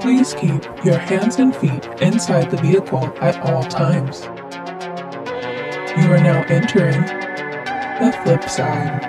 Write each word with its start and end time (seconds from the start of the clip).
Please 0.00 0.34
keep 0.34 0.62
your 0.84 0.98
hands 0.98 1.40
and 1.40 1.56
feet 1.56 1.84
inside 2.00 2.52
the 2.52 2.56
vehicle 2.58 3.12
at 3.20 3.36
all 3.40 3.64
times. 3.64 4.22
You 5.98 6.12
are 6.12 6.20
now 6.20 6.44
entering 6.44 7.00
the 7.98 8.16
flip 8.22 8.48
side. 8.48 9.02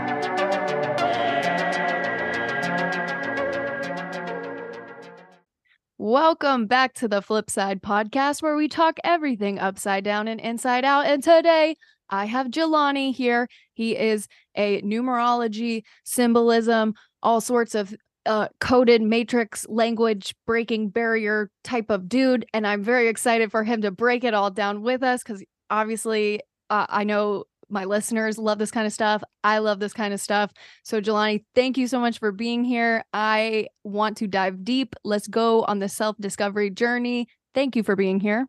Welcome 5.99 6.65
back 6.65 6.95
to 6.95 7.07
the 7.07 7.21
Flypside 7.21 7.81
podcast, 7.81 8.41
where 8.41 8.55
we 8.55 8.67
talk 8.67 8.97
everything 9.03 9.59
upside 9.59 10.03
down 10.03 10.27
and 10.27 10.41
inside 10.41 10.83
out. 10.83 11.05
And 11.05 11.21
today 11.21 11.75
I 12.09 12.25
have 12.25 12.47
Jelani 12.47 13.13
here. 13.13 13.47
He 13.77 13.95
is 13.95 14.27
a 14.55 14.81
numerology, 14.81 15.83
symbolism, 16.03 16.95
all 17.21 17.39
sorts 17.39 17.75
of 17.75 17.95
uh, 18.25 18.47
coded 18.59 19.03
matrix 19.03 19.67
language 19.69 20.35
breaking 20.47 20.89
barrier 20.89 21.51
type 21.63 21.91
of 21.91 22.09
dude. 22.09 22.43
And 22.55 22.65
I'm 22.65 22.83
very 22.83 23.07
excited 23.07 23.51
for 23.51 23.63
him 23.63 23.83
to 23.83 23.91
break 23.91 24.23
it 24.23 24.33
all 24.33 24.49
down 24.49 24.81
with 24.81 25.03
us 25.03 25.21
because 25.21 25.43
obviously 25.69 26.41
uh, 26.71 26.87
I 26.89 27.03
know 27.03 27.43
my 27.69 27.85
listeners 27.85 28.39
love 28.39 28.57
this 28.57 28.71
kind 28.71 28.87
of 28.87 28.93
stuff. 28.93 29.21
I 29.43 29.59
love 29.59 29.79
this 29.79 29.93
kind 29.93 30.11
of 30.11 30.19
stuff. 30.19 30.51
So, 30.83 30.99
Jelani, 30.99 31.45
thank 31.53 31.77
you 31.77 31.85
so 31.85 31.99
much 31.99 32.17
for 32.17 32.31
being 32.31 32.63
here. 32.63 33.03
I 33.13 33.67
want 33.83 34.17
to 34.17 34.27
dive 34.27 34.63
deep. 34.63 34.95
Let's 35.03 35.27
go 35.27 35.63
on 35.65 35.77
the 35.77 35.89
self 35.89 36.15
discovery 36.19 36.71
journey. 36.71 37.27
Thank 37.53 37.75
you 37.75 37.83
for 37.83 37.95
being 37.95 38.19
here. 38.19 38.47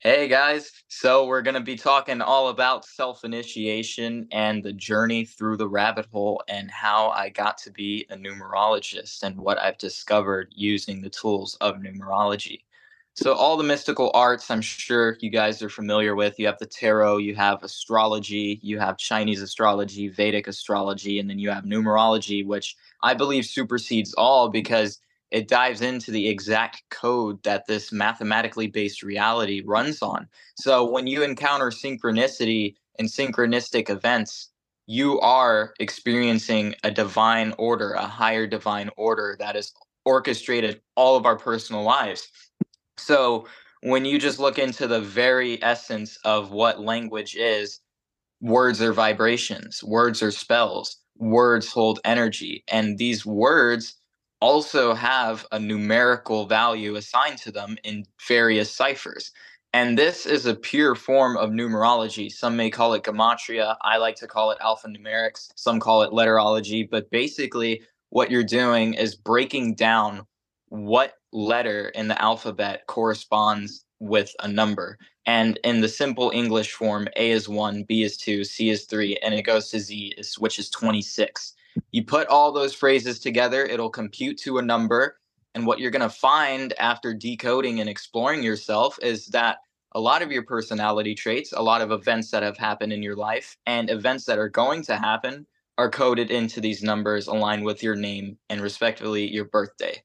Hey 0.00 0.28
guys, 0.28 0.70
so 0.86 1.26
we're 1.26 1.42
going 1.42 1.56
to 1.56 1.60
be 1.60 1.74
talking 1.74 2.20
all 2.20 2.50
about 2.50 2.84
self 2.84 3.24
initiation 3.24 4.28
and 4.30 4.62
the 4.62 4.72
journey 4.72 5.24
through 5.24 5.56
the 5.56 5.68
rabbit 5.68 6.06
hole 6.12 6.40
and 6.46 6.70
how 6.70 7.08
I 7.08 7.30
got 7.30 7.58
to 7.58 7.72
be 7.72 8.06
a 8.08 8.16
numerologist 8.16 9.24
and 9.24 9.36
what 9.36 9.58
I've 9.58 9.76
discovered 9.78 10.52
using 10.54 11.00
the 11.00 11.10
tools 11.10 11.56
of 11.60 11.78
numerology. 11.78 12.60
So, 13.14 13.32
all 13.34 13.56
the 13.56 13.64
mystical 13.64 14.12
arts, 14.14 14.52
I'm 14.52 14.60
sure 14.60 15.16
you 15.20 15.30
guys 15.30 15.60
are 15.64 15.68
familiar 15.68 16.14
with. 16.14 16.38
You 16.38 16.46
have 16.46 16.58
the 16.58 16.66
tarot, 16.66 17.16
you 17.18 17.34
have 17.34 17.64
astrology, 17.64 18.60
you 18.62 18.78
have 18.78 18.98
Chinese 18.98 19.42
astrology, 19.42 20.06
Vedic 20.06 20.46
astrology, 20.46 21.18
and 21.18 21.28
then 21.28 21.40
you 21.40 21.50
have 21.50 21.64
numerology, 21.64 22.46
which 22.46 22.76
I 23.02 23.14
believe 23.14 23.46
supersedes 23.46 24.14
all 24.14 24.48
because 24.48 25.00
it 25.30 25.48
dives 25.48 25.82
into 25.82 26.10
the 26.10 26.28
exact 26.28 26.82
code 26.90 27.42
that 27.42 27.66
this 27.66 27.92
mathematically 27.92 28.66
based 28.66 29.02
reality 29.02 29.62
runs 29.64 30.02
on. 30.02 30.28
So, 30.56 30.88
when 30.88 31.06
you 31.06 31.22
encounter 31.22 31.70
synchronicity 31.70 32.76
and 32.98 33.08
synchronistic 33.08 33.90
events, 33.90 34.50
you 34.86 35.20
are 35.20 35.74
experiencing 35.80 36.74
a 36.82 36.90
divine 36.90 37.52
order, 37.58 37.92
a 37.92 38.06
higher 38.06 38.46
divine 38.46 38.88
order 38.96 39.36
that 39.38 39.54
is 39.54 39.72
orchestrated 40.06 40.80
all 40.96 41.14
of 41.14 41.26
our 41.26 41.36
personal 41.36 41.82
lives. 41.82 42.26
So 42.96 43.46
when 43.82 44.06
you 44.06 44.18
just 44.18 44.38
look 44.38 44.58
into 44.58 44.86
the 44.86 45.02
very 45.02 45.62
essence 45.62 46.18
of 46.24 46.50
what 46.50 46.80
language 46.80 47.36
is, 47.36 47.80
words 48.40 48.80
are 48.80 48.94
vibrations, 48.94 49.84
words 49.84 50.22
are 50.22 50.30
spells, 50.30 50.96
words 51.18 51.70
hold 51.70 52.00
energy. 52.06 52.64
And 52.68 52.96
these 52.96 53.26
words 53.26 53.97
also 54.40 54.94
have 54.94 55.46
a 55.52 55.58
numerical 55.58 56.46
value 56.46 56.96
assigned 56.96 57.38
to 57.38 57.52
them 57.52 57.76
in 57.84 58.04
various 58.28 58.72
ciphers. 58.72 59.32
And 59.74 59.98
this 59.98 60.26
is 60.26 60.46
a 60.46 60.54
pure 60.54 60.94
form 60.94 61.36
of 61.36 61.50
numerology. 61.50 62.30
Some 62.30 62.56
may 62.56 62.70
call 62.70 62.94
it 62.94 63.04
gematria. 63.04 63.76
I 63.82 63.98
like 63.98 64.16
to 64.16 64.26
call 64.26 64.50
it 64.50 64.58
alphanumerics. 64.60 65.50
Some 65.56 65.80
call 65.80 66.02
it 66.02 66.10
letterology. 66.12 66.88
But 66.88 67.10
basically, 67.10 67.82
what 68.10 68.30
you're 68.30 68.44
doing 68.44 68.94
is 68.94 69.14
breaking 69.14 69.74
down 69.74 70.26
what 70.70 71.14
letter 71.32 71.90
in 71.90 72.08
the 72.08 72.20
alphabet 72.20 72.86
corresponds 72.86 73.84
with 74.00 74.34
a 74.42 74.48
number. 74.48 74.98
And 75.26 75.58
in 75.64 75.80
the 75.82 75.88
simple 75.88 76.30
English 76.34 76.72
form, 76.72 77.08
A 77.16 77.30
is 77.30 77.48
1, 77.48 77.84
B 77.84 78.02
is 78.02 78.16
2, 78.16 78.44
C 78.44 78.70
is 78.70 78.86
3, 78.86 79.18
and 79.22 79.34
it 79.34 79.42
goes 79.42 79.70
to 79.70 79.80
Z, 79.80 80.14
which 80.38 80.58
is 80.58 80.70
26. 80.70 81.54
You 81.92 82.04
put 82.04 82.28
all 82.28 82.52
those 82.52 82.74
phrases 82.74 83.18
together, 83.18 83.64
it'll 83.64 83.90
compute 83.90 84.38
to 84.38 84.58
a 84.58 84.62
number. 84.62 85.18
And 85.54 85.66
what 85.66 85.78
you're 85.78 85.90
going 85.90 86.02
to 86.02 86.08
find 86.08 86.72
after 86.78 87.14
decoding 87.14 87.80
and 87.80 87.88
exploring 87.88 88.42
yourself 88.42 88.98
is 89.02 89.26
that 89.28 89.58
a 89.92 90.00
lot 90.00 90.22
of 90.22 90.30
your 90.30 90.44
personality 90.44 91.14
traits, 91.14 91.52
a 91.52 91.62
lot 91.62 91.80
of 91.80 91.90
events 91.90 92.30
that 92.30 92.42
have 92.42 92.58
happened 92.58 92.92
in 92.92 93.02
your 93.02 93.16
life, 93.16 93.56
and 93.66 93.90
events 93.90 94.24
that 94.26 94.38
are 94.38 94.48
going 94.48 94.82
to 94.82 94.96
happen 94.96 95.46
are 95.78 95.90
coded 95.90 96.30
into 96.30 96.60
these 96.60 96.82
numbers 96.82 97.26
aligned 97.28 97.64
with 97.64 97.82
your 97.82 97.94
name 97.94 98.36
and 98.50 98.60
respectively 98.60 99.28
your 99.32 99.46
birthday. 99.46 100.02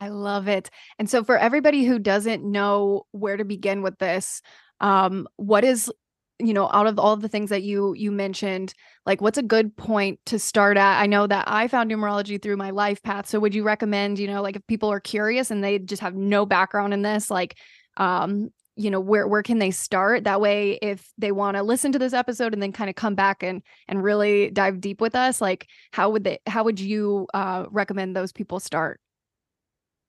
I 0.00 0.08
love 0.08 0.48
it. 0.48 0.70
And 0.98 1.08
so 1.08 1.24
for 1.24 1.36
everybody 1.36 1.84
who 1.84 1.98
doesn't 1.98 2.44
know 2.44 3.06
where 3.12 3.36
to 3.36 3.44
begin 3.44 3.82
with 3.82 3.98
this, 3.98 4.42
um, 4.80 5.26
what 5.36 5.64
is 5.64 5.90
you 6.38 6.52
know 6.52 6.68
out 6.72 6.86
of 6.86 6.98
all 6.98 7.12
of 7.12 7.20
the 7.20 7.28
things 7.28 7.50
that 7.50 7.62
you 7.62 7.94
you 7.94 8.10
mentioned 8.10 8.74
like 9.06 9.20
what's 9.20 9.38
a 9.38 9.42
good 9.42 9.76
point 9.76 10.18
to 10.26 10.38
start 10.38 10.76
at? 10.76 11.00
I 11.00 11.06
know 11.06 11.26
that 11.26 11.44
i 11.46 11.68
found 11.68 11.90
numerology 11.90 12.40
through 12.40 12.56
my 12.56 12.70
life 12.70 13.02
path 13.02 13.28
so 13.28 13.38
would 13.38 13.54
you 13.54 13.62
recommend 13.62 14.18
you 14.18 14.26
know 14.26 14.42
like 14.42 14.56
if 14.56 14.66
people 14.66 14.90
are 14.90 15.00
curious 15.00 15.50
and 15.50 15.62
they 15.62 15.78
just 15.78 16.02
have 16.02 16.14
no 16.14 16.44
background 16.44 16.92
in 16.92 17.02
this 17.02 17.30
like 17.30 17.56
um 17.98 18.50
you 18.76 18.90
know 18.90 19.00
where 19.00 19.26
where 19.28 19.42
can 19.42 19.58
they 19.58 19.70
start? 19.70 20.24
That 20.24 20.40
way 20.40 20.78
if 20.82 21.12
they 21.16 21.32
want 21.32 21.56
to 21.56 21.62
listen 21.62 21.92
to 21.92 21.98
this 21.98 22.12
episode 22.12 22.52
and 22.52 22.62
then 22.62 22.72
kind 22.72 22.90
of 22.90 22.96
come 22.96 23.14
back 23.14 23.42
and 23.42 23.62
and 23.88 24.02
really 24.02 24.50
dive 24.50 24.80
deep 24.80 25.00
with 25.00 25.14
us 25.14 25.40
like 25.40 25.68
how 25.92 26.10
would 26.10 26.24
they 26.24 26.38
how 26.46 26.64
would 26.64 26.80
you 26.80 27.26
uh 27.34 27.66
recommend 27.70 28.16
those 28.16 28.32
people 28.32 28.60
start? 28.60 29.00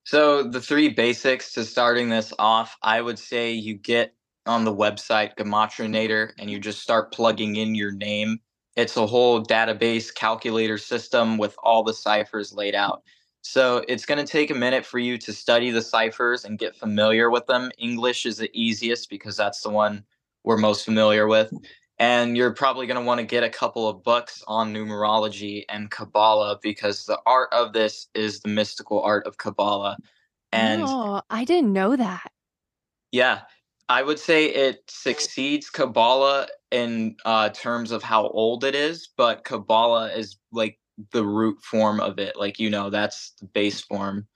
So 0.03 0.43
the 0.43 0.61
three 0.61 0.89
basics 0.89 1.53
to 1.53 1.63
starting 1.63 2.09
this 2.09 2.31
off, 2.37 2.77
I 2.81 3.01
would 3.01 3.17
say 3.17 3.53
you 3.53 3.75
get 3.75 4.13
on 4.45 4.63
the 4.63 4.75
website 4.75 5.35
Gematrinator 5.35 6.31
and 6.39 6.49
you 6.49 6.59
just 6.59 6.81
start 6.81 7.11
plugging 7.11 7.55
in 7.55 7.75
your 7.75 7.91
name. 7.91 8.39
It's 8.75 8.97
a 8.97 9.07
whole 9.07 9.43
database 9.43 10.13
calculator 10.13 10.77
system 10.77 11.37
with 11.37 11.55
all 11.63 11.83
the 11.83 11.93
ciphers 11.93 12.53
laid 12.53 12.75
out. 12.75 13.03
So 13.41 13.83
it's 13.87 14.05
going 14.05 14.23
to 14.23 14.29
take 14.29 14.49
a 14.49 14.55
minute 14.55 14.85
for 14.85 14.99
you 14.99 15.17
to 15.19 15.31
study 15.31 15.69
the 15.69 15.81
ciphers 15.81 16.45
and 16.45 16.57
get 16.57 16.75
familiar 16.75 17.29
with 17.29 17.45
them. 17.45 17.71
English 17.77 18.25
is 18.25 18.37
the 18.37 18.49
easiest 18.53 19.09
because 19.09 19.37
that's 19.37 19.61
the 19.61 19.69
one 19.69 20.03
we're 20.43 20.57
most 20.57 20.83
familiar 20.85 21.27
with 21.27 21.51
and 21.97 22.35
you're 22.35 22.53
probably 22.53 22.87
going 22.87 22.99
to 22.99 23.05
want 23.05 23.19
to 23.19 23.25
get 23.25 23.43
a 23.43 23.49
couple 23.49 23.87
of 23.87 24.03
books 24.03 24.43
on 24.47 24.73
numerology 24.73 25.63
and 25.69 25.89
Kabbalah 25.89 26.59
because 26.61 27.05
the 27.05 27.19
art 27.25 27.49
of 27.53 27.73
this 27.73 28.07
is 28.13 28.41
the 28.41 28.49
mystical 28.49 29.01
art 29.01 29.25
of 29.25 29.37
Kabbalah. 29.37 29.97
And 30.51 30.83
oh, 30.85 31.21
I 31.29 31.45
didn't 31.45 31.71
know 31.71 31.95
that. 31.95 32.31
Yeah, 33.11 33.41
I 33.87 34.01
would 34.01 34.19
say 34.19 34.47
it 34.47 34.83
succeeds 34.87 35.69
Kabbalah 35.69 36.47
in 36.71 37.15
uh, 37.23 37.49
terms 37.49 37.91
of 37.91 38.01
how 38.01 38.27
old 38.29 38.63
it 38.63 38.75
is, 38.75 39.09
but 39.15 39.43
Kabbalah 39.43 40.11
is 40.11 40.37
like 40.51 40.79
the 41.11 41.25
root 41.25 41.61
form 41.61 41.99
of 41.99 42.17
it. 42.17 42.35
Like, 42.35 42.59
you 42.59 42.69
know, 42.69 42.89
that's 42.89 43.33
the 43.39 43.45
base 43.45 43.81
form. 43.81 44.27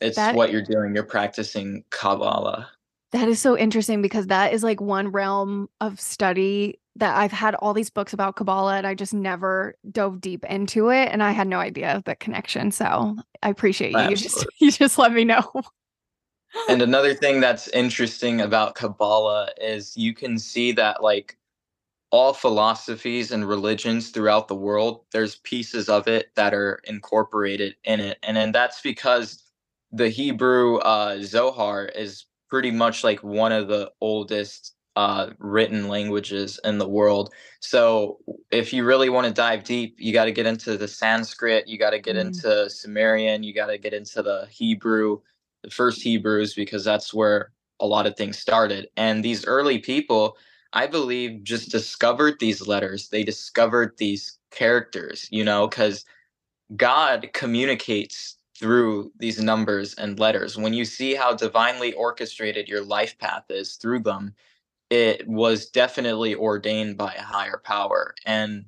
It's 0.00 0.16
that, 0.16 0.34
what 0.34 0.52
you're 0.52 0.62
doing. 0.62 0.94
You're 0.94 1.04
practicing 1.04 1.84
Kabbalah. 1.90 2.68
That 3.12 3.28
is 3.28 3.40
so 3.40 3.56
interesting 3.56 4.02
because 4.02 4.26
that 4.26 4.52
is 4.52 4.62
like 4.62 4.80
one 4.80 5.08
realm 5.08 5.68
of 5.80 6.00
study 6.00 6.80
that 6.96 7.16
I've 7.16 7.32
had 7.32 7.54
all 7.56 7.72
these 7.72 7.90
books 7.90 8.12
about 8.12 8.36
Kabbalah 8.36 8.76
and 8.76 8.86
I 8.86 8.94
just 8.94 9.14
never 9.14 9.76
dove 9.90 10.20
deep 10.20 10.44
into 10.44 10.90
it 10.90 11.08
and 11.10 11.22
I 11.22 11.32
had 11.32 11.48
no 11.48 11.58
idea 11.58 11.96
of 11.96 12.04
the 12.04 12.16
connection. 12.16 12.70
So 12.70 13.16
I 13.42 13.48
appreciate 13.48 13.92
you. 13.92 14.10
You 14.10 14.16
just 14.16 14.46
you 14.60 14.70
just 14.70 14.98
let 14.98 15.12
me 15.12 15.24
know. 15.24 15.50
And 16.68 16.82
another 16.82 17.14
thing 17.14 17.40
that's 17.40 17.68
interesting 17.68 18.40
about 18.40 18.74
Kabbalah 18.74 19.50
is 19.60 19.96
you 19.96 20.14
can 20.14 20.38
see 20.38 20.72
that 20.72 21.02
like 21.02 21.36
all 22.10 22.32
philosophies 22.32 23.32
and 23.32 23.48
religions 23.48 24.10
throughout 24.10 24.46
the 24.46 24.54
world, 24.54 25.04
there's 25.12 25.36
pieces 25.36 25.88
of 25.88 26.06
it 26.06 26.28
that 26.36 26.54
are 26.54 26.80
incorporated 26.84 27.74
in 27.84 27.98
it. 27.98 28.18
And 28.22 28.36
then 28.36 28.52
that's 28.52 28.80
because 28.80 29.42
the 29.90 30.08
Hebrew 30.08 30.76
uh, 30.78 31.20
Zohar 31.22 31.86
is 31.86 32.26
pretty 32.48 32.70
much 32.70 33.02
like 33.02 33.22
one 33.24 33.50
of 33.50 33.66
the 33.66 33.90
oldest 34.00 34.74
uh, 34.96 35.30
written 35.38 35.88
languages 35.88 36.60
in 36.62 36.78
the 36.78 36.88
world. 36.88 37.32
So 37.58 38.18
if 38.52 38.72
you 38.72 38.84
really 38.84 39.08
want 39.08 39.26
to 39.26 39.32
dive 39.32 39.64
deep, 39.64 39.96
you 39.98 40.12
got 40.12 40.26
to 40.26 40.32
get 40.32 40.46
into 40.46 40.76
the 40.76 40.86
Sanskrit, 40.86 41.66
you 41.66 41.78
got 41.78 41.90
to 41.90 41.98
get 41.98 42.14
mm. 42.14 42.26
into 42.26 42.70
Sumerian, 42.70 43.42
you 43.42 43.52
got 43.52 43.66
to 43.66 43.78
get 43.78 43.92
into 43.92 44.22
the 44.22 44.46
Hebrew, 44.50 45.20
first 45.70 46.02
Hebrews, 46.02 46.54
because 46.54 46.84
that's 46.84 47.12
where 47.14 47.52
a 47.80 47.86
lot 47.86 48.06
of 48.06 48.16
things 48.16 48.38
started. 48.38 48.88
And 48.96 49.24
these 49.24 49.46
early 49.46 49.78
people, 49.78 50.36
I 50.72 50.86
believe, 50.86 51.44
just 51.44 51.70
discovered 51.70 52.38
these 52.38 52.66
letters. 52.66 53.08
They 53.08 53.24
discovered 53.24 53.94
these 53.98 54.38
characters, 54.50 55.28
you 55.30 55.44
know, 55.44 55.68
because 55.68 56.04
God 56.76 57.30
communicates 57.34 58.36
through 58.58 59.12
these 59.18 59.40
numbers 59.40 59.94
and 59.94 60.18
letters. 60.18 60.56
When 60.56 60.72
you 60.72 60.84
see 60.84 61.14
how 61.14 61.34
divinely 61.34 61.92
orchestrated 61.94 62.68
your 62.68 62.84
life 62.84 63.18
path 63.18 63.44
is 63.50 63.74
through 63.74 64.00
them, 64.00 64.34
it 64.90 65.26
was 65.26 65.70
definitely 65.70 66.34
ordained 66.34 66.96
by 66.96 67.12
a 67.14 67.22
higher 67.22 67.60
power. 67.64 68.14
And 68.26 68.66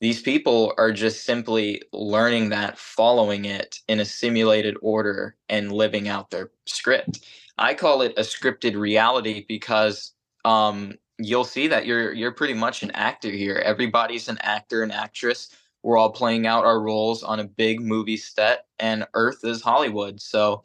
these 0.00 0.22
people 0.22 0.74
are 0.78 0.92
just 0.92 1.24
simply 1.24 1.82
learning 1.92 2.50
that, 2.50 2.78
following 2.78 3.44
it 3.44 3.80
in 3.88 4.00
a 4.00 4.04
simulated 4.04 4.76
order, 4.80 5.36
and 5.48 5.72
living 5.72 6.08
out 6.08 6.30
their 6.30 6.50
script. 6.66 7.20
I 7.58 7.74
call 7.74 8.02
it 8.02 8.14
a 8.16 8.22
scripted 8.22 8.76
reality 8.76 9.44
because 9.48 10.12
um, 10.44 10.94
you'll 11.18 11.44
see 11.44 11.66
that 11.68 11.86
you're 11.86 12.12
you're 12.12 12.32
pretty 12.32 12.54
much 12.54 12.82
an 12.82 12.92
actor 12.92 13.30
here. 13.30 13.56
Everybody's 13.56 14.28
an 14.28 14.38
actor 14.40 14.82
and 14.82 14.92
actress. 14.92 15.50
We're 15.82 15.96
all 15.96 16.10
playing 16.10 16.46
out 16.46 16.64
our 16.64 16.80
roles 16.80 17.22
on 17.22 17.40
a 17.40 17.44
big 17.44 17.80
movie 17.80 18.16
set, 18.16 18.66
and 18.78 19.06
Earth 19.14 19.40
is 19.44 19.62
Hollywood. 19.62 20.20
So, 20.20 20.62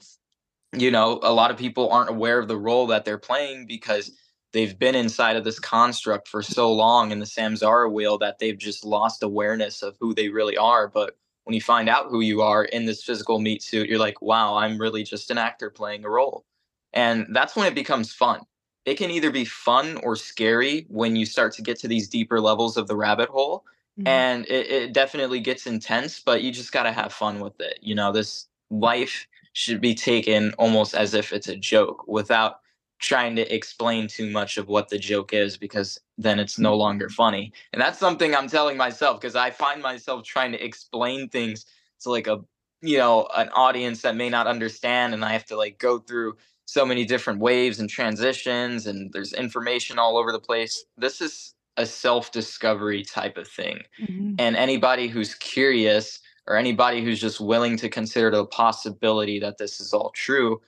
you 0.73 0.91
know, 0.91 1.19
a 1.23 1.33
lot 1.33 1.51
of 1.51 1.57
people 1.57 1.89
aren't 1.89 2.09
aware 2.09 2.39
of 2.39 2.47
the 2.47 2.57
role 2.57 2.87
that 2.87 3.05
they're 3.05 3.17
playing 3.17 3.65
because 3.67 4.11
they've 4.53 4.77
been 4.77 4.95
inside 4.95 5.35
of 5.35 5.43
this 5.43 5.59
construct 5.59 6.27
for 6.27 6.41
so 6.41 6.71
long 6.71 7.11
in 7.11 7.19
the 7.19 7.25
samsara 7.25 7.91
wheel 7.91 8.17
that 8.19 8.39
they've 8.39 8.57
just 8.57 8.85
lost 8.85 9.23
awareness 9.23 9.81
of 9.81 9.97
who 9.99 10.13
they 10.13 10.29
really 10.29 10.55
are. 10.55 10.87
But 10.87 11.17
when 11.43 11.55
you 11.55 11.61
find 11.61 11.89
out 11.89 12.07
who 12.09 12.21
you 12.21 12.41
are 12.41 12.63
in 12.63 12.85
this 12.85 13.03
physical 13.03 13.39
meat 13.39 13.61
suit, 13.61 13.89
you're 13.89 13.99
like, 13.99 14.21
wow, 14.21 14.55
I'm 14.55 14.77
really 14.77 15.03
just 15.03 15.31
an 15.31 15.37
actor 15.37 15.69
playing 15.69 16.05
a 16.05 16.09
role. 16.09 16.45
And 16.93 17.27
that's 17.31 17.55
when 17.55 17.67
it 17.67 17.75
becomes 17.75 18.13
fun. 18.13 18.41
It 18.85 18.95
can 18.95 19.11
either 19.11 19.31
be 19.31 19.45
fun 19.45 19.97
or 20.03 20.15
scary 20.15 20.85
when 20.89 21.15
you 21.15 21.25
start 21.25 21.53
to 21.53 21.61
get 21.61 21.79
to 21.79 21.87
these 21.87 22.07
deeper 22.07 22.39
levels 22.39 22.77
of 22.77 22.87
the 22.87 22.95
rabbit 22.95 23.29
hole. 23.29 23.65
Mm-hmm. 23.99 24.07
And 24.07 24.45
it, 24.45 24.67
it 24.71 24.93
definitely 24.93 25.39
gets 25.39 25.65
intense, 25.65 26.19
but 26.19 26.43
you 26.43 26.51
just 26.51 26.71
got 26.71 26.83
to 26.83 26.91
have 26.91 27.11
fun 27.11 27.39
with 27.39 27.59
it. 27.59 27.79
You 27.81 27.95
know, 27.95 28.11
this 28.11 28.47
life 28.69 29.27
should 29.53 29.81
be 29.81 29.95
taken 29.95 30.53
almost 30.57 30.93
as 30.95 31.13
if 31.13 31.31
it's 31.31 31.47
a 31.47 31.55
joke 31.55 32.07
without 32.07 32.59
trying 32.99 33.35
to 33.35 33.53
explain 33.53 34.07
too 34.07 34.29
much 34.29 34.57
of 34.57 34.67
what 34.67 34.89
the 34.89 34.97
joke 34.97 35.33
is 35.33 35.57
because 35.57 35.99
then 36.17 36.39
it's 36.39 36.57
no 36.57 36.75
longer 36.75 37.09
funny. 37.09 37.51
And 37.73 37.81
that's 37.81 37.99
something 37.99 38.35
I'm 38.35 38.47
telling 38.47 38.77
myself 38.77 39.19
because 39.19 39.35
I 39.35 39.49
find 39.51 39.81
myself 39.81 40.23
trying 40.23 40.51
to 40.53 40.63
explain 40.63 41.29
things 41.29 41.65
to 42.01 42.09
like 42.09 42.27
a 42.27 42.39
you 42.81 42.97
know 42.97 43.27
an 43.35 43.49
audience 43.49 44.01
that 44.01 44.15
may 44.15 44.29
not 44.29 44.47
understand 44.47 45.13
and 45.13 45.23
I 45.23 45.33
have 45.33 45.45
to 45.45 45.57
like 45.57 45.79
go 45.79 45.99
through 45.99 46.37
so 46.65 46.85
many 46.85 47.05
different 47.05 47.39
waves 47.39 47.79
and 47.79 47.89
transitions 47.89 48.87
and 48.87 49.11
there's 49.11 49.33
information 49.33 49.99
all 49.99 50.17
over 50.17 50.31
the 50.31 50.39
place. 50.39 50.85
This 50.97 51.21
is 51.21 51.53
a 51.77 51.85
self-discovery 51.85 53.03
type 53.03 53.37
of 53.37 53.47
thing. 53.47 53.79
Mm-hmm. 54.01 54.35
And 54.37 54.55
anybody 54.55 55.07
who's 55.07 55.35
curious 55.35 56.19
or 56.47 56.55
anybody 56.55 57.03
who's 57.03 57.19
just 57.19 57.39
willing 57.39 57.77
to 57.77 57.89
consider 57.89 58.29
the 58.31 58.45
possibility 58.45 59.39
that 59.39 59.57
this 59.57 59.79
is 59.79 59.93
all 59.93 60.11
true 60.11 60.61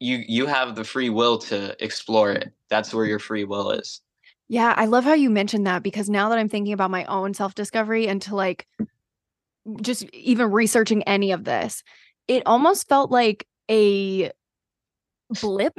you 0.00 0.24
you 0.26 0.46
have 0.46 0.74
the 0.74 0.84
free 0.84 1.10
will 1.10 1.38
to 1.38 1.76
explore 1.82 2.32
it. 2.32 2.52
That's 2.68 2.94
where 2.94 3.04
your 3.04 3.18
free 3.18 3.44
will 3.44 3.70
is. 3.70 4.00
Yeah, 4.48 4.74
I 4.76 4.86
love 4.86 5.04
how 5.04 5.12
you 5.14 5.28
mentioned 5.28 5.66
that 5.66 5.82
because 5.82 6.08
now 6.08 6.28
that 6.30 6.38
I'm 6.38 6.48
thinking 6.48 6.72
about 6.72 6.90
my 6.90 7.04
own 7.04 7.34
self-discovery 7.34 8.08
and 8.08 8.22
to 8.22 8.34
like 8.34 8.66
just 9.82 10.04
even 10.14 10.50
researching 10.50 11.02
any 11.02 11.32
of 11.32 11.44
this, 11.44 11.82
it 12.28 12.42
almost 12.46 12.88
felt 12.88 13.10
like 13.10 13.46
a 13.70 14.30
blip 15.40 15.78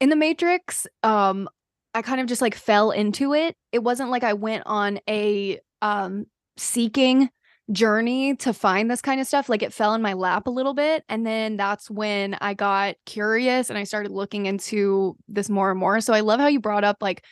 in 0.00 0.08
the 0.08 0.16
matrix. 0.16 0.86
Um 1.02 1.48
I 1.94 2.02
kind 2.02 2.20
of 2.20 2.26
just 2.26 2.42
like 2.42 2.54
fell 2.54 2.90
into 2.92 3.34
it. 3.34 3.56
It 3.72 3.82
wasn't 3.82 4.10
like 4.10 4.22
I 4.22 4.34
went 4.34 4.62
on 4.66 5.00
a 5.08 5.58
um 5.82 6.26
seeking 6.56 7.30
journey 7.70 8.34
to 8.36 8.52
find 8.52 8.90
this 8.90 9.02
kind 9.02 9.20
of 9.20 9.26
stuff 9.26 9.48
like 9.48 9.62
it 9.62 9.74
fell 9.74 9.94
in 9.94 10.00
my 10.00 10.14
lap 10.14 10.46
a 10.46 10.50
little 10.50 10.72
bit 10.72 11.04
and 11.08 11.26
then 11.26 11.56
that's 11.58 11.90
when 11.90 12.34
i 12.40 12.54
got 12.54 12.96
curious 13.04 13.68
and 13.68 13.78
i 13.78 13.84
started 13.84 14.10
looking 14.10 14.46
into 14.46 15.14
this 15.28 15.50
more 15.50 15.70
and 15.70 15.78
more 15.78 16.00
so 16.00 16.14
i 16.14 16.20
love 16.20 16.40
how 16.40 16.46
you 16.46 16.60
brought 16.60 16.84
up 16.84 16.96
like 17.02 17.24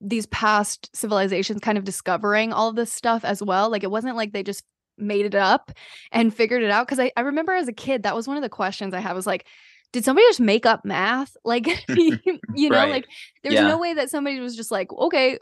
these 0.00 0.26
past 0.26 0.90
civilizations 0.94 1.60
kind 1.60 1.76
of 1.76 1.82
discovering 1.82 2.52
all 2.52 2.68
of 2.68 2.76
this 2.76 2.92
stuff 2.92 3.24
as 3.24 3.42
well 3.42 3.68
like 3.68 3.82
it 3.82 3.90
wasn't 3.90 4.14
like 4.14 4.32
they 4.32 4.44
just 4.44 4.62
made 4.96 5.26
it 5.26 5.34
up 5.34 5.72
and 6.12 6.32
figured 6.32 6.62
it 6.62 6.70
out 6.70 6.86
because 6.86 7.00
I, 7.00 7.10
I 7.16 7.22
remember 7.22 7.52
as 7.52 7.66
a 7.66 7.72
kid 7.72 8.04
that 8.04 8.14
was 8.14 8.28
one 8.28 8.36
of 8.36 8.44
the 8.44 8.48
questions 8.48 8.94
i 8.94 9.00
had 9.00 9.14
was 9.14 9.26
like 9.26 9.44
did 9.92 10.04
somebody 10.04 10.26
just 10.28 10.40
make 10.40 10.66
up 10.66 10.84
math 10.84 11.36
like 11.44 11.66
you 11.88 12.20
know 12.48 12.76
right. 12.76 12.90
like 12.90 13.06
there's 13.42 13.54
yeah. 13.54 13.66
no 13.66 13.78
way 13.78 13.94
that 13.94 14.10
somebody 14.10 14.38
was 14.38 14.54
just 14.54 14.70
like 14.70 14.92
okay 14.92 15.38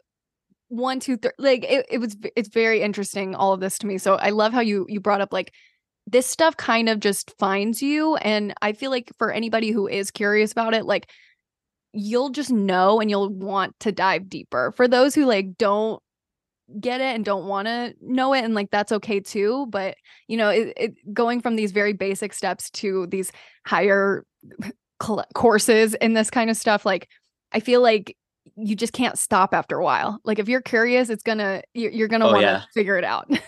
one 0.72 1.00
two 1.00 1.16
three 1.16 1.32
like 1.38 1.64
it, 1.64 1.86
it 1.90 1.98
was 1.98 2.16
it's 2.36 2.48
very 2.48 2.82
interesting 2.82 3.34
all 3.34 3.52
of 3.52 3.60
this 3.60 3.78
to 3.78 3.86
me. 3.86 3.98
So 3.98 4.14
i 4.14 4.30
love 4.30 4.52
how 4.52 4.60
you 4.60 4.86
you 4.88 5.00
brought 5.00 5.20
up 5.20 5.32
like 5.32 5.52
this 6.06 6.26
stuff 6.26 6.56
kind 6.56 6.88
of 6.88 6.98
just 6.98 7.32
finds 7.38 7.80
you 7.80 8.16
and 8.16 8.52
i 8.60 8.72
feel 8.72 8.90
like 8.90 9.12
for 9.18 9.30
anybody 9.30 9.70
who 9.70 9.86
is 9.86 10.10
curious 10.10 10.50
about 10.50 10.74
it 10.74 10.84
like 10.84 11.08
you'll 11.92 12.30
just 12.30 12.50
know 12.50 13.00
and 13.00 13.10
you'll 13.10 13.28
want 13.28 13.78
to 13.80 13.92
dive 13.92 14.28
deeper. 14.28 14.72
For 14.76 14.88
those 14.88 15.14
who 15.14 15.26
like 15.26 15.56
don't 15.58 16.02
get 16.80 17.00
it 17.00 17.14
and 17.14 17.24
don't 17.24 17.46
want 17.46 17.66
to 17.68 17.94
know 18.00 18.32
it 18.32 18.44
and 18.44 18.54
like 18.54 18.70
that's 18.70 18.92
okay 18.92 19.20
too 19.20 19.66
but 19.68 19.94
you 20.26 20.38
know 20.38 20.48
it, 20.48 20.72
it 20.78 21.12
going 21.12 21.38
from 21.38 21.54
these 21.54 21.70
very 21.70 21.92
basic 21.92 22.32
steps 22.32 22.70
to 22.70 23.06
these 23.08 23.30
higher 23.66 24.24
courses 25.34 25.92
in 25.94 26.14
this 26.14 26.30
kind 26.30 26.48
of 26.48 26.56
stuff 26.56 26.86
like 26.86 27.08
i 27.52 27.60
feel 27.60 27.82
like 27.82 28.16
you 28.56 28.76
just 28.76 28.92
can't 28.92 29.18
stop 29.18 29.54
after 29.54 29.78
a 29.78 29.84
while. 29.84 30.20
Like 30.24 30.38
if 30.38 30.48
you're 30.48 30.62
curious, 30.62 31.10
it's 31.10 31.22
gonna 31.22 31.62
you're, 31.74 31.90
you're 31.90 32.08
gonna 32.08 32.26
oh, 32.26 32.32
want 32.32 32.42
to 32.42 32.46
yeah. 32.46 32.62
figure 32.74 32.96
it 32.96 33.04
out. 33.04 33.26
it, 33.30 33.42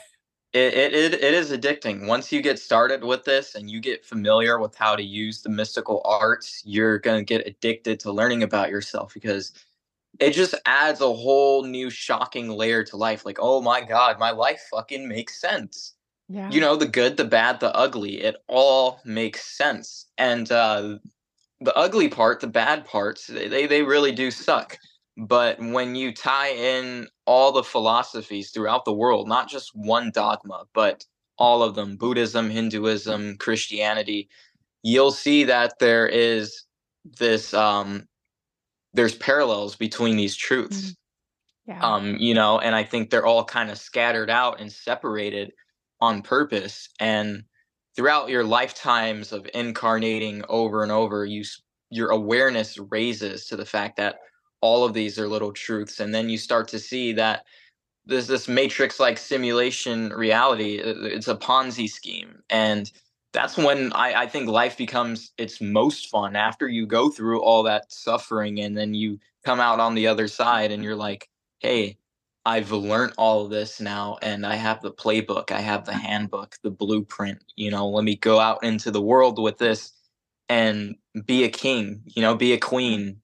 it 0.53 0.95
it 0.95 1.15
it 1.15 1.35
is 1.35 1.51
addicting. 1.51 2.07
Once 2.07 2.33
you 2.33 2.41
get 2.41 2.59
started 2.59 3.03
with 3.05 3.25
this 3.25 3.55
and 3.55 3.71
you 3.71 3.81
get 3.81 4.05
familiar 4.05 4.59
with 4.59 4.75
how 4.75 4.97
to 4.97 5.03
use 5.03 5.43
the 5.43 5.49
mystical 5.49 6.01
arts, 6.05 6.63
you're 6.65 6.99
gonna 6.99 7.25
get 7.25 7.47
addicted 7.47 8.01
to 8.01 8.13
learning 8.13 8.43
about 8.43 8.71
yourself 8.71 9.13
because 9.15 9.53
it 10.21 10.31
just 10.31 10.55
adds 10.65 11.01
a 11.01 11.13
whole 11.13 11.65
new 11.65 11.91
shocking 11.91 12.49
layer 12.49 12.85
to 12.85 12.97
life. 12.97 13.27
Like, 13.27 13.39
oh 13.41 13.61
my 13.61 13.81
god, 13.81 14.19
my 14.19 14.31
life 14.31 14.69
fucking 14.71 15.09
makes 15.09 15.41
sense. 15.41 15.95
Yeah. 16.29 16.51
You 16.51 16.61
know, 16.61 16.77
the 16.77 16.87
good, 16.87 17.17
the 17.17 17.25
bad, 17.25 17.61
the 17.61 17.75
ugly, 17.75 18.23
it 18.23 18.37
all 18.47 19.01
makes 19.05 19.45
sense. 19.45 20.07
And 20.19 20.51
uh 20.51 20.99
the 21.61 21.77
ugly 21.77 22.09
part, 22.09 22.41
the 22.41 22.47
bad 22.47 22.85
parts, 22.85 23.27
they 23.27 23.67
they 23.67 23.83
really 23.83 24.13
do 24.13 24.31
suck. 24.31 24.79
But 25.17 25.61
when 25.61 25.95
you 25.95 26.13
tie 26.13 26.51
in 26.51 27.09
all 27.25 27.53
the 27.53 27.63
philosophies 27.63 28.51
throughout 28.51 28.85
the 28.85 28.93
world, 28.93 29.29
not 29.29 29.49
just 29.49 29.71
one 29.75 30.11
dogma, 30.11 30.65
but 30.75 31.05
all 31.39 31.63
of 31.63 31.75
them 31.75 31.97
Buddhism, 31.97 32.51
Hinduism, 32.51 33.37
Christianity 33.39 34.29
you'll 34.85 35.11
see 35.11 35.45
that 35.45 35.79
there 35.81 36.07
is 36.07 36.63
this 37.19 37.53
um 37.53 38.07
there's 38.93 39.17
parallels 39.17 39.75
between 39.75 40.17
these 40.17 40.37
truths. 40.37 40.77
Mm-hmm. 40.77 40.91
Yeah. 41.67 41.81
Um, 41.81 42.17
you 42.19 42.35
know, 42.35 42.61
and 42.61 42.77
I 42.77 42.85
think 42.85 43.11
they're 43.11 43.27
all 43.27 43.43
kind 43.43 43.71
of 43.71 43.79
scattered 43.79 44.31
out 44.31 44.61
and 44.61 44.71
separated 44.71 45.51
on 46.01 46.23
purpose. 46.23 46.91
And 47.01 47.45
throughout 47.97 48.29
your 48.29 48.45
lifetimes 48.45 49.33
of 49.33 49.49
incarnating 49.55 50.45
over 50.49 50.83
and 50.83 50.93
over, 50.93 51.25
you 51.25 51.43
your 51.91 52.11
awareness 52.11 52.79
raises 52.79 53.47
to 53.47 53.57
the 53.57 53.65
fact 53.65 53.97
that 53.97 54.17
all 54.65 54.83
of 54.83 54.95
these 54.95 55.19
are 55.19 55.29
little 55.29 55.53
truths 55.53 56.01
and 56.01 56.15
then 56.15 56.31
you 56.31 56.39
start 56.39 56.67
to 56.67 56.79
see 56.79 57.13
that 57.13 57.45
there's 58.07 58.27
this 58.27 58.49
matrix 58.49 58.99
like 58.99 59.19
simulation 59.19 60.09
reality 60.09 60.81
uh, 60.81 60.89
uh, 60.89 61.05
it's 61.05 61.29
a 61.29 61.35
ponzi 61.37 61.87
scheme 61.87 62.43
and 62.49 62.91
that's 63.35 63.59
when 63.59 63.93
I, 63.93 64.23
I 64.23 64.27
think 64.27 64.49
life 64.49 64.79
becomes 64.79 65.33
its 65.37 65.61
most 65.61 66.09
fun 66.09 66.35
after 66.35 66.67
you 66.67 66.87
go 66.87 67.11
through 67.11 67.43
all 67.43 67.63
that 67.65 67.93
suffering 67.93 68.61
and 68.61 68.75
then 68.75 68.95
you 68.95 69.19
come 69.45 69.61
out 69.61 69.81
on 69.81 69.95
the 69.95 70.07
other 70.07 70.29
side 70.29 70.73
and 70.73 70.83
you're 70.83 70.97
like 70.97 71.29
hey 71.59 71.99
i've 72.47 72.73
learned 72.73 73.13
all 73.19 73.45
of 73.45 73.51
this 73.51 73.83
now 73.83 74.17
and 74.23 74.47
i 74.47 74.55
have 74.55 74.81
the 74.81 74.93
playbook 74.93 75.53
i 75.53 75.61
have 75.61 75.85
the 75.85 75.93
handbook 75.93 76.57
the 76.63 76.71
blueprint 76.71 77.45
you 77.57 77.71
know 77.71 77.87
let 77.87 78.05
me 78.05 78.17
go 78.17 78.41
out 78.41 78.65
into 78.65 78.91
the 78.91 79.03
world 79.03 79.39
with 79.39 79.59
this 79.59 79.93
and 80.49 80.95
be 81.27 81.45
a 81.45 81.51
king 81.51 82.01
you 82.07 82.23
know 82.23 82.35
be 82.35 82.55
a 82.55 82.59
queen 82.59 83.21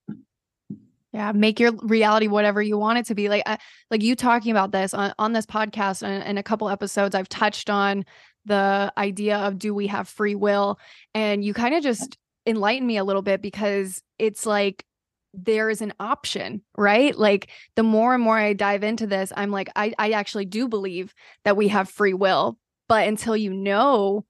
yeah, 1.13 1.33
make 1.33 1.59
your 1.59 1.73
reality 1.83 2.29
whatever 2.29 2.63
you 2.63 2.79
want 2.79 2.99
it 2.99 3.07
to 3.07 3.15
be. 3.15 3.29
Like, 3.29 3.43
I, 3.47 3.59
like 3.91 4.03
you 4.03 4.15
talking 4.15 4.53
about 4.53 4.71
this 4.71 4.95
on, 4.95 5.13
on 5.19 5.33
this 5.33 5.47
podcast 5.47 6.03
and 6.03 6.23
in 6.23 6.39
a 6.39 6.43
couple 6.43 6.69
episodes, 6.69 7.15
I've 7.15 7.29
touched 7.29 7.69
on 7.69 8.05
the 8.45 8.93
idea 8.97 9.39
of 9.39 9.59
do 9.59 9.75
we 9.75 9.89
have 9.89 10.09
free 10.09 10.35
will, 10.35 10.79
and 11.15 11.45
you 11.45 11.53
kind 11.53 11.75
of 11.75 11.83
just 11.83 12.17
enlighten 12.47 12.87
me 12.87 12.97
a 12.97 13.05
little 13.05 13.23
bit 13.23 13.43
because 13.43 14.03
it's 14.19 14.47
like 14.47 14.85
there 15.35 15.71
is 15.71 15.83
an 15.83 15.93
option, 16.01 16.63
right? 16.77 17.17
Like 17.17 17.51
the 17.77 17.83
more 17.83 18.15
and 18.15 18.23
more 18.23 18.39
I 18.39 18.53
dive 18.53 18.83
into 18.83 19.07
this, 19.07 19.33
I'm 19.37 19.51
like, 19.51 19.69
I, 19.77 19.93
I 19.99 20.13
actually 20.13 20.47
do 20.47 20.69
believe 20.69 21.15
that 21.45 21.57
we 21.57 21.69
have 21.69 21.89
free 21.89 22.15
will, 22.15 22.59
but 22.89 23.07
until 23.07 23.37
you 23.37 23.53
know 23.53 24.25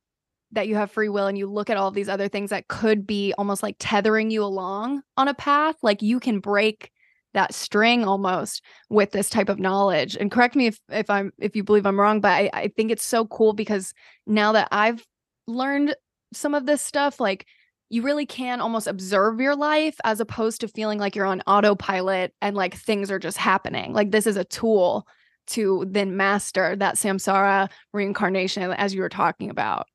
that 0.53 0.69
you 0.69 0.75
have 0.75 0.91
free 0.91 1.09
will 1.09 1.27
and 1.27 1.39
you 1.39 1.47
look 1.47 1.71
at 1.71 1.77
all 1.77 1.89
of 1.89 1.95
these 1.95 2.09
other 2.09 2.29
things 2.29 2.51
that 2.51 2.69
could 2.69 3.07
be 3.07 3.33
almost 3.39 3.63
like 3.63 3.77
tethering 3.79 4.31
you 4.31 4.43
along 4.43 5.03
on 5.17 5.29
a 5.29 5.35
path, 5.35 5.77
like 5.83 6.03
you 6.03 6.19
can 6.19 6.41
break 6.41 6.91
that 7.35 7.55
string 7.55 8.05
almost 8.05 8.63
with 8.89 9.13
this 9.13 9.31
type 9.31 9.49
of 9.49 9.61
knowledge. 9.61 10.17
And 10.17 10.31
correct 10.31 10.57
me 10.57 10.67
if 10.67 10.81
if 10.91 11.09
I'm 11.09 11.33
if 11.39 11.55
you 11.55 11.63
believe 11.63 11.87
I'm 11.87 12.01
wrong, 12.01 12.21
but 12.21 12.33
I, 12.33 12.51
I 12.53 12.69
think 12.69 12.91
it's 12.91 13.05
so 13.05 13.27
cool 13.27 13.53
because 13.53 13.93
now 14.27 14.53
that 14.53 14.69
I've 14.73 15.05
learned 15.47 15.95
some 16.33 16.55
of 16.55 16.67
this 16.67 16.83
stuff, 16.83 17.21
like 17.21 17.47
you 17.89 18.03
really 18.03 18.27
can 18.27 18.61
almost 18.61 18.87
observe 18.87 19.41
your 19.41 19.57
life 19.57 19.97
as 20.05 20.21
opposed 20.21 20.61
to 20.61 20.69
feeling 20.69 20.99
like 20.99 21.17
you're 21.17 21.27
on 21.27 21.43
autopilot 21.47 22.33
and 22.41 22.57
like 22.57 22.75
things 22.75 23.11
are 23.11 23.19
just 23.19 23.37
happening. 23.37 23.93
Like 23.93 24.11
this 24.11 24.27
is 24.27 24.37
a 24.37 24.45
tool 24.45 25.07
to 25.49 25.85
then 25.89 26.17
master 26.17 26.77
that 26.77 26.95
samsara 26.95 27.69
reincarnation 27.93 28.71
as 28.73 28.95
you 28.95 29.01
were 29.01 29.09
talking 29.09 29.51
about 29.51 29.87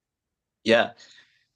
yeah 0.66 0.92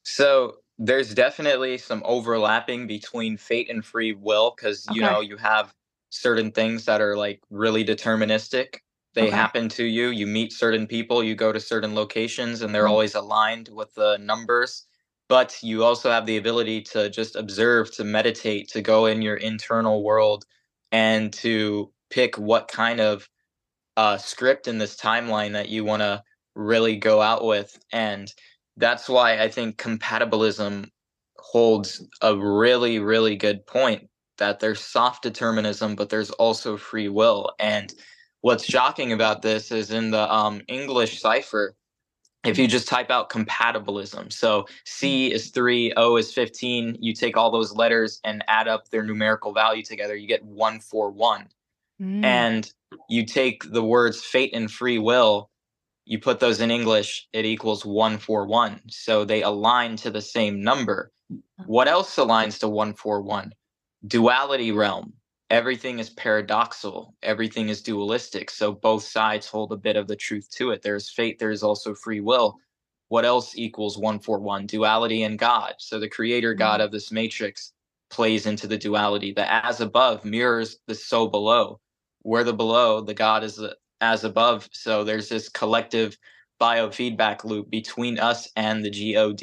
so 0.04 0.58
there's 0.80 1.14
definitely 1.16 1.78
some 1.78 2.04
overlapping 2.06 2.88
between 2.88 3.38
fate 3.38 3.70
and 3.72 3.86
free 3.86 4.14
will 4.14 4.54
because 4.58 4.88
you 4.88 5.04
Okay. 5.04 5.12
know 5.12 5.22
you 5.22 5.38
have 5.38 5.74
certain 6.12 6.52
things 6.52 6.86
that 6.86 7.02
are 7.02 7.18
like 7.18 7.42
really 7.52 7.86
deterministic 7.86 8.78
they 9.16 9.28
Okay. 9.28 9.38
happen 9.38 9.70
to 9.70 9.86
you 9.86 10.10
you 10.10 10.28
meet 10.28 10.54
certain 10.54 10.88
people 10.88 11.24
you 11.24 11.36
go 11.36 11.54
to 11.54 11.62
certain 11.62 11.96
locations 11.96 12.64
and 12.64 12.76
they're 12.76 12.88
Mhm. 12.88 12.92
always 12.92 13.16
aligned 13.16 13.70
with 13.74 13.94
the 13.96 14.18
numbers 14.20 14.88
but 15.30 15.58
you 15.64 15.86
also 15.86 16.12
have 16.12 16.28
the 16.28 16.38
ability 16.38 16.82
to 16.82 17.10
just 17.10 17.38
observe 17.38 17.92
to 17.94 18.04
meditate 18.04 18.70
to 18.70 18.82
go 18.82 19.08
in 19.08 19.22
your 19.24 19.38
internal 19.38 20.04
world 20.04 20.46
and 20.92 21.34
to 21.34 21.92
pick 22.12 22.38
what 22.38 22.68
kind 22.70 23.00
of 23.02 23.30
uh, 23.98 24.18
script 24.18 24.68
in 24.68 24.78
this 24.78 24.96
timeline 24.96 25.54
that 25.54 25.70
you 25.70 25.84
want 25.86 26.02
to 26.02 26.24
really 26.56 26.96
go 26.96 27.22
out 27.22 27.46
with 27.46 27.80
and 27.92 28.34
that's 28.80 29.10
why 29.10 29.40
i 29.42 29.50
think 29.50 29.78
compatibilism 29.78 30.90
holds 31.40 32.06
a 32.24 32.36
really 32.38 33.00
really 33.00 33.38
good 33.38 33.66
point 33.68 34.10
that 34.40 34.60
there's 34.62 34.82
soft 34.82 35.24
determinism 35.24 35.96
but 35.96 36.10
there's 36.10 36.32
also 36.32 36.78
free 36.78 37.10
will. 37.10 37.52
And 37.60 37.94
what's 38.42 38.66
shocking 38.66 39.14
about 39.14 39.44
this 39.44 39.72
is 39.72 39.92
in 39.92 40.12
the 40.12 40.34
um, 40.34 40.62
english 40.70 41.22
cipher 41.22 41.76
if 42.46 42.58
you 42.58 42.68
just 42.68 42.88
type 42.88 43.12
out 43.12 43.30
compatibilism 43.30 44.34
so 44.34 44.66
c 44.86 45.32
is 45.34 45.52
3 45.52 45.94
o 45.98 46.18
is 46.18 46.34
15 46.34 46.98
you 47.02 47.14
take 47.14 47.38
all 47.38 47.52
those 47.52 47.74
letters 47.76 48.22
and 48.26 48.44
add 48.48 48.68
up 48.70 48.90
their 48.90 49.04
numerical 49.04 49.54
value 49.54 49.84
together 49.84 50.16
you 50.16 50.28
get 50.28 50.44
141 50.46 51.48
Mm. 52.02 52.24
and 52.26 52.74
you 53.10 53.26
take 53.26 53.64
the 53.72 53.84
words 53.84 54.24
fate 54.24 54.52
and 54.54 54.72
free 54.72 55.00
will 55.00 55.50
you 56.10 56.20
put 56.20 56.40
those 56.40 56.60
in 56.60 56.72
english 56.72 57.28
it 57.32 57.46
equals 57.46 57.86
141 57.86 58.82
so 58.90 59.24
they 59.24 59.44
align 59.44 59.96
to 59.96 60.10
the 60.10 60.22
same 60.22 60.62
number. 60.62 61.12
Uh-huh. 61.32 61.64
What 61.68 61.88
else 61.88 62.16
aligns 62.16 62.60
to 62.60 62.68
141 62.68 63.54
duality 64.08 64.72
realm. 64.72 65.14
Everything 65.50 66.00
is 66.00 66.10
paradoxical 66.10 67.16
everything 67.22 67.70
is 67.70 67.82
dualistic. 67.82 68.50
So 68.50 68.72
both 68.72 69.04
sides 69.04 69.48
hold 69.48 69.72
a 69.72 69.78
bit 69.78 69.96
of 69.96 70.08
the 70.08 70.16
truth 70.16 70.50
to 70.58 70.72
it. 70.72 70.82
There's 70.82 71.10
fate 71.10 71.38
there's 71.40 71.64
also 71.64 71.94
free 71.94 72.22
will. 72.22 72.58
What 73.10 73.26
else 73.26 73.56
equals 73.56 73.98
141 73.98 74.66
duality 74.66 75.24
and 75.24 75.38
god. 75.38 75.76
So 75.78 76.00
the 76.00 76.10
creator 76.10 76.54
mm-hmm. 76.54 76.60
god 76.60 76.82
of 76.82 76.92
this 76.92 77.12
matrix 77.12 77.72
plays 78.10 78.48
into 78.48 78.66
the 78.66 78.78
duality. 78.78 79.32
The 79.32 79.52
as 79.52 79.80
above 79.80 80.26
mirrors 80.26 80.78
the 80.88 80.96
so 80.96 81.28
below. 81.28 81.80
Where 82.24 82.44
the 82.44 82.54
below 82.54 83.02
the 83.02 83.14
god 83.14 83.44
is 83.44 83.58
the 83.58 83.76
as 84.02 84.24
above. 84.24 84.70
So 84.72 85.04
there's 85.04 85.30
this 85.30 85.50
collective 85.50 86.18
biofeedback 86.60 87.44
loop 87.46 87.70
between 87.70 88.20
us 88.20 88.50
and 88.56 88.84
the 88.84 89.14
god 89.14 89.42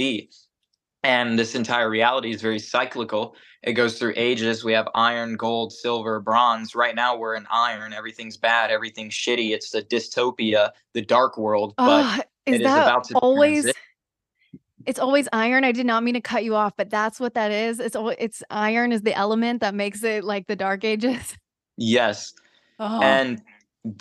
and 1.07 1.39
this 1.39 1.55
entire 1.55 1.89
reality 1.89 2.33
is 2.33 2.43
very 2.43 2.59
cyclical. 2.59 3.37
It 3.63 3.75
goes 3.75 3.97
through 3.97 4.15
ages. 4.17 4.65
We 4.65 4.73
have 4.73 4.89
iron 4.95 5.37
gold 5.37 5.73
silver 5.73 6.19
bronze. 6.19 6.75
Right 6.75 6.97
now 6.97 7.17
we're 7.17 7.37
in 7.37 7.47
iron. 7.49 7.93
Everything's 7.93 8.37
bad. 8.37 8.73
Everything's 8.73 9.15
shitty. 9.15 9.51
It's 9.51 9.71
the 9.71 9.83
dystopia 9.83 10.71
the 10.95 11.03
dark 11.03 11.39
world. 11.39 11.75
But 11.77 11.85
Ah, 12.05 12.21
is 12.47 12.61
it 12.61 12.65
is 12.65 12.75
about 12.75 13.05
to 13.05 13.19
always 13.19 13.63
transit- 13.63 13.77
it's 14.85 14.99
always 14.99 15.29
iron. 15.33 15.65
I 15.65 15.73
did 15.73 15.87
not 15.87 16.03
mean 16.03 16.15
to 16.15 16.21
cut 16.21 16.43
you 16.43 16.57
off 16.57 16.73
but 16.77 16.91
that's 16.91 17.21
what 17.21 17.35
that 17.35 17.53
is. 17.53 17.79
It's 17.79 17.95
al- 17.95 18.09
it's 18.19 18.43
iron 18.51 18.91
is 18.91 19.03
the 19.03 19.15
element 19.15 19.61
that 19.61 19.75
makes 19.75 20.03
it 20.03 20.25
like 20.25 20.49
the 20.49 20.57
dark 20.57 20.85
ages. 20.85 21.37
Yes. 21.77 22.33
Oh 22.81 23.01
and 23.01 23.41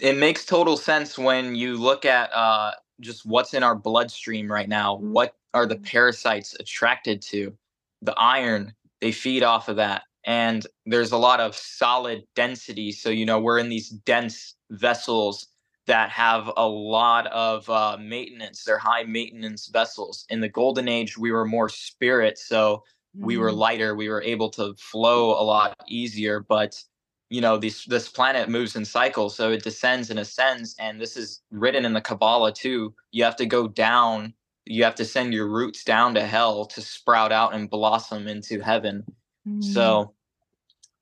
it 0.02 0.18
makes 0.18 0.46
total 0.46 0.78
sense 0.78 1.18
when 1.18 1.56
you 1.56 1.78
look 1.78 2.06
at 2.06 2.34
uh, 2.34 2.72
just 3.02 3.26
what's 3.26 3.54
in 3.54 3.64
our 3.64 3.76
bloodstream 3.76 4.52
right 4.52 4.70
now 4.70 4.96
what 4.96 5.36
are 5.54 5.66
the 5.66 5.78
parasites 5.78 6.56
attracted 6.60 7.22
to? 7.22 7.54
The 8.02 8.14
iron 8.18 8.74
they 9.02 9.12
feed 9.12 9.44
off 9.44 9.70
of 9.70 9.76
that 9.78 10.04
and 10.26 10.66
there's 10.86 11.12
a 11.12 11.18
lot 11.18 11.40
of 11.40 11.56
solid 11.56 12.24
density 12.36 12.92
so 12.92 13.10
you 13.10 13.26
know 13.26 13.40
we're 13.40 13.60
in 13.60 13.70
these 13.70 13.90
dense 13.90 14.56
vessels 14.72 15.48
that 15.88 16.10
have 16.10 16.52
a 16.58 16.68
lot 16.68 17.28
of 17.28 17.70
uh, 17.70 17.98
maintenance 18.00 18.64
they're 18.64 18.78
high 18.80 19.04
maintenance 19.04 19.68
vessels. 19.68 20.26
In 20.30 20.40
the 20.42 20.50
golden 20.50 20.88
age 20.88 21.18
we 21.18 21.32
were 21.32 21.46
more 21.46 21.70
spirit 21.70 22.38
so 22.38 22.84
we 23.20 23.38
were 23.38 23.52
Mm. 23.52 23.58
lighter 23.58 23.96
we 23.96 24.10
were 24.10 24.22
able 24.24 24.50
to 24.52 24.74
flow 24.76 25.32
a 25.32 25.44
lot 25.44 25.76
easier 25.88 26.40
but 26.40 26.82
you 27.30 27.42
know 27.42 27.58
this 27.58 27.86
this 27.86 28.08
planet 28.10 28.50
moves 28.50 28.76
in 28.76 28.86
cycles 28.86 29.36
so 29.36 29.52
it 29.52 29.64
descends 29.64 30.10
and 30.10 30.20
ascends 30.20 30.76
and 30.80 31.02
this 31.02 31.18
is 31.18 31.42
written 31.52 31.86
in 31.86 31.94
the 31.94 32.02
kabbalah 32.02 32.54
too 32.54 32.94
you 33.12 33.24
have 33.24 33.36
to 33.36 33.46
go 33.46 33.68
down 33.68 34.34
you 34.66 34.84
have 34.84 34.96
to 34.96 35.06
send 35.06 35.34
your 35.34 35.48
roots 35.48 35.84
down 35.84 36.14
to 36.16 36.26
hell 36.26 36.66
to 36.66 36.82
sprout 36.82 37.32
out 37.32 37.54
and 37.54 37.70
blossom 37.70 38.28
into 38.28 38.60
heaven 38.62 39.04
Mm. 39.48 39.64
so 39.64 40.14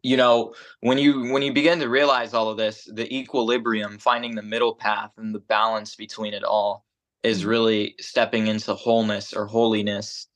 you 0.04 0.18
know 0.18 0.54
when 0.82 0.98
you 0.98 1.32
when 1.32 1.42
you 1.44 1.54
begin 1.54 1.80
to 1.80 1.88
realize 1.90 2.34
all 2.34 2.50
of 2.50 2.58
this 2.58 2.90
the 2.94 3.08
equilibrium 3.16 3.98
finding 4.00 4.36
the 4.36 4.42
middle 4.42 4.76
path 4.76 5.12
and 5.18 5.34
the 5.34 5.40
balance 5.40 5.96
between 5.96 6.34
it 6.34 6.44
all 6.44 6.86
is 7.24 7.44
Mm. 7.44 7.48
really 7.48 7.96
stepping 8.02 8.48
into 8.48 8.74
wholeness 8.74 9.34
or 9.34 9.46
holiness 9.46 10.28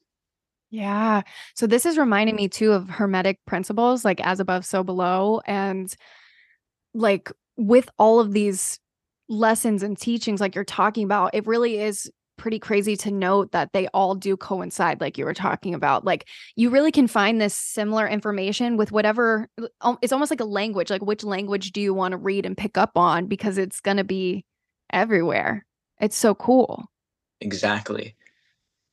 Yeah. 0.69 1.21
So 1.55 1.65
this 1.65 1.85
is 1.85 1.97
reminding 1.97 2.35
me 2.35 2.49
too 2.49 2.73
of 2.73 2.89
hermetic 2.89 3.39
principles, 3.45 4.03
like 4.03 4.19
as 4.21 4.39
above, 4.39 4.65
so 4.65 4.83
below. 4.83 5.41
And 5.45 5.93
like 6.93 7.31
with 7.55 7.89
all 7.97 8.19
of 8.19 8.33
these 8.33 8.79
lessons 9.29 9.81
and 9.83 9.97
teachings, 9.97 10.41
like 10.41 10.55
you're 10.55 10.63
talking 10.65 11.05
about, 11.05 11.33
it 11.33 11.47
really 11.47 11.79
is 11.79 12.11
pretty 12.37 12.59
crazy 12.59 12.95
to 12.95 13.11
note 13.11 13.51
that 13.51 13.73
they 13.73 13.87
all 13.87 14.13
do 14.13 14.37
coincide, 14.37 15.01
like 15.01 15.17
you 15.17 15.25
were 15.25 15.33
talking 15.33 15.73
about. 15.73 16.05
Like 16.05 16.27
you 16.55 16.69
really 16.69 16.91
can 16.91 17.07
find 17.07 17.41
this 17.41 17.53
similar 17.53 18.07
information 18.07 18.77
with 18.77 18.91
whatever 18.91 19.49
uh, 19.81 19.95
it's 20.01 20.13
almost 20.13 20.31
like 20.31 20.39
a 20.39 20.45
language. 20.45 20.89
Like 20.89 21.01
which 21.01 21.23
language 21.23 21.71
do 21.71 21.81
you 21.81 21.93
want 21.93 22.11
to 22.11 22.17
read 22.17 22.45
and 22.45 22.55
pick 22.57 22.77
up 22.77 22.95
on? 22.95 23.25
Because 23.25 23.57
it's 23.57 23.81
gonna 23.81 24.03
be 24.03 24.45
everywhere. 24.93 25.65
It's 25.99 26.15
so 26.15 26.35
cool. 26.35 26.85
Exactly. 27.41 28.15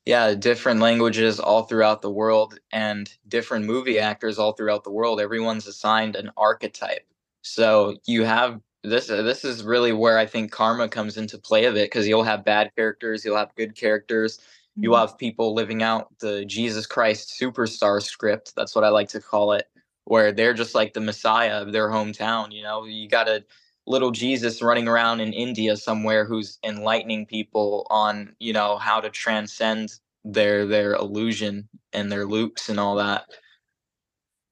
Yeah, 0.05 0.35
different 0.35 0.81
languages 0.81 1.39
all 1.39 1.63
throughout 1.63 2.03
the 2.03 2.11
world 2.11 2.59
and 2.73 3.09
different 3.29 3.67
movie 3.67 4.01
actors 4.01 4.37
all 4.39 4.53
throughout 4.53 4.83
the 4.83 4.91
world. 4.91 5.21
Everyone's 5.21 5.67
assigned 5.69 6.17
an 6.17 6.31
archetype. 6.37 7.07
So 7.43 7.97
you 8.07 8.25
have 8.25 8.61
this 8.83 9.09
uh, 9.11 9.23
this 9.23 9.45
is 9.45 9.63
really 9.63 9.93
where 9.93 10.19
I 10.19 10.27
think 10.27 10.51
karma 10.51 10.89
comes 10.89 11.17
into 11.17 11.39
play 11.39 11.67
of 11.67 11.77
it 11.77 11.87
because 11.87 12.09
you'll 12.09 12.25
have 12.25 12.45
bad 12.45 12.73
characters, 12.77 13.25
you'll 13.25 13.37
have 13.37 13.55
good 13.55 13.77
characters. 13.77 14.41
You'll 14.81 14.97
have 14.97 15.17
people 15.17 15.55
living 15.55 15.85
out 15.85 16.09
the 16.19 16.45
Jesus 16.45 16.85
Christ 16.87 17.33
superstar 17.41 18.03
script. 18.03 18.55
That's 18.57 18.75
what 18.75 18.83
I 18.83 18.89
like 18.89 19.09
to 19.11 19.21
call 19.21 19.53
it, 19.53 19.69
where 20.05 20.33
they're 20.33 20.55
just 20.55 20.75
like 20.75 20.95
the 20.95 21.01
messiah 21.01 21.63
of 21.63 21.71
their 21.73 21.89
hometown, 21.91 22.51
you 22.53 22.65
know. 22.65 22.85
You 22.85 23.09
got 23.09 23.29
a 23.29 23.45
little 23.87 24.11
Jesus 24.11 24.63
running 24.63 24.89
around 24.89 25.21
in 25.21 25.33
India 25.33 25.77
somewhere 25.77 26.25
who's 26.25 26.59
enlightening 26.65 27.27
people 27.27 27.87
on, 27.91 28.35
you 28.39 28.53
know, 28.53 28.79
how 28.79 29.01
to 29.01 29.11
transcend 29.11 29.93
their 30.25 30.67
their 30.67 30.95
illusion 30.95 31.69
and 31.93 32.11
their 32.11 32.27
loops 32.27 32.69
and 32.69 32.81
all 32.81 32.97
that. 32.97 33.25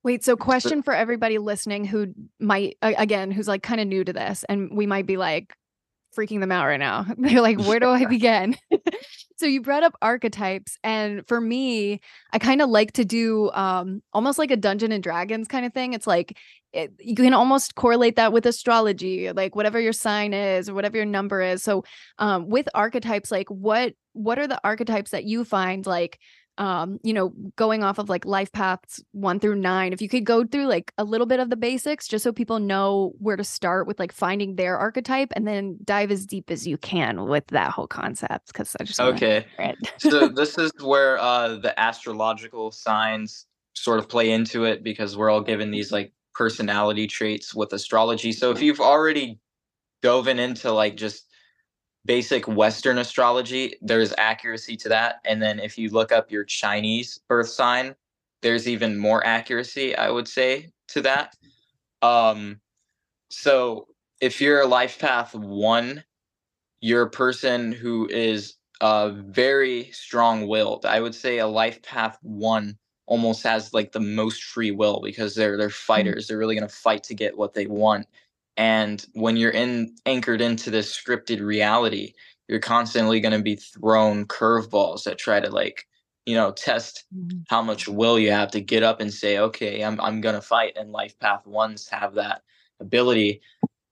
Wait, 0.04 0.24
so 0.24 0.36
question 0.36 0.82
for 0.82 0.94
everybody 0.94 1.38
listening 1.38 1.84
who 1.84 2.12
might 2.40 2.76
again 2.82 3.30
who's 3.30 3.48
like 3.48 3.62
kind 3.62 3.80
of 3.80 3.86
new 3.86 4.04
to 4.04 4.12
this 4.12 4.44
and 4.48 4.76
we 4.76 4.86
might 4.86 5.06
be 5.06 5.16
like 5.16 5.54
freaking 6.16 6.40
them 6.40 6.52
out 6.52 6.66
right 6.66 6.80
now. 6.80 7.06
They're 7.18 7.40
like, 7.40 7.58
"Where 7.58 7.80
do 7.80 7.88
I 7.88 8.04
begin?" 8.04 8.56
so 9.42 9.48
you 9.48 9.60
brought 9.60 9.82
up 9.82 9.96
archetypes 10.00 10.78
and 10.84 11.26
for 11.26 11.40
me, 11.40 12.00
I 12.32 12.38
kind 12.38 12.62
of 12.62 12.70
like 12.70 12.92
to 12.92 13.04
do 13.04 13.50
um 13.50 14.00
almost 14.12 14.38
like 14.38 14.52
a 14.52 14.56
Dungeon 14.56 14.92
and 14.92 15.02
Dragons 15.02 15.48
kind 15.48 15.66
of 15.66 15.74
thing. 15.74 15.94
It's 15.94 16.06
like 16.06 16.38
it, 16.72 16.92
you 17.00 17.16
can 17.16 17.34
almost 17.34 17.74
correlate 17.74 18.14
that 18.16 18.32
with 18.32 18.46
astrology, 18.46 19.32
like 19.32 19.56
whatever 19.56 19.80
your 19.80 19.92
sign 19.92 20.32
is 20.32 20.68
or 20.68 20.74
whatever 20.74 20.96
your 20.96 21.06
number 21.06 21.42
is. 21.42 21.64
So 21.64 21.82
um 22.18 22.48
with 22.48 22.68
archetypes 22.72 23.32
like 23.32 23.48
what 23.48 23.94
what 24.12 24.38
are 24.38 24.46
the 24.46 24.60
archetypes 24.62 25.10
that 25.10 25.24
you 25.24 25.44
find 25.44 25.84
like 25.86 26.20
um 26.62 27.00
you 27.02 27.12
know 27.12 27.32
going 27.56 27.82
off 27.82 27.98
of 27.98 28.08
like 28.08 28.24
life 28.24 28.52
paths 28.52 29.02
1 29.10 29.40
through 29.40 29.56
9 29.56 29.92
if 29.92 30.00
you 30.00 30.08
could 30.08 30.24
go 30.24 30.44
through 30.46 30.66
like 30.66 30.92
a 30.96 31.04
little 31.04 31.26
bit 31.26 31.40
of 31.40 31.50
the 31.50 31.56
basics 31.56 32.06
just 32.06 32.22
so 32.22 32.32
people 32.32 32.60
know 32.60 33.12
where 33.18 33.36
to 33.36 33.42
start 33.42 33.86
with 33.88 33.98
like 33.98 34.12
finding 34.12 34.54
their 34.54 34.78
archetype 34.78 35.32
and 35.34 35.46
then 35.46 35.76
dive 35.84 36.12
as 36.12 36.24
deep 36.24 36.50
as 36.50 36.66
you 36.66 36.78
can 36.78 37.24
with 37.24 37.46
that 37.48 37.72
whole 37.72 37.88
concept 37.88 38.54
cuz 38.54 38.76
I 38.78 38.84
just 38.84 39.00
Okay. 39.00 39.44
so 39.98 40.28
this 40.40 40.56
is 40.56 40.72
where 40.80 41.18
uh 41.18 41.56
the 41.56 41.78
astrological 41.78 42.70
signs 42.70 43.46
sort 43.74 43.98
of 43.98 44.08
play 44.08 44.30
into 44.30 44.64
it 44.64 44.84
because 44.84 45.16
we're 45.16 45.30
all 45.30 45.40
given 45.40 45.70
these 45.70 45.90
like 45.90 46.12
personality 46.34 47.06
traits 47.06 47.54
with 47.54 47.72
astrology. 47.72 48.32
So 48.32 48.50
if 48.50 48.62
you've 48.62 48.80
already 48.80 49.40
dove 50.02 50.28
into 50.28 50.70
like 50.72 50.96
just 50.96 51.26
basic 52.04 52.48
western 52.48 52.98
astrology, 52.98 53.74
there's 53.80 54.12
accuracy 54.18 54.76
to 54.76 54.88
that. 54.88 55.20
And 55.24 55.40
then 55.40 55.58
if 55.58 55.78
you 55.78 55.90
look 55.90 56.12
up 56.12 56.30
your 56.30 56.44
Chinese 56.44 57.20
birth 57.28 57.48
sign, 57.48 57.94
there's 58.40 58.68
even 58.68 58.98
more 58.98 59.24
accuracy, 59.24 59.96
I 59.96 60.10
would 60.10 60.28
say, 60.28 60.70
to 60.88 61.00
that. 61.02 61.36
Um 62.02 62.60
so 63.30 63.88
if 64.20 64.40
you're 64.40 64.60
a 64.60 64.66
life 64.66 64.98
path 64.98 65.34
one, 65.34 66.04
you're 66.80 67.02
a 67.02 67.10
person 67.10 67.72
who 67.72 68.08
is 68.08 68.54
uh, 68.82 69.10
very 69.10 69.90
strong 69.92 70.48
willed. 70.48 70.84
I 70.84 71.00
would 71.00 71.14
say 71.14 71.38
a 71.38 71.46
life 71.46 71.80
path 71.82 72.18
one 72.22 72.76
almost 73.06 73.42
has 73.44 73.72
like 73.72 73.92
the 73.92 74.00
most 74.00 74.42
free 74.42 74.72
will 74.72 75.00
because 75.02 75.34
they're 75.34 75.56
they're 75.56 75.68
mm-hmm. 75.68 75.92
fighters. 75.92 76.26
They're 76.26 76.38
really 76.38 76.56
gonna 76.56 76.68
fight 76.68 77.04
to 77.04 77.14
get 77.14 77.38
what 77.38 77.54
they 77.54 77.66
want. 77.66 78.06
And 78.56 79.04
when 79.14 79.36
you're 79.36 79.50
in 79.50 79.94
anchored 80.06 80.40
into 80.40 80.70
this 80.70 80.96
scripted 80.96 81.40
reality, 81.40 82.12
you're 82.48 82.60
constantly 82.60 83.20
gonna 83.20 83.40
be 83.40 83.56
thrown 83.56 84.26
curveballs 84.26 85.04
that 85.04 85.18
try 85.18 85.40
to 85.40 85.50
like 85.50 85.86
you 86.26 86.34
know 86.34 86.52
test 86.52 87.04
mm-hmm. 87.14 87.38
how 87.48 87.62
much 87.62 87.88
will 87.88 88.18
you 88.18 88.30
have 88.30 88.50
to 88.50 88.60
get 88.60 88.82
up 88.82 89.00
and 89.00 89.12
say 89.12 89.38
okay 89.38 89.82
i'm, 89.82 90.00
I'm 90.00 90.20
gonna 90.20 90.40
fight 90.40 90.76
and 90.76 90.92
life 90.92 91.18
path 91.18 91.46
ones 91.46 91.88
have 91.88 92.14
that 92.14 92.42
ability. 92.82 93.40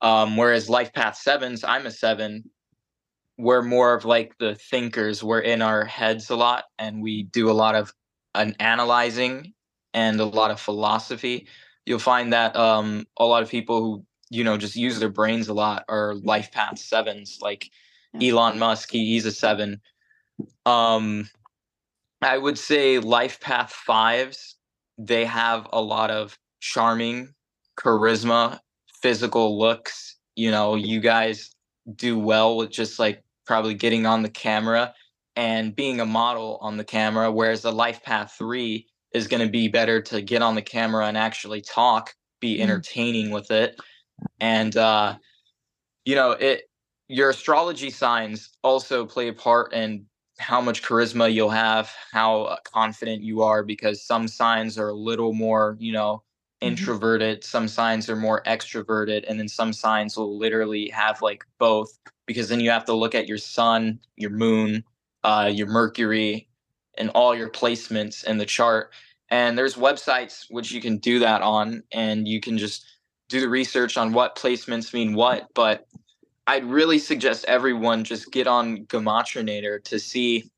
Um, 0.02 0.36
whereas 0.36 0.68
life 0.68 0.92
path 0.92 1.16
sevens 1.16 1.64
i'm 1.64 1.86
a 1.86 1.90
seven. 1.90 2.50
We're 3.38 3.62
more 3.62 3.94
of 3.94 4.04
like 4.04 4.36
the 4.38 4.54
thinkers. 4.54 5.24
We're 5.24 5.40
in 5.40 5.62
our 5.62 5.86
heads 5.86 6.28
a 6.28 6.36
lot 6.36 6.64
and 6.78 7.02
we 7.02 7.22
do 7.22 7.50
a 7.50 7.52
lot 7.52 7.74
of 7.74 7.94
an 8.34 8.54
analyzing 8.60 9.54
and 9.94 10.20
a 10.20 10.26
lot 10.26 10.50
of 10.50 10.60
philosophy. 10.60 11.46
You'll 11.86 12.00
find 12.00 12.34
that 12.34 12.54
um, 12.54 13.06
a 13.16 13.24
lot 13.24 13.42
of 13.42 13.48
people 13.48 13.80
who 13.80 14.04
you 14.30 14.44
know 14.44 14.56
just 14.56 14.76
use 14.76 14.98
their 14.98 15.10
brains 15.10 15.48
a 15.48 15.54
lot 15.54 15.84
are 15.88 16.14
life 16.14 16.50
path 16.52 16.78
sevens 16.78 17.38
like 17.42 17.70
yeah. 18.14 18.30
elon 18.30 18.58
musk 18.58 18.90
he, 18.90 19.06
he's 19.06 19.26
a 19.26 19.32
seven 19.32 19.80
um 20.66 21.28
I 22.22 22.36
would 22.36 22.58
say 22.58 22.98
life 22.98 23.40
path 23.40 23.72
fives, 23.72 24.56
they 24.98 25.24
have 25.24 25.66
a 25.72 25.80
lot 25.80 26.10
of 26.10 26.38
charming 26.60 27.34
charisma, 27.78 28.60
physical 29.00 29.58
looks. 29.58 30.16
You 30.36 30.50
know, 30.50 30.74
you 30.74 31.00
guys 31.00 31.50
do 31.96 32.18
well 32.18 32.56
with 32.56 32.70
just 32.70 32.98
like 32.98 33.22
probably 33.46 33.74
getting 33.74 34.04
on 34.04 34.22
the 34.22 34.28
camera 34.28 34.94
and 35.34 35.74
being 35.74 36.00
a 36.00 36.06
model 36.06 36.58
on 36.60 36.76
the 36.76 36.84
camera, 36.84 37.32
whereas 37.32 37.62
the 37.62 37.72
life 37.72 38.02
path 38.02 38.34
three 38.36 38.86
is 39.14 39.26
going 39.26 39.44
to 39.44 39.50
be 39.50 39.68
better 39.68 40.02
to 40.02 40.20
get 40.20 40.42
on 40.42 40.54
the 40.54 40.62
camera 40.62 41.06
and 41.06 41.16
actually 41.16 41.62
talk, 41.62 42.14
be 42.40 42.58
mm. 42.58 42.60
entertaining 42.60 43.30
with 43.30 43.50
it. 43.50 43.80
And, 44.40 44.76
uh, 44.76 45.16
you 46.04 46.14
know, 46.14 46.32
it, 46.32 46.70
your 47.08 47.30
astrology 47.30 47.90
signs 47.90 48.50
also 48.62 49.04
play 49.04 49.28
a 49.28 49.32
part 49.32 49.72
in 49.72 50.06
how 50.38 50.60
much 50.60 50.82
charisma 50.82 51.32
you'll 51.32 51.50
have, 51.50 51.92
how 52.12 52.44
uh, 52.44 52.56
confident 52.64 53.22
you 53.22 53.42
are, 53.42 53.62
because 53.62 54.02
some 54.02 54.26
signs 54.26 54.78
are 54.78 54.88
a 54.88 54.94
little 54.94 55.34
more, 55.34 55.76
you 55.78 55.92
know, 55.92 56.22
mm-hmm. 56.62 56.68
introverted, 56.68 57.44
some 57.44 57.68
signs 57.68 58.08
are 58.08 58.16
more 58.16 58.42
extroverted, 58.44 59.24
and 59.28 59.38
then 59.38 59.48
some 59.48 59.72
signs 59.72 60.16
will 60.16 60.38
literally 60.38 60.88
have 60.88 61.20
like 61.20 61.44
both, 61.58 61.98
because 62.26 62.48
then 62.48 62.60
you 62.60 62.70
have 62.70 62.86
to 62.86 62.94
look 62.94 63.14
at 63.14 63.28
your 63.28 63.38
sun, 63.38 63.98
your 64.16 64.30
moon, 64.30 64.82
uh, 65.24 65.50
your 65.52 65.66
Mercury, 65.66 66.48
and 66.96 67.10
all 67.10 67.36
your 67.36 67.50
placements 67.50 68.24
in 68.24 68.38
the 68.38 68.46
chart. 68.46 68.92
And 69.28 69.58
there's 69.58 69.74
websites 69.74 70.46
which 70.48 70.72
you 70.72 70.80
can 70.80 70.96
do 70.98 71.18
that 71.18 71.42
on, 71.42 71.82
and 71.92 72.26
you 72.26 72.40
can 72.40 72.56
just 72.56 72.86
do 73.30 73.40
the 73.40 73.48
research 73.48 73.96
on 73.96 74.12
what 74.12 74.36
placements 74.36 74.92
mean 74.92 75.14
what. 75.14 75.48
But 75.54 75.86
I'd 76.46 76.64
really 76.64 76.98
suggest 76.98 77.44
everyone 77.46 78.04
just 78.04 78.30
get 78.32 78.46
on 78.46 78.84
Gematrinator 78.86 79.82
to 79.84 79.98
see 79.98 80.50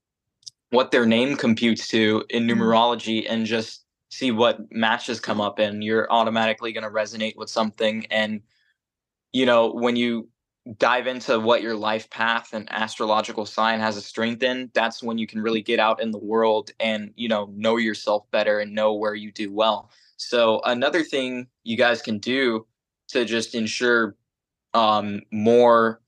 what 0.70 0.90
their 0.90 1.06
name 1.06 1.36
computes 1.36 1.86
to 1.88 2.24
in 2.30 2.46
mm-hmm. 2.46 2.60
numerology 2.60 3.26
and 3.28 3.46
just 3.46 3.84
see 4.10 4.30
what 4.30 4.58
matches 4.72 5.20
come 5.20 5.40
up 5.40 5.58
and 5.58 5.84
you're 5.84 6.10
automatically 6.10 6.72
going 6.72 6.84
to 6.84 6.90
resonate 6.90 7.36
with 7.36 7.48
something 7.48 8.06
and 8.10 8.42
you 9.32 9.46
know 9.46 9.72
when 9.72 9.96
you 9.96 10.28
dive 10.76 11.06
into 11.06 11.40
what 11.40 11.62
your 11.62 11.74
life 11.74 12.08
path 12.10 12.52
and 12.52 12.70
astrological 12.70 13.46
sign 13.46 13.80
has 13.80 13.96
a 13.96 14.02
strength 14.02 14.42
in 14.42 14.70
that's 14.74 15.02
when 15.02 15.16
you 15.16 15.26
can 15.26 15.40
really 15.40 15.62
get 15.62 15.80
out 15.80 16.00
in 16.00 16.10
the 16.10 16.18
world 16.18 16.70
and 16.78 17.10
you 17.16 17.26
know 17.26 17.50
know 17.54 17.78
yourself 17.78 18.30
better 18.30 18.60
and 18.60 18.74
know 18.74 18.92
where 18.92 19.14
you 19.14 19.32
do 19.32 19.50
well 19.50 19.90
so 20.16 20.60
another 20.64 21.02
thing 21.02 21.46
you 21.64 21.76
guys 21.76 22.02
can 22.02 22.18
do 22.18 22.66
to 23.08 23.24
just 23.24 23.54
ensure 23.54 24.16
um, 24.74 25.20
more 25.30 26.00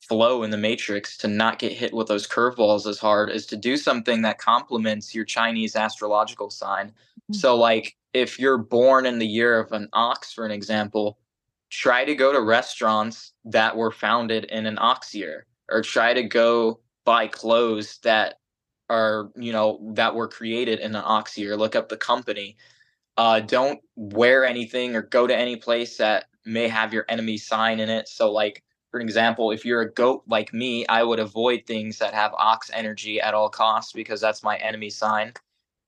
flow 0.00 0.42
in 0.42 0.50
the 0.50 0.56
matrix 0.56 1.16
to 1.18 1.28
not 1.28 1.58
get 1.58 1.72
hit 1.72 1.92
with 1.92 2.08
those 2.08 2.26
curveballs 2.26 2.86
as 2.86 2.98
hard 2.98 3.30
is 3.30 3.44
to 3.46 3.56
do 3.56 3.76
something 3.76 4.22
that 4.22 4.38
complements 4.38 5.14
your 5.14 5.24
Chinese 5.24 5.76
astrological 5.76 6.50
sign. 6.50 6.88
Mm-hmm. 6.88 7.34
So, 7.34 7.56
like 7.56 7.96
if 8.14 8.38
you're 8.38 8.58
born 8.58 9.06
in 9.06 9.18
the 9.18 9.26
year 9.26 9.58
of 9.58 9.72
an 9.72 9.88
ox, 9.92 10.32
for 10.32 10.46
an 10.46 10.50
example, 10.50 11.18
try 11.70 12.04
to 12.04 12.14
go 12.14 12.32
to 12.32 12.40
restaurants 12.40 13.32
that 13.44 13.76
were 13.76 13.90
founded 13.90 14.44
in 14.46 14.66
an 14.66 14.78
ox 14.78 15.14
year, 15.14 15.46
or 15.70 15.82
try 15.82 16.14
to 16.14 16.22
go 16.22 16.80
buy 17.04 17.26
clothes 17.26 17.98
that 18.02 18.36
are, 18.88 19.30
you 19.36 19.52
know, 19.52 19.78
that 19.92 20.14
were 20.14 20.28
created 20.28 20.80
in 20.80 20.94
an 20.94 21.02
ox 21.04 21.36
year. 21.36 21.56
Look 21.56 21.76
up 21.76 21.90
the 21.90 21.96
company. 21.96 22.56
Uh, 23.18 23.40
don't 23.40 23.80
wear 23.96 24.46
anything 24.46 24.96
or 24.96 25.02
go 25.02 25.26
to 25.26 25.36
any 25.36 25.56
place 25.56 25.98
that 25.98 26.26
may 26.46 26.68
have 26.68 26.94
your 26.94 27.04
enemy 27.08 27.36
sign 27.36 27.80
in 27.80 27.90
it. 27.90 28.08
So, 28.08 28.32
like, 28.32 28.62
for 28.92 29.00
example, 29.00 29.50
if 29.50 29.64
you're 29.64 29.82
a 29.82 29.92
goat 29.92 30.22
like 30.28 30.54
me, 30.54 30.86
I 30.86 31.02
would 31.02 31.20
avoid 31.20 31.64
things 31.66 31.98
that 31.98 32.14
have 32.14 32.32
ox 32.34 32.70
energy 32.72 33.20
at 33.20 33.34
all 33.34 33.50
costs 33.50 33.92
because 33.92 34.20
that's 34.20 34.44
my 34.44 34.56
enemy 34.58 34.90
sign. 34.90 35.34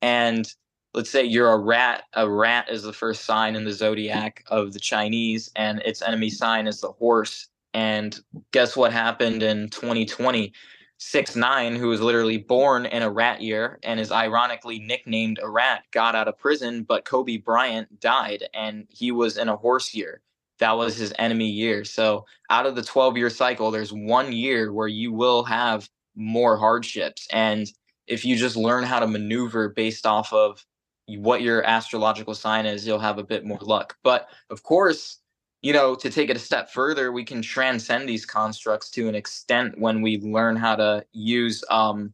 And 0.03 0.53
let's 0.93 1.11
say 1.11 1.25
you're 1.25 1.53
a 1.53 1.59
rat, 1.59 2.05
a 2.14 2.29
rat 2.29 2.69
is 2.69 2.83
the 2.83 2.93
first 2.93 3.25
sign 3.25 3.57
in 3.57 3.64
the 3.64 3.73
zodiac 3.73 4.45
of 4.49 4.73
the 4.75 4.81
Chinese, 4.81 5.51
and 5.57 5.81
its 5.85 6.03
enemy 6.03 6.31
sign 6.31 6.66
is 6.66 6.81
the 6.81 6.93
horse. 6.93 7.49
And 7.75 8.19
guess 8.53 8.77
what 8.77 8.93
happened 8.93 9.45
in 9.45 9.71
2020? 9.71 10.53
Six 11.01 11.37
nine, 11.37 11.77
who 11.77 11.89
was 11.89 12.03
literally 12.03 12.39
born 12.39 12.87
in 12.87 13.03
a 13.03 13.11
rat 13.11 13.43
year 13.43 13.81
and 13.85 14.01
is 14.01 14.13
ironically 14.13 14.81
nicknamed 14.81 15.41
a 15.43 15.51
rat, 15.51 15.85
got 15.93 16.17
out 16.17 16.29
of 16.29 16.39
prison, 16.39 16.85
but 16.85 17.07
Kobe 17.07 17.39
Bryant 17.39 18.01
died 18.01 18.45
and 18.55 18.87
he 18.91 19.13
was 19.13 19.39
in 19.39 19.49
a 19.51 19.57
horse 19.57 19.95
year 19.95 20.23
that 20.61 20.79
was 20.79 20.97
his 20.97 21.15
enemy 21.21 21.49
year. 21.49 21.85
So 21.85 22.27
out 22.51 22.67
of 22.67 22.77
the 22.77 22.85
12 22.85 23.19
year 23.19 23.31
cycle, 23.31 23.73
there's 23.73 23.93
one 23.93 24.33
year 24.33 24.73
where 24.73 24.89
you 24.89 25.13
will 25.13 25.45
have 25.45 25.91
more 26.17 26.59
hardships. 26.59 27.29
And 27.33 27.71
if 28.09 28.25
you 28.25 28.37
just 28.37 28.57
learn 28.57 28.85
how 28.85 29.01
to 29.01 29.09
maneuver 29.09 29.71
based 29.71 30.07
off 30.07 30.33
of 30.33 30.67
what 31.09 31.43
your 31.43 31.65
astrological 31.67 32.35
sign 32.37 32.67
is, 32.67 32.87
you'll 32.89 33.01
have 33.01 33.19
a 33.19 33.25
bit 33.25 33.47
more 33.47 33.61
luck. 33.63 33.99
But 34.05 34.29
of 34.51 34.65
course, 34.65 35.20
you 35.62 35.73
know, 35.73 35.94
to 35.94 36.11
take 36.11 36.31
it 36.31 36.37
a 36.37 36.40
step 36.40 36.70
further, 36.70 37.12
we 37.12 37.25
can 37.25 37.42
transcend 37.42 38.09
these 38.09 38.25
constructs 38.25 38.90
to 38.90 39.09
an 39.09 39.14
extent 39.14 39.79
when 39.79 40.01
we 40.01 40.18
learn 40.20 40.57
how 40.57 40.75
to 40.77 41.05
use 41.12 41.62
um, 41.70 42.12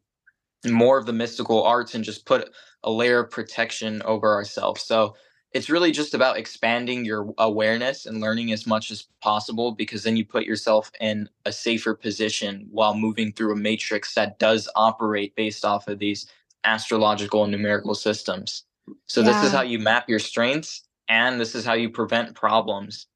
more 0.66 0.98
of 0.98 1.06
the 1.06 1.12
mystical 1.12 1.62
arts 1.62 1.94
and 1.94 2.04
just 2.04 2.26
put 2.26 2.50
a 2.82 2.90
layer 2.90 3.20
of 3.20 3.30
protection 3.30 4.02
over 4.02 4.34
ourselves. 4.34 4.82
So 4.82 5.14
it's 5.52 5.70
really 5.70 5.92
just 5.92 6.12
about 6.12 6.36
expanding 6.36 7.04
your 7.04 7.32
awareness 7.38 8.04
and 8.04 8.20
learning 8.20 8.52
as 8.52 8.66
much 8.66 8.90
as 8.90 9.06
possible 9.22 9.72
because 9.72 10.02
then 10.02 10.16
you 10.16 10.24
put 10.24 10.44
yourself 10.44 10.90
in 11.00 11.28
a 11.44 11.52
safer 11.52 11.94
position 11.94 12.66
while 12.70 12.94
moving 12.94 13.32
through 13.32 13.52
a 13.52 13.56
matrix 13.56 14.14
that 14.14 14.38
does 14.38 14.68
operate 14.74 15.34
based 15.36 15.64
off 15.64 15.88
of 15.88 15.98
these 15.98 16.26
astrological 16.64 17.44
and 17.44 17.52
numerical 17.52 17.94
systems. 17.94 18.64
So 19.06 19.20
yeah. 19.20 19.32
this 19.32 19.44
is 19.44 19.52
how 19.52 19.62
you 19.62 19.78
map 19.78 20.08
your 20.08 20.18
strengths 20.18 20.82
and 21.08 21.40
this 21.40 21.54
is 21.54 21.64
how 21.64 21.74
you 21.74 21.90
prevent 21.90 22.34
problems. 22.34 23.06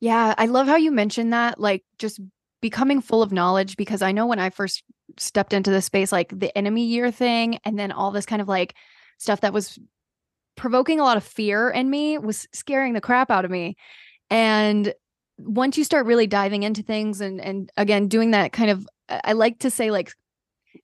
Yeah, 0.00 0.34
I 0.36 0.46
love 0.46 0.66
how 0.66 0.76
you 0.76 0.90
mentioned 0.90 1.32
that 1.32 1.58
like 1.58 1.84
just 1.98 2.20
becoming 2.60 3.00
full 3.00 3.22
of 3.22 3.32
knowledge 3.32 3.76
because 3.76 4.02
I 4.02 4.12
know 4.12 4.26
when 4.26 4.38
I 4.38 4.50
first 4.50 4.82
stepped 5.18 5.52
into 5.52 5.70
the 5.70 5.82
space 5.82 6.12
like 6.12 6.38
the 6.38 6.56
enemy 6.56 6.84
year 6.84 7.10
thing 7.10 7.58
and 7.64 7.78
then 7.78 7.92
all 7.92 8.10
this 8.10 8.26
kind 8.26 8.42
of 8.42 8.48
like 8.48 8.74
stuff 9.18 9.40
that 9.42 9.52
was 9.52 9.78
provoking 10.56 11.00
a 11.00 11.04
lot 11.04 11.16
of 11.16 11.24
fear 11.24 11.70
in 11.70 11.88
me 11.88 12.18
was 12.18 12.48
scaring 12.52 12.92
the 12.92 13.00
crap 13.00 13.30
out 13.30 13.44
of 13.44 13.50
me. 13.50 13.76
And 14.30 14.92
once 15.38 15.76
you 15.76 15.84
start 15.84 16.06
really 16.06 16.26
diving 16.26 16.62
into 16.62 16.82
things 16.82 17.20
and 17.20 17.40
and 17.40 17.70
again 17.76 18.08
doing 18.08 18.30
that 18.30 18.52
kind 18.52 18.70
of 18.70 18.88
i 19.24 19.32
like 19.32 19.58
to 19.58 19.70
say 19.70 19.90
like 19.90 20.12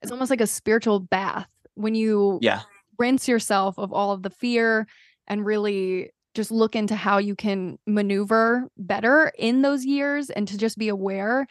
it's 0.01 0.11
almost 0.11 0.29
like 0.29 0.41
a 0.41 0.47
spiritual 0.47 0.99
bath 0.99 1.47
when 1.75 1.95
you 1.95 2.39
yeah. 2.41 2.61
rinse 2.99 3.27
yourself 3.27 3.77
of 3.77 3.91
all 3.91 4.11
of 4.11 4.21
the 4.21 4.29
fear 4.29 4.87
and 5.27 5.45
really 5.45 6.11
just 6.33 6.51
look 6.51 6.75
into 6.75 6.95
how 6.95 7.17
you 7.17 7.35
can 7.35 7.77
maneuver 7.85 8.67
better 8.77 9.31
in 9.37 9.61
those 9.61 9.85
years 9.85 10.29
and 10.29 10.47
to 10.47 10.57
just 10.57 10.77
be 10.77 10.89
aware 10.89 11.45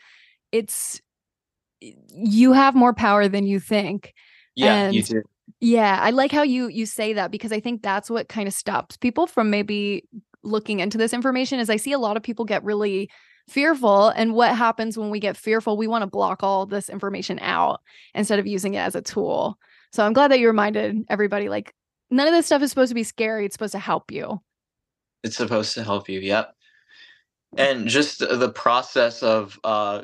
it's 0.51 1.01
you 1.81 2.53
have 2.53 2.75
more 2.75 2.95
power 2.95 3.29
than 3.29 3.47
you 3.47 3.59
think 3.59 4.14
yeah 4.55 4.75
and 4.75 4.95
you 4.95 5.03
do 5.03 5.23
yeah, 5.61 5.99
I 6.01 6.11
like 6.11 6.33
how 6.33 6.42
you 6.42 6.68
you 6.68 6.87
say 6.87 7.12
that 7.12 7.31
because 7.31 7.53
I 7.53 7.61
think 7.61 7.83
that's 7.83 8.11
what 8.11 8.29
kind 8.29 8.49
of 8.49 8.55
stops 8.55 8.97
people 8.97 9.27
from 9.27 9.51
maybe 9.51 10.09
looking 10.42 10.81
into 10.81 10.99
this 10.99 11.12
information 11.12 11.61
is 11.61 11.71
I 11.71 11.77
see 11.77 11.92
a 11.92 11.99
lot 11.99 12.16
of 12.16 12.23
people 12.23 12.45
get 12.45 12.64
really 12.64 13.09
fearful 13.49 14.09
and 14.09 14.35
what 14.35 14.57
happens 14.57 14.99
when 14.99 15.11
we 15.11 15.21
get 15.21 15.37
fearful 15.37 15.77
we 15.77 15.87
want 15.87 16.03
to 16.03 16.07
block 16.07 16.42
all 16.42 16.66
this 16.66 16.88
information 16.88 17.38
out 17.40 17.81
instead 18.14 18.38
of 18.38 18.47
using 18.47 18.75
it 18.75 18.79
as 18.79 18.95
a 18.95 19.03
tool. 19.03 19.59
So 19.92 20.05
I'm 20.05 20.12
glad 20.12 20.31
that 20.31 20.40
you 20.40 20.47
reminded 20.47 21.05
everybody 21.09 21.49
like 21.49 21.75
none 22.11 22.27
of 22.27 22.33
this 22.33 22.47
stuff 22.47 22.62
is 22.62 22.71
supposed 22.71 22.90
to 22.90 22.95
be 22.95 23.05
scary, 23.05 23.47
it's 23.47 23.55
supposed 23.55 23.73
to 23.73 23.79
help 23.79 24.11
you. 24.11 24.40
It's 25.24 25.37
supposed 25.37 25.74
to 25.74 25.85
help 25.85 26.08
you. 26.08 26.20
Yep. 26.20 26.50
and 27.58 27.88
just 27.88 28.20
the 28.20 28.50
process 28.50 29.22
of 29.22 29.61
uh, 29.64 30.02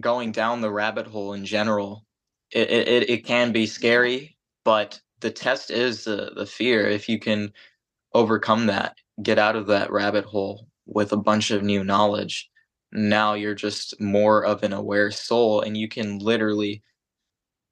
going 0.00 0.32
down 0.32 0.60
the 0.62 0.72
rabbit 0.72 1.06
hole 1.06 1.34
in 1.34 1.44
general, 1.44 2.06
it, 2.52 2.70
it, 2.70 3.10
it 3.10 3.26
can 3.26 3.52
be 3.52 3.66
scary, 3.66 4.36
but 4.64 5.00
the 5.20 5.30
test 5.30 5.70
is 5.70 6.04
the, 6.04 6.32
the 6.36 6.46
fear. 6.46 6.88
If 6.88 7.08
you 7.08 7.18
can 7.20 7.52
overcome 8.14 8.66
that, 8.66 8.96
get 9.22 9.38
out 9.38 9.56
of 9.56 9.68
that 9.68 9.92
rabbit 9.92 10.26
hole 10.26 10.68
with 10.86 11.12
a 11.12 11.18
bunch 11.18 11.50
of 11.52 11.62
new 11.64 11.84
knowledge, 11.84 12.50
now 12.92 13.34
you're 13.34 13.54
just 13.56 14.00
more 14.00 14.44
of 14.44 14.62
an 14.64 14.72
aware 14.72 15.10
soul 15.10 15.62
and 15.62 15.76
you 15.76 15.88
can 15.88 16.18
literally 16.18 16.82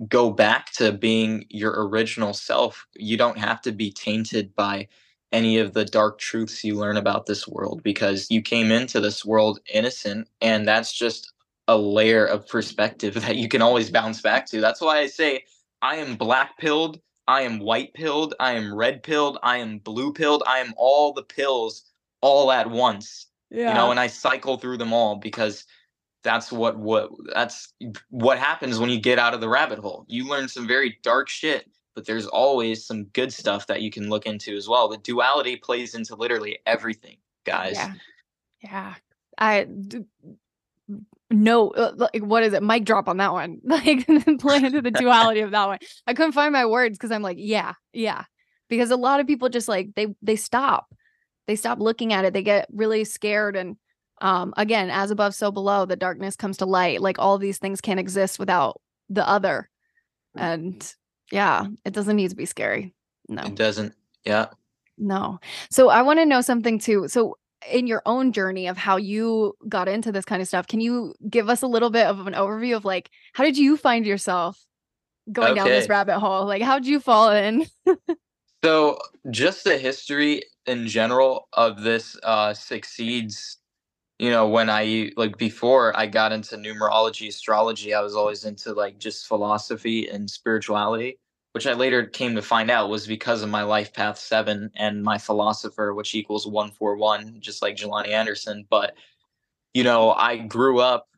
go 0.09 0.31
back 0.31 0.73
to 0.75 0.93
being 0.93 1.47
your 1.51 1.89
original 1.89 2.35
self. 2.35 2.87
You 2.95 3.17
don't 3.17 3.39
have 3.39 3.63
to 3.63 3.73
be 3.73 3.93
tainted 3.93 4.55
by 4.57 4.89
any 5.33 5.59
of 5.59 5.73
the 5.73 5.85
dark 5.85 6.19
truths 6.19 6.63
you 6.63 6.75
learn 6.75 6.97
about 6.97 7.27
this 7.27 7.49
world 7.49 7.83
because 7.83 8.27
you 8.31 8.43
came 8.43 8.71
into 8.71 9.01
this 9.01 9.25
world 9.25 9.59
innocent 9.73 10.29
and 10.41 10.69
that's 10.69 10.93
just 10.93 11.33
a 11.69 11.77
layer 11.77 12.27
of 12.27 12.47
perspective 12.47 13.15
that 13.23 13.37
you 13.37 13.49
can 13.49 13.63
always 13.63 13.91
bounce 13.91 14.21
back 14.21 14.47
to. 14.47 14.61
That's 14.61 14.81
why 14.81 14.99
I 14.99 15.07
say 15.07 15.45
I 15.81 15.97
am 15.97 16.17
black 16.17 16.59
pilled, 16.59 17.01
I 17.27 17.43
am 17.43 17.59
white 17.59 17.95
pilled, 17.95 18.35
I 18.41 18.53
am 18.53 18.75
red 18.75 19.03
pilled, 19.03 19.39
I 19.43 19.59
am 19.59 19.79
blue 19.79 20.13
pilled, 20.13 20.43
I 20.47 20.59
am 20.59 20.75
all 20.77 21.13
the 21.13 21.23
pills 21.23 21.85
all 22.21 22.53
at 22.53 22.71
once. 22.71 23.27
Yeah. 23.51 23.69
You 23.69 23.75
know, 23.75 23.91
and 23.91 24.01
I 24.01 24.07
cycle 24.07 24.57
through 24.57 24.79
them 24.79 24.93
all 24.93 25.17
because 25.17 25.65
that's 26.23 26.53
what 26.53 26.79
what 26.79 27.11
that's 27.35 27.73
what 28.11 28.39
happens 28.39 28.79
when 28.79 28.91
you 28.91 29.01
get 29.01 29.19
out 29.19 29.35
of 29.35 29.41
the 29.41 29.49
rabbit 29.49 29.79
hole. 29.79 30.05
You 30.09 30.29
learn 30.29 30.49
some 30.49 30.67
very 30.67 30.99
dark 31.03 31.29
shit 31.29 31.69
but 31.95 32.07
there's 32.07 32.27
always 32.27 32.85
some 32.85 33.05
good 33.05 33.33
stuff 33.33 33.67
that 33.67 33.83
you 33.83 33.91
can 33.91 34.09
look 34.09 34.27
into 34.27 34.57
as 34.57 34.69
well. 34.69 34.89
The 34.89 34.99
duality 34.99 35.57
plays 35.57 35.95
into 35.95 36.15
literally 36.15 36.59
everything, 36.67 37.19
guys. 37.45 37.75
Yeah. 37.75 37.93
Yeah. 38.63 38.95
I 39.39 39.65
d- 39.65 40.05
no 41.31 41.71
uh, 41.71 41.93
like 41.97 42.23
what 42.23 42.43
is 42.43 42.53
it 42.53 42.63
mic 42.63 42.85
drop 42.85 43.09
on 43.09 43.17
that 43.17 43.33
one 43.33 43.59
like 43.65 44.07
play 44.39 44.57
into 44.59 44.83
the 44.83 44.91
duality 44.91 45.41
of 45.41 45.51
that 45.51 45.67
one 45.67 45.79
i 46.07 46.13
couldn't 46.13 46.33
find 46.33 46.53
my 46.53 46.67
words 46.67 46.99
because 46.99 47.11
i'm 47.11 47.23
like 47.23 47.39
yeah 47.41 47.73
yeah 47.93 48.25
because 48.69 48.91
a 48.91 48.97
lot 48.97 49.19
of 49.19 49.27
people 49.27 49.49
just 49.49 49.69
like 49.69 49.95
they 49.97 50.15
they 50.21 50.37
stop 50.37 50.95
they 51.47 51.57
stop 51.57 51.79
looking 51.79 52.13
at 52.13 52.25
it 52.25 52.35
they 52.35 52.43
get 52.43 52.69
really 52.71 53.05
scared 53.05 53.57
and 53.57 53.77
um 54.21 54.53
again 54.57 54.91
as 54.91 55.11
above 55.11 55.35
so 55.35 55.51
below 55.51 55.87
the 55.87 55.97
darkness 55.97 56.37
comes 56.37 56.59
to 56.59 56.67
light 56.67 57.01
like 57.01 57.19
all 57.19 57.39
these 57.39 57.59
things 57.59 57.81
can't 57.81 58.01
exist 58.01 58.39
without 58.39 58.81
the 59.09 59.27
other 59.27 59.71
and 60.37 60.95
yeah, 61.33 61.67
it 61.85 61.95
doesn't 61.95 62.17
need 62.17 62.31
to 62.31 62.37
be 62.37 62.45
scary. 62.45 62.95
No. 63.29 63.43
It 63.43 63.55
doesn't. 63.55 63.95
Yeah. 64.25 64.47
No. 64.99 65.41
So 65.71 65.89
I 65.89 66.03
want 66.03 66.19
to 66.19 66.27
know 66.27 66.43
something 66.43 66.79
too. 66.79 67.09
So 67.09 67.39
in 67.71 67.87
your 67.87 68.03
own 68.05 68.33
journey 68.33 68.67
of 68.67 68.77
how 68.77 68.97
you 68.97 69.57
got 69.69 69.89
into 69.89 70.13
this 70.13 70.27
kind 70.27 70.43
of 70.43 70.49
stuff, 70.49 70.67
can 70.67 70.81
you 70.81 71.15
give 71.31 71.49
us 71.49 71.63
a 71.63 71.67
little 71.67 71.91
bit 71.91 72.07
of 72.07 72.27
an 72.27 72.35
overview 72.35 72.77
of 72.77 72.85
like 72.85 73.11
how 73.33 73.45
did 73.45 73.57
you 73.57 73.77
find 73.79 74.07
yourself 74.07 74.63
going 75.33 75.53
okay. 75.53 75.61
down 75.61 75.69
this 75.69 75.89
rabbit 75.89 76.19
hole? 76.19 76.45
Like 76.45 76.63
how 76.63 76.79
did 76.79 76.87
you 76.87 77.01
fall 77.01 77.31
in? 77.31 77.67
so 78.63 78.99
just 79.31 79.65
the 79.65 79.79
history 79.79 80.43
in 80.67 80.87
general 80.87 81.49
of 81.55 81.83
this 81.83 82.17
uh 82.23 82.55
succeeds 82.55 83.59
you 84.21 84.31
know 84.31 84.47
when 84.47 84.71
i 84.71 85.11
like 85.17 85.37
before 85.37 85.97
i 85.99 86.07
got 86.07 86.31
into 86.31 86.57
numerology 86.57 87.27
astrology 87.27 87.93
i 87.93 88.01
was 88.01 88.15
always 88.15 88.45
into 88.45 88.73
like 88.73 88.97
just 88.99 89.27
philosophy 89.27 90.09
and 90.09 90.31
spirituality 90.31 91.19
which 91.53 91.67
I 91.67 91.75
later 91.75 92.07
came 92.07 92.35
to 92.35 92.43
find 92.43 92.71
out 92.71 92.89
was 92.89 93.07
because 93.07 93.43
of 93.43 93.51
my 93.51 93.63
life 93.63 93.93
path 93.93 94.19
seven 94.19 94.71
and 94.75 95.03
my 95.03 95.19
philosopher, 95.19 95.95
which 95.95 96.15
equals 96.15 96.47
one 96.47 96.71
four 96.71 96.97
one, 96.97 97.37
just 97.41 97.63
like 97.63 97.77
Jelani 97.77 98.09
Anderson. 98.09 98.67
But 98.69 98.95
you 99.75 99.85
know, 99.85 100.13
I 100.13 100.39
grew 100.39 100.81
up 100.81 101.09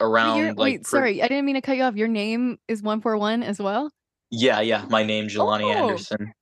around 0.00 0.38
wait, 0.38 0.56
like. 0.56 0.58
Wait, 0.58 0.86
sorry, 0.86 1.22
I 1.22 1.28
didn't 1.28 1.44
mean 1.44 1.56
to 1.56 1.60
cut 1.60 1.76
you 1.76 1.82
off. 1.82 1.96
Your 1.96 2.08
name 2.08 2.58
is 2.68 2.82
one 2.82 3.00
four 3.00 3.16
one 3.16 3.42
as 3.42 3.60
well. 3.60 3.90
Yeah, 4.30 4.60
yeah, 4.60 4.84
my 4.88 5.02
name 5.02 5.26
Jelani 5.26 5.74
oh. 5.74 5.88
Anderson. 5.88 6.32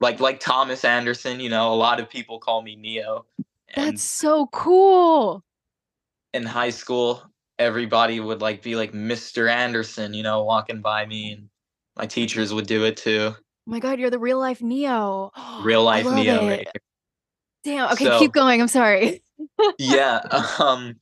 Like 0.00 0.20
like 0.20 0.40
Thomas 0.40 0.84
Anderson, 0.84 1.40
you 1.40 1.48
know, 1.48 1.72
a 1.72 1.76
lot 1.76 2.00
of 2.00 2.08
people 2.08 2.38
call 2.38 2.62
me 2.62 2.76
Neo. 2.76 3.26
That's 3.74 4.02
so 4.02 4.46
cool. 4.48 5.42
In 6.32 6.44
high 6.44 6.70
school, 6.70 7.22
everybody 7.58 8.20
would 8.20 8.40
like 8.40 8.62
be 8.62 8.76
like 8.76 8.92
Mr. 8.92 9.50
Anderson, 9.50 10.14
you 10.14 10.22
know, 10.22 10.44
walking 10.44 10.80
by 10.80 11.06
me 11.06 11.32
and 11.32 11.48
my 11.96 12.06
teachers 12.06 12.52
would 12.52 12.66
do 12.66 12.84
it 12.84 12.96
too. 12.96 13.34
Oh 13.34 13.70
my 13.70 13.80
god, 13.80 13.98
you're 13.98 14.10
the 14.10 14.18
real 14.18 14.38
life 14.38 14.62
Neo. 14.62 15.32
Real 15.62 15.82
life 15.82 16.06
Neo. 16.06 16.46
Right 16.46 16.68
Damn. 17.64 17.90
Okay, 17.92 18.04
so, 18.04 18.18
keep 18.20 18.32
going. 18.32 18.60
I'm 18.60 18.68
sorry. 18.68 19.22
yeah. 19.78 20.20
Um 20.60 20.96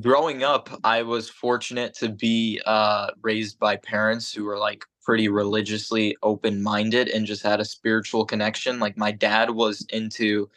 growing 0.00 0.42
up, 0.42 0.70
I 0.82 1.02
was 1.02 1.28
fortunate 1.28 1.94
to 1.94 2.08
be 2.08 2.60
uh 2.64 3.08
raised 3.22 3.58
by 3.58 3.76
parents 3.76 4.32
who 4.32 4.44
were 4.44 4.58
like 4.58 4.84
pretty 5.02 5.28
religiously 5.28 6.16
open-minded 6.22 7.08
and 7.08 7.26
just 7.26 7.42
had 7.42 7.58
a 7.58 7.64
spiritual 7.64 8.24
connection. 8.24 8.78
Like 8.78 8.96
my 8.96 9.10
dad 9.10 9.50
was 9.50 9.84
into 9.90 10.48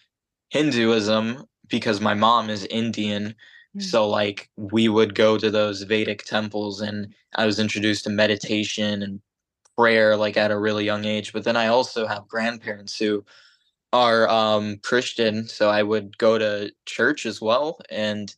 Hinduism 0.49 1.45
because 1.67 1.99
my 1.99 2.13
mom 2.13 2.49
is 2.49 2.65
Indian. 2.65 3.33
Hmm. 3.73 3.79
So 3.79 4.07
like 4.07 4.49
we 4.55 4.87
would 4.89 5.15
go 5.15 5.37
to 5.37 5.49
those 5.49 5.81
Vedic 5.81 6.23
temples 6.25 6.81
and 6.81 7.13
I 7.35 7.45
was 7.45 7.59
introduced 7.59 8.03
to 8.03 8.11
meditation 8.11 9.01
and 9.01 9.19
prayer 9.77 10.15
like 10.15 10.37
at 10.37 10.51
a 10.51 10.59
really 10.59 10.85
young 10.85 11.05
age. 11.05 11.33
But 11.33 11.43
then 11.43 11.57
I 11.57 11.67
also 11.67 12.07
have 12.07 12.27
grandparents 12.27 12.97
who 12.97 13.23
are 13.91 14.27
um, 14.29 14.77
Christian, 14.77 15.47
so 15.47 15.69
I 15.69 15.83
would 15.83 16.17
go 16.17 16.37
to 16.37 16.71
church 16.85 17.25
as 17.25 17.41
well. 17.41 17.79
And 17.89 18.33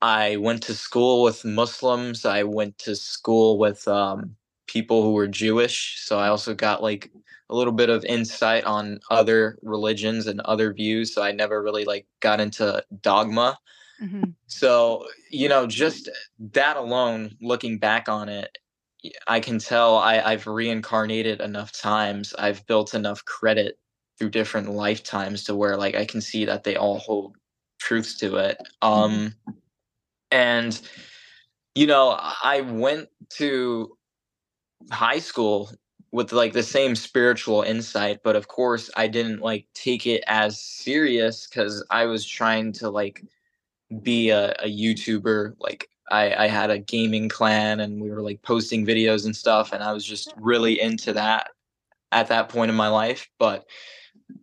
I 0.00 0.36
went 0.36 0.62
to 0.64 0.74
school 0.74 1.22
with 1.22 1.44
Muslims. 1.44 2.24
I 2.24 2.44
went 2.44 2.78
to 2.78 2.94
school 2.94 3.58
with 3.58 3.86
um, 3.88 4.36
people 4.66 5.02
who 5.02 5.12
were 5.12 5.26
Jewish. 5.26 5.96
So 6.00 6.18
I 6.18 6.28
also 6.28 6.54
got 6.54 6.82
like 6.82 7.10
a 7.50 7.54
little 7.54 7.72
bit 7.72 7.90
of 7.90 8.04
insight 8.04 8.64
on 8.64 9.00
other 9.10 9.58
religions 9.62 10.26
and 10.26 10.40
other 10.42 10.72
views. 10.72 11.14
So 11.14 11.22
I 11.22 11.32
never 11.32 11.62
really 11.62 11.84
like 11.84 12.06
got 12.20 12.40
into 12.40 12.84
dogma. 13.02 13.58
Mm-hmm. 14.02 14.30
So, 14.46 15.06
you 15.30 15.48
know, 15.48 15.66
just 15.66 16.08
that 16.52 16.76
alone, 16.76 17.36
looking 17.40 17.78
back 17.78 18.08
on 18.08 18.28
it, 18.28 18.56
I 19.26 19.40
can 19.40 19.58
tell 19.58 19.96
I, 19.96 20.20
I've 20.20 20.46
reincarnated 20.46 21.40
enough 21.40 21.72
times. 21.72 22.34
I've 22.38 22.66
built 22.66 22.94
enough 22.94 23.24
credit 23.24 23.78
through 24.18 24.30
different 24.30 24.70
lifetimes 24.70 25.44
to 25.44 25.54
where 25.54 25.76
like 25.76 25.94
I 25.94 26.04
can 26.04 26.20
see 26.20 26.44
that 26.44 26.64
they 26.64 26.76
all 26.76 26.98
hold 26.98 27.36
truths 27.78 28.16
to 28.18 28.36
it. 28.36 28.58
Mm-hmm. 28.82 28.86
Um 28.86 29.34
and 30.30 30.80
you 31.74 31.86
know, 31.86 32.18
I 32.18 32.62
went 32.62 33.08
to 33.34 33.96
high 34.90 35.20
school 35.20 35.70
with 36.10 36.32
like 36.32 36.52
the 36.52 36.62
same 36.62 36.96
spiritual 36.96 37.62
insight, 37.62 38.20
but 38.24 38.34
of 38.34 38.48
course 38.48 38.90
I 38.96 39.06
didn't 39.06 39.40
like 39.40 39.66
take 39.74 40.06
it 40.06 40.24
as 40.26 40.60
serious 40.60 41.46
cuz 41.46 41.84
I 41.90 42.06
was 42.06 42.26
trying 42.26 42.72
to 42.74 42.90
like 42.90 43.22
be 44.02 44.30
a, 44.30 44.52
a 44.58 44.66
YouTuber 44.66 45.54
like 45.60 45.88
I, 46.10 46.44
I 46.44 46.48
had 46.48 46.70
a 46.70 46.78
gaming 46.78 47.28
clan 47.28 47.80
and 47.80 48.00
we 48.00 48.10
were 48.10 48.22
like 48.22 48.42
posting 48.42 48.86
videos 48.86 49.24
and 49.24 49.36
stuff 49.36 49.72
and 49.72 49.82
i 49.82 49.92
was 49.92 50.04
just 50.04 50.32
really 50.36 50.80
into 50.80 51.12
that 51.12 51.48
at 52.12 52.28
that 52.28 52.48
point 52.48 52.70
in 52.70 52.76
my 52.76 52.88
life. 52.88 53.28
But 53.38 53.66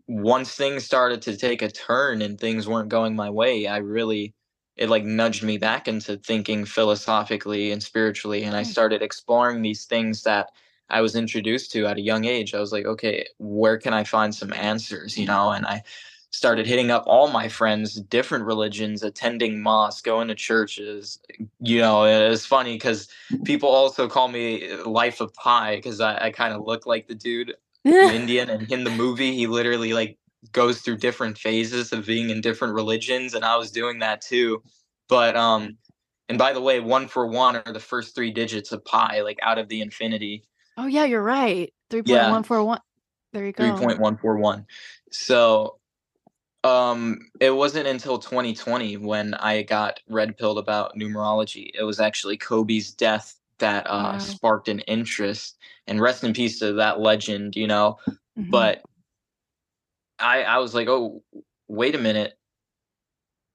once 0.07 0.55
things 0.55 0.83
started 0.83 1.21
to 1.23 1.37
take 1.37 1.61
a 1.61 1.69
turn 1.69 2.21
and 2.21 2.39
things 2.39 2.67
weren't 2.67 2.89
going 2.89 3.15
my 3.15 3.29
way 3.29 3.67
i 3.67 3.77
really 3.77 4.33
it 4.77 4.89
like 4.89 5.03
nudged 5.03 5.43
me 5.43 5.57
back 5.57 5.87
into 5.87 6.17
thinking 6.17 6.65
philosophically 6.65 7.71
and 7.71 7.83
spiritually 7.83 8.43
and 8.43 8.55
i 8.55 8.63
mm. 8.63 8.65
started 8.65 9.03
exploring 9.03 9.61
these 9.61 9.85
things 9.85 10.23
that 10.23 10.49
i 10.89 11.01
was 11.01 11.15
introduced 11.15 11.71
to 11.71 11.85
at 11.85 11.97
a 11.97 12.01
young 12.01 12.25
age. 12.25 12.55
I 12.55 12.59
was 12.59 12.71
like 12.71 12.85
okay 12.85 13.27
where 13.37 13.77
can 13.77 13.93
i 13.93 14.03
find 14.03 14.33
some 14.33 14.53
answers? 14.53 15.17
You 15.19 15.27
know 15.27 15.51
and 15.51 15.67
i 15.67 15.83
started 16.35 16.67
hitting 16.67 16.91
up 16.91 17.03
all 17.07 17.29
my 17.29 17.47
friends, 17.47 17.95
different 17.95 18.43
religions, 18.43 19.03
attending 19.03 19.61
mosque, 19.63 20.03
going 20.03 20.27
to 20.27 20.35
churches. 20.35 21.17
You 21.61 21.79
know, 21.79 22.03
it's 22.03 22.45
funny 22.45 22.75
because 22.75 23.07
people 23.45 23.69
also 23.69 24.09
call 24.09 24.27
me 24.27 24.73
Life 24.83 25.21
of 25.21 25.33
Pi 25.33 25.77
because 25.77 26.01
I, 26.01 26.25
I 26.25 26.31
kind 26.31 26.53
of 26.53 26.65
look 26.65 26.85
like 26.85 27.07
the 27.07 27.15
dude 27.15 27.55
Indian, 27.85 28.49
and 28.49 28.69
in 28.69 28.83
the 28.83 28.89
movie, 28.89 29.33
he 29.33 29.47
literally 29.47 29.93
like 29.93 30.17
goes 30.51 30.81
through 30.81 30.97
different 30.97 31.37
phases 31.37 31.93
of 31.93 32.05
being 32.05 32.29
in 32.29 32.41
different 32.41 32.73
religions, 32.73 33.33
and 33.33 33.45
I 33.45 33.55
was 33.55 33.71
doing 33.71 33.99
that 33.99 34.21
too. 34.21 34.61
But 35.07 35.37
um, 35.37 35.77
and 36.27 36.37
by 36.37 36.51
the 36.51 36.61
way, 36.61 36.81
one 36.81 37.07
four 37.07 37.27
one 37.27 37.55
are 37.55 37.71
the 37.71 37.79
first 37.79 38.13
three 38.13 38.31
digits 38.31 38.73
of 38.73 38.83
pi, 38.83 39.21
like 39.21 39.39
out 39.41 39.57
of 39.57 39.69
the 39.69 39.81
infinity. 39.81 40.43
Oh 40.77 40.87
yeah, 40.87 41.05
you're 41.05 41.23
right. 41.23 41.71
Three 41.89 42.01
point 42.01 42.29
one 42.29 42.43
four 42.43 42.61
one. 42.63 42.81
There 43.31 43.45
you 43.45 43.53
go. 43.53 43.63
Three 43.63 43.85
point 43.85 43.99
one 43.99 44.17
four 44.17 44.35
one. 44.37 44.65
So 45.11 45.77
um, 46.65 47.19
it 47.39 47.51
wasn't 47.51 47.87
until 47.87 48.17
2020 48.19 48.97
when 48.97 49.33
I 49.35 49.63
got 49.63 49.99
red 50.09 50.37
pilled 50.37 50.57
about 50.57 50.95
numerology. 50.97 51.71
It 51.73 51.83
was 51.83 51.99
actually 51.99 52.37
Kobe's 52.37 52.91
death 52.93 53.35
that 53.59 53.87
uh, 53.87 54.13
wow. 54.13 54.17
sparked 54.17 54.67
an 54.69 54.79
interest. 54.81 55.57
And 55.87 56.01
rest 56.01 56.23
in 56.23 56.33
peace 56.33 56.59
to 56.59 56.73
that 56.73 56.99
legend, 56.99 57.55
you 57.55 57.67
know. 57.67 57.99
Mm-hmm. 58.37 58.49
But 58.51 58.83
I 60.19 60.43
I 60.43 60.57
was 60.59 60.73
like, 60.73 60.87
oh, 60.87 61.23
wait 61.67 61.95
a 61.95 61.99
minute. 61.99 62.37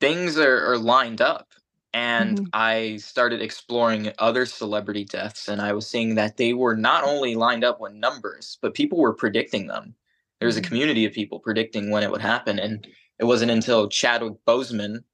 things 0.00 0.38
are, 0.38 0.72
are 0.72 0.78
lined 0.78 1.20
up 1.20 1.48
and 1.92 2.38
Mhm. 2.38 2.48
I 2.52 2.96
started 2.98 3.42
exploring 3.42 4.12
other 4.18 4.46
celebrity 4.46 5.04
deaths, 5.04 5.48
and 5.48 5.60
I 5.60 5.72
was 5.72 5.88
seeing 5.88 6.14
that 6.14 6.36
they 6.36 6.54
were 6.54 6.76
not 6.76 7.02
only 7.02 7.34
lined 7.34 7.64
up 7.64 7.80
with 7.80 7.92
numbers, 7.94 8.58
but 8.62 8.74
people 8.74 8.98
were 8.98 9.12
predicting 9.12 9.66
them. 9.66 9.94
There 10.38 10.46
was 10.46 10.56
a 10.56 10.62
Mhm. 10.62 10.66
community 10.68 11.04
of 11.04 11.12
people 11.12 11.40
predicting 11.40 11.90
when 11.90 12.04
it 12.04 12.10
would 12.12 12.20
happen, 12.20 12.60
and 12.60 12.86
it 13.20 13.24
wasn't 13.24 13.50
until 13.50 13.88
Chadwick 13.88 14.34
Boseman 14.46 15.04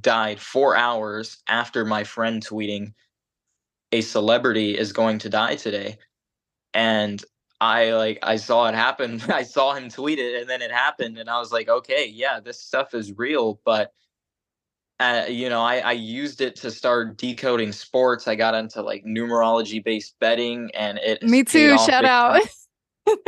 died 0.00 0.38
four 0.38 0.76
hours 0.76 1.42
after 1.48 1.84
my 1.84 2.04
friend 2.04 2.46
tweeting, 2.46 2.92
"A 3.90 4.02
celebrity 4.02 4.76
is 4.78 4.92
going 4.92 5.18
to 5.20 5.30
die 5.30 5.56
today," 5.56 5.98
and 6.74 7.24
I 7.60 7.92
like 7.92 8.18
I 8.22 8.36
saw 8.36 8.68
it 8.68 8.74
happen. 8.74 9.22
I 9.28 9.44
saw 9.44 9.74
him 9.74 9.88
tweet 9.88 10.18
it, 10.18 10.40
and 10.40 10.50
then 10.50 10.60
it 10.62 10.70
happened, 10.70 11.18
and 11.18 11.30
I 11.30 11.38
was 11.38 11.52
like, 11.52 11.68
"Okay, 11.68 12.06
yeah, 12.06 12.38
this 12.38 12.60
stuff 12.60 12.94
is 12.94 13.16
real," 13.16 13.60
but 13.64 13.92
uh, 15.00 15.24
you 15.28 15.48
know, 15.48 15.62
I, 15.62 15.78
I 15.78 15.92
used 15.92 16.40
it 16.40 16.56
to 16.56 16.70
start 16.70 17.16
decoding 17.16 17.72
sports. 17.72 18.28
I 18.28 18.36
got 18.36 18.54
into 18.54 18.82
like 18.82 19.04
numerology 19.04 19.82
based 19.82 20.16
betting 20.20 20.70
and 20.74 20.98
it 20.98 21.22
Me 21.22 21.44
too. 21.44 21.78
Shout 21.78 22.04
out. 22.04 22.42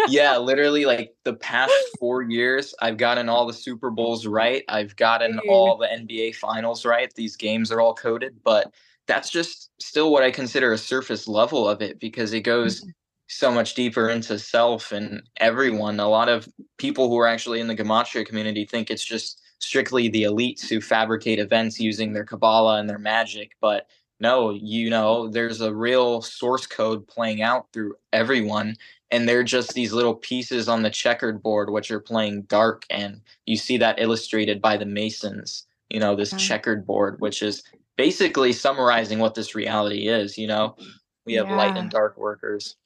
yeah, 0.05 0.37
literally 0.39 0.85
like 0.85 1.15
the 1.25 1.35
past 1.35 1.89
four 1.99 2.23
years, 2.23 2.75
I've 2.81 2.97
gotten 2.97 3.29
all 3.29 3.47
the 3.47 3.53
Super 3.53 3.91
Bowls 3.91 4.27
right. 4.27 4.65
I've 4.69 4.97
gotten 4.97 5.41
all 5.49 5.77
the 5.77 5.91
NBA 5.93 6.33
finals 6.33 6.85
right. 6.85 7.13
These 7.15 7.37
games 7.37 7.73
are 7.73 7.81
all 7.81 7.95
coded, 7.95 8.41
but 8.45 8.73
that's 9.07 9.31
just 9.31 9.71
still 9.81 10.13
what 10.13 10.23
I 10.23 10.31
consider 10.31 10.73
a 10.73 10.79
surface 10.79 11.29
level 11.29 11.69
of 11.69 11.83
it 11.83 12.01
because 12.01 12.33
it 12.33 12.41
goes 12.43 12.83
Mhm. 12.83 12.93
so 13.29 13.51
much 13.51 13.75
deeper 13.75 14.09
into 14.09 14.39
self 14.39 14.93
and 14.93 15.23
everyone. 15.39 15.99
A 16.01 16.09
lot 16.09 16.29
of 16.29 16.49
people 16.79 17.09
who 17.09 17.19
are 17.19 17.27
actually 17.27 17.61
in 17.61 17.67
the 17.69 17.77
Gematria 17.77 18.25
community 18.27 18.65
think 18.65 18.91
it's 18.91 19.05
just 19.05 19.41
strictly 19.59 20.09
the 20.09 20.25
elites 20.25 20.69
who 20.69 20.81
fabricate 20.81 21.39
events 21.39 21.81
using 21.81 22.13
their 22.13 22.25
Kabbalah 22.25 22.79
and 22.79 22.89
their 22.89 22.99
magic. 22.99 23.53
But 23.61 23.89
no, 24.21 24.51
you 24.51 24.91
know, 24.91 25.29
there's 25.29 25.61
a 25.61 25.75
real 25.75 26.23
source 26.23 26.67
code 26.67 27.07
playing 27.09 27.43
out 27.43 27.67
through 27.73 27.97
everyone. 28.13 28.77
And 29.11 29.29
they're 29.29 29.45
just 29.45 29.75
these 29.75 29.93
little 29.93 30.15
pieces 30.15 30.69
on 30.69 30.83
the 30.83 30.91
checkered 30.91 31.43
board, 31.43 31.71
which 31.71 31.91
are 31.91 32.01
playing 32.01 32.43
dark. 32.43 32.85
And 32.91 33.21
you 33.45 33.57
see 33.57 33.77
that 33.79 34.01
illustrated 34.01 34.61
by 34.61 34.77
the 34.77 34.87
Masons, 34.87 35.67
you 35.91 36.01
know, 36.01 36.17
this 36.17 36.33
Yeah. 36.33 36.39
checkered 36.39 36.87
board, 36.87 37.21
which 37.21 37.43
is 37.43 37.63
basically 37.97 38.53
summarizing 38.53 39.21
what 39.21 39.35
this 39.35 39.55
reality 39.55 40.09
is. 40.09 40.37
You 40.37 40.49
know, 40.49 40.77
we 41.25 41.35
have 41.35 41.49
light 41.51 41.77
and 41.77 41.91
dark 41.91 42.17
workers. 42.17 42.77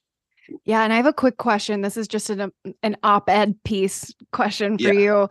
Yeah, 0.64 0.82
and 0.82 0.92
I 0.92 0.96
have 0.96 1.06
a 1.06 1.12
quick 1.12 1.36
question. 1.36 1.80
This 1.80 1.96
is 1.96 2.08
just 2.08 2.28
an 2.28 2.52
an 2.82 2.96
op-ed 3.02 3.62
piece 3.64 4.12
question 4.32 4.76
for 4.76 4.92
Yeah. 4.92 5.28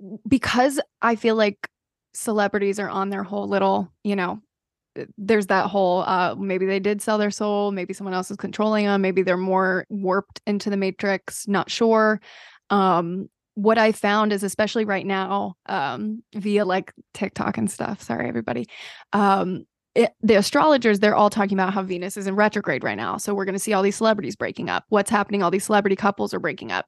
you. 0.00 0.18
Because 0.28 0.80
I 1.02 1.16
feel 1.16 1.34
like 1.34 1.68
celebrities 2.12 2.78
are 2.78 2.88
on 2.88 3.10
their 3.10 3.24
whole 3.24 3.48
little, 3.48 3.92
you 4.04 4.14
know, 4.14 4.40
there's 5.18 5.46
that 5.46 5.66
whole 5.66 6.02
uh 6.02 6.34
maybe 6.36 6.66
they 6.66 6.80
did 6.80 7.02
sell 7.02 7.18
their 7.18 7.30
soul, 7.30 7.72
maybe 7.72 7.92
someone 7.92 8.14
else 8.14 8.30
is 8.30 8.36
controlling 8.36 8.86
them, 8.86 9.00
maybe 9.00 9.22
they're 9.22 9.36
more 9.36 9.86
warped 9.88 10.40
into 10.46 10.70
the 10.70 10.76
matrix, 10.76 11.46
not 11.48 11.70
sure. 11.70 12.20
Um 12.70 13.28
what 13.56 13.78
I 13.78 13.92
found 13.92 14.32
is 14.32 14.42
especially 14.42 14.84
right 14.84 15.06
now 15.06 15.54
um 15.66 16.22
via 16.34 16.64
like 16.64 16.92
TikTok 17.12 17.58
and 17.58 17.70
stuff, 17.70 18.02
sorry 18.02 18.28
everybody. 18.28 18.66
Um 19.12 19.66
it, 19.94 20.12
the 20.22 20.34
astrologers 20.34 20.98
they're 20.98 21.14
all 21.14 21.30
talking 21.30 21.56
about 21.56 21.72
how 21.72 21.82
venus 21.82 22.16
is 22.16 22.26
in 22.26 22.34
retrograde 22.34 22.82
right 22.82 22.96
now 22.96 23.16
so 23.16 23.32
we're 23.32 23.44
going 23.44 23.54
to 23.54 23.60
see 23.60 23.72
all 23.72 23.82
these 23.82 23.94
celebrities 23.94 24.34
breaking 24.34 24.68
up 24.68 24.84
what's 24.88 25.10
happening 25.10 25.40
all 25.40 25.52
these 25.52 25.64
celebrity 25.64 25.94
couples 25.94 26.34
are 26.34 26.40
breaking 26.40 26.72
up 26.72 26.86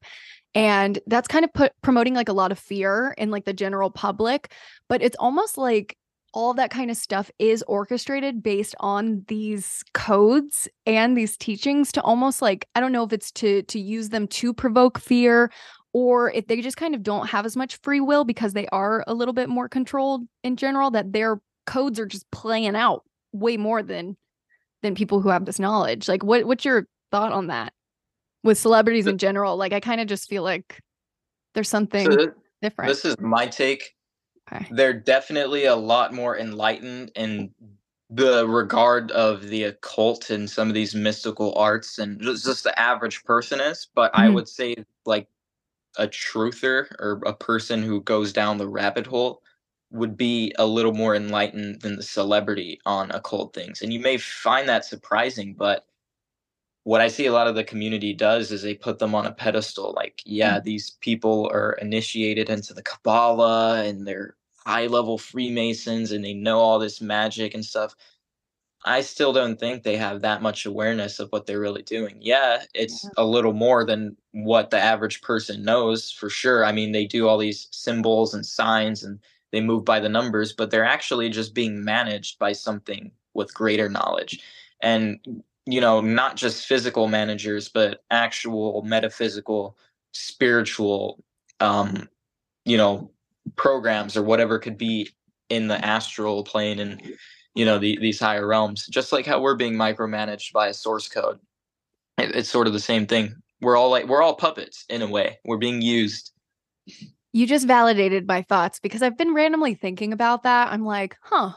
and 0.57 0.99
that's 1.07 1.29
kind 1.29 1.45
of 1.45 1.53
put 1.53 1.73
promoting 1.83 2.15
like 2.15 2.29
a 2.29 2.33
lot 2.33 2.51
of 2.51 2.59
fear 2.59 3.15
in 3.17 3.31
like 3.31 3.45
the 3.45 3.53
general 3.53 3.91
public 3.91 4.53
but 4.89 5.03
it's 5.03 5.17
almost 5.21 5.57
like 5.57 5.97
all 6.35 6.55
that 6.55 6.71
kind 6.71 6.91
of 6.91 6.97
stuff 6.97 7.31
is 7.39 7.65
orchestrated 7.67 8.43
based 8.43 8.75
on 8.81 9.25
these 9.29 9.83
codes 9.95 10.69
and 10.85 11.17
these 11.17 11.37
teachings 11.37 11.93
to 11.93 12.03
almost 12.03 12.43
like 12.43 12.69
i 12.75 12.81
don't 12.81 12.93
know 12.93 13.05
if 13.05 13.13
it's 13.13 13.31
to 13.31 13.63
to 13.63 13.81
use 13.81 14.11
them 14.11 14.27
to 14.29 14.53
provoke 14.53 14.99
fear 14.99 15.51
or 15.93 16.31
if 16.33 16.47
they 16.47 16.61
just 16.61 16.77
kind 16.77 16.95
of 16.95 17.03
don't 17.03 17.29
have 17.29 17.47
as 17.47 17.57
much 17.57 17.77
free 17.83 18.01
will 18.01 18.25
because 18.25 18.53
they 18.53 18.67
are 18.69 19.03
a 19.07 19.15
little 19.15 19.33
bit 19.33 19.49
more 19.49 19.69
controlled 19.69 20.23
in 20.43 20.57
general 20.57 20.91
that 20.91 21.13
their 21.13 21.41
codes 21.67 21.99
are 21.99 22.07
just 22.07 22.31
playing 22.31 22.77
out 22.77 23.03
way 23.33 23.57
more 23.57 23.83
than 23.83 24.17
than 24.83 24.95
people 24.95 25.21
who 25.21 25.31
have 25.31 25.45
this 25.45 25.59
knowledge 25.59 26.09
like 26.09 26.23
what 26.23 26.45
what's 26.45 26.65
your 26.65 26.87
thought 27.11 27.33
on 27.33 27.47
that 27.47 27.73
with 28.43 28.59
celebrities 28.59 29.07
in 29.07 29.19
general 29.19 29.57
like 29.57 29.73
i 29.73 29.81
kind 29.81 30.01
of 30.01 30.07
just 30.07 30.29
feel 30.29 30.43
like 30.43 30.81
there's 31.55 31.69
something 31.69 32.05
So 32.11 32.17
th- 32.17 32.31
different 32.63 32.89
this 32.91 33.05
is 33.05 33.19
my 33.19 33.47
take. 33.47 33.96
Okay 34.53 34.71
They're 34.71 34.93
definitely 34.95 35.67
a 35.67 35.77
lot 35.77 36.15
more 36.15 36.39
enlightened 36.39 37.13
in 37.17 37.55
the 38.11 38.47
regard 38.49 39.11
of 39.13 39.49
the 39.49 39.65
occult 39.65 40.31
and 40.31 40.51
some 40.51 40.69
of 40.69 40.75
these 40.75 40.95
mystical 40.95 41.55
arts 41.57 41.99
and 41.99 42.21
just, 42.21 42.45
just 42.47 42.65
the 42.65 42.79
average 42.79 43.25
person 43.25 43.61
is. 43.61 43.89
But 43.95 44.15
I 44.15 44.29
Mhm. 44.29 44.35
would 44.35 44.49
say 44.49 44.77
like 45.07 45.29
a 45.99 46.09
truther 46.09 46.89
or 47.01 47.23
a 47.27 47.35
person 47.35 47.83
who 47.83 48.03
goes 48.03 48.33
down 48.33 48.59
the 48.59 48.69
rabbit 48.69 49.07
hole 49.07 49.43
would 49.93 50.17
be 50.17 50.55
a 50.59 50.67
little 50.67 50.95
more 50.95 51.17
enlightened 51.17 51.83
than 51.83 51.97
the 51.97 52.03
celebrity 52.05 52.81
on 52.87 53.11
occult 53.13 53.55
things. 53.55 53.83
And 53.83 53.93
you 53.93 54.01
may 54.01 54.19
find 54.19 54.69
that 54.69 54.85
surprising, 54.85 55.55
but 55.55 55.87
what 56.87 57.01
I 57.01 57.09
see 57.09 57.27
a 57.27 57.33
lot 57.33 57.49
of 57.49 57.57
the 57.57 57.65
community 57.65 58.13
does 58.13 58.53
is 58.53 58.63
they 58.63 58.75
put 58.75 59.01
them 59.01 59.13
on 59.13 59.27
a 59.27 59.33
pedestal. 59.33 59.93
Like, 59.97 60.23
yeah, 60.25 60.61
mm. 60.61 60.63
these 60.63 60.93
people 61.01 61.51
are 61.53 61.73
initiated 61.83 62.49
into 62.49 62.73
the 62.75 62.83
Kabbalah 62.83 63.83
and 63.83 64.07
they're 64.07 64.37
high 64.65 64.87
level 64.87 65.19
Freemasons 65.19 66.13
and 66.13 66.25
they 66.25 66.33
know 66.33 66.61
all 66.61 66.79
this 66.79 67.01
magic 67.01 67.55
and 67.55 67.65
stuff. 67.65 67.97
I 68.85 69.01
still 69.01 69.33
don't 69.33 69.59
think 69.59 69.83
they 69.83 69.97
have 69.97 70.21
that 70.21 70.43
much 70.43 70.65
awareness 70.65 71.19
of 71.19 71.29
what 71.31 71.47
they're 71.47 71.59
really 71.59 71.83
doing. 71.83 72.19
Yeah, 72.21 72.63
it's 72.73 73.03
Yeah. 73.03 73.11
a 73.17 73.25
little 73.27 73.53
more 73.53 73.85
than 73.85 74.17
what 74.31 74.71
the 74.71 74.79
average 74.79 75.23
person 75.23 75.65
knows 75.65 76.13
for 76.13 76.31
sure. 76.31 76.65
I 76.65 76.71
mean, 76.71 76.93
they 76.93 77.05
do 77.07 77.27
all 77.27 77.39
these 77.39 77.67
symbols 77.73 78.33
and 78.33 78.47
signs 78.47 79.03
and 79.03 79.19
they 79.51 79.61
move 79.61 79.85
by 79.85 79.99
the 79.99 80.09
numbers, 80.09 80.53
but 80.53 80.71
they're 80.71 80.85
actually 80.85 81.31
just 81.31 81.53
being 81.53 81.83
managed 81.83 82.39
by 82.39 82.53
something 82.53 83.11
with 83.35 83.53
greater 83.55 83.89
knowledge. 83.89 84.41
And 84.81 85.19
you 85.67 85.81
know, 85.81 86.01
not 86.01 86.37
just 86.37 86.67
physical 86.67 87.09
managers, 87.09 87.69
but 87.69 88.05
actual 88.11 88.83
metaphysical, 88.83 89.77
spiritual, 90.13 91.23
um, 91.61 92.09
you 92.65 92.77
know, 92.77 93.11
programs 93.57 94.17
or 94.17 94.23
whatever 94.23 94.59
could 94.59 94.79
be 94.79 95.11
in 95.49 95.69
the 95.69 95.85
astral 95.85 96.43
plane 96.43 96.81
and 96.81 97.01
you 97.55 97.65
know 97.65 97.79
the, 97.79 97.99
these 98.01 98.21
higher 98.21 98.47
realms. 98.47 98.87
Just 98.87 99.13
like 99.13 99.27
how 99.27 99.41
we're 99.41 99.57
being 99.57 99.75
micromanaged 99.75 100.53
by 100.53 100.69
a 100.69 100.75
source 100.75 101.09
code, 101.09 101.39
it, 102.19 102.35
it's 102.35 102.49
sort 102.49 102.67
of 102.67 102.73
the 102.73 102.81
same 102.81 103.07
thing. 103.07 103.35
We're 103.61 103.77
all 103.77 103.91
like 103.91 104.07
we're 104.07 104.23
all 104.23 104.35
puppets 104.35 104.85
in 104.89 105.03
a 105.03 105.09
way. 105.09 105.39
We're 105.45 105.57
being 105.57 105.83
used. 105.83 106.33
you 107.33 107.47
just 107.47 107.67
validated 107.67 108.29
my 108.29 108.43
thoughts 108.43 108.79
because 108.79 109.03
I've 109.03 109.19
been 109.19 109.35
randomly 109.35 109.75
thinking 109.75 110.13
about 110.13 110.45
that. 110.45 110.73
I'm 110.73 110.85
like, 110.85 111.17
huh. 111.23 111.53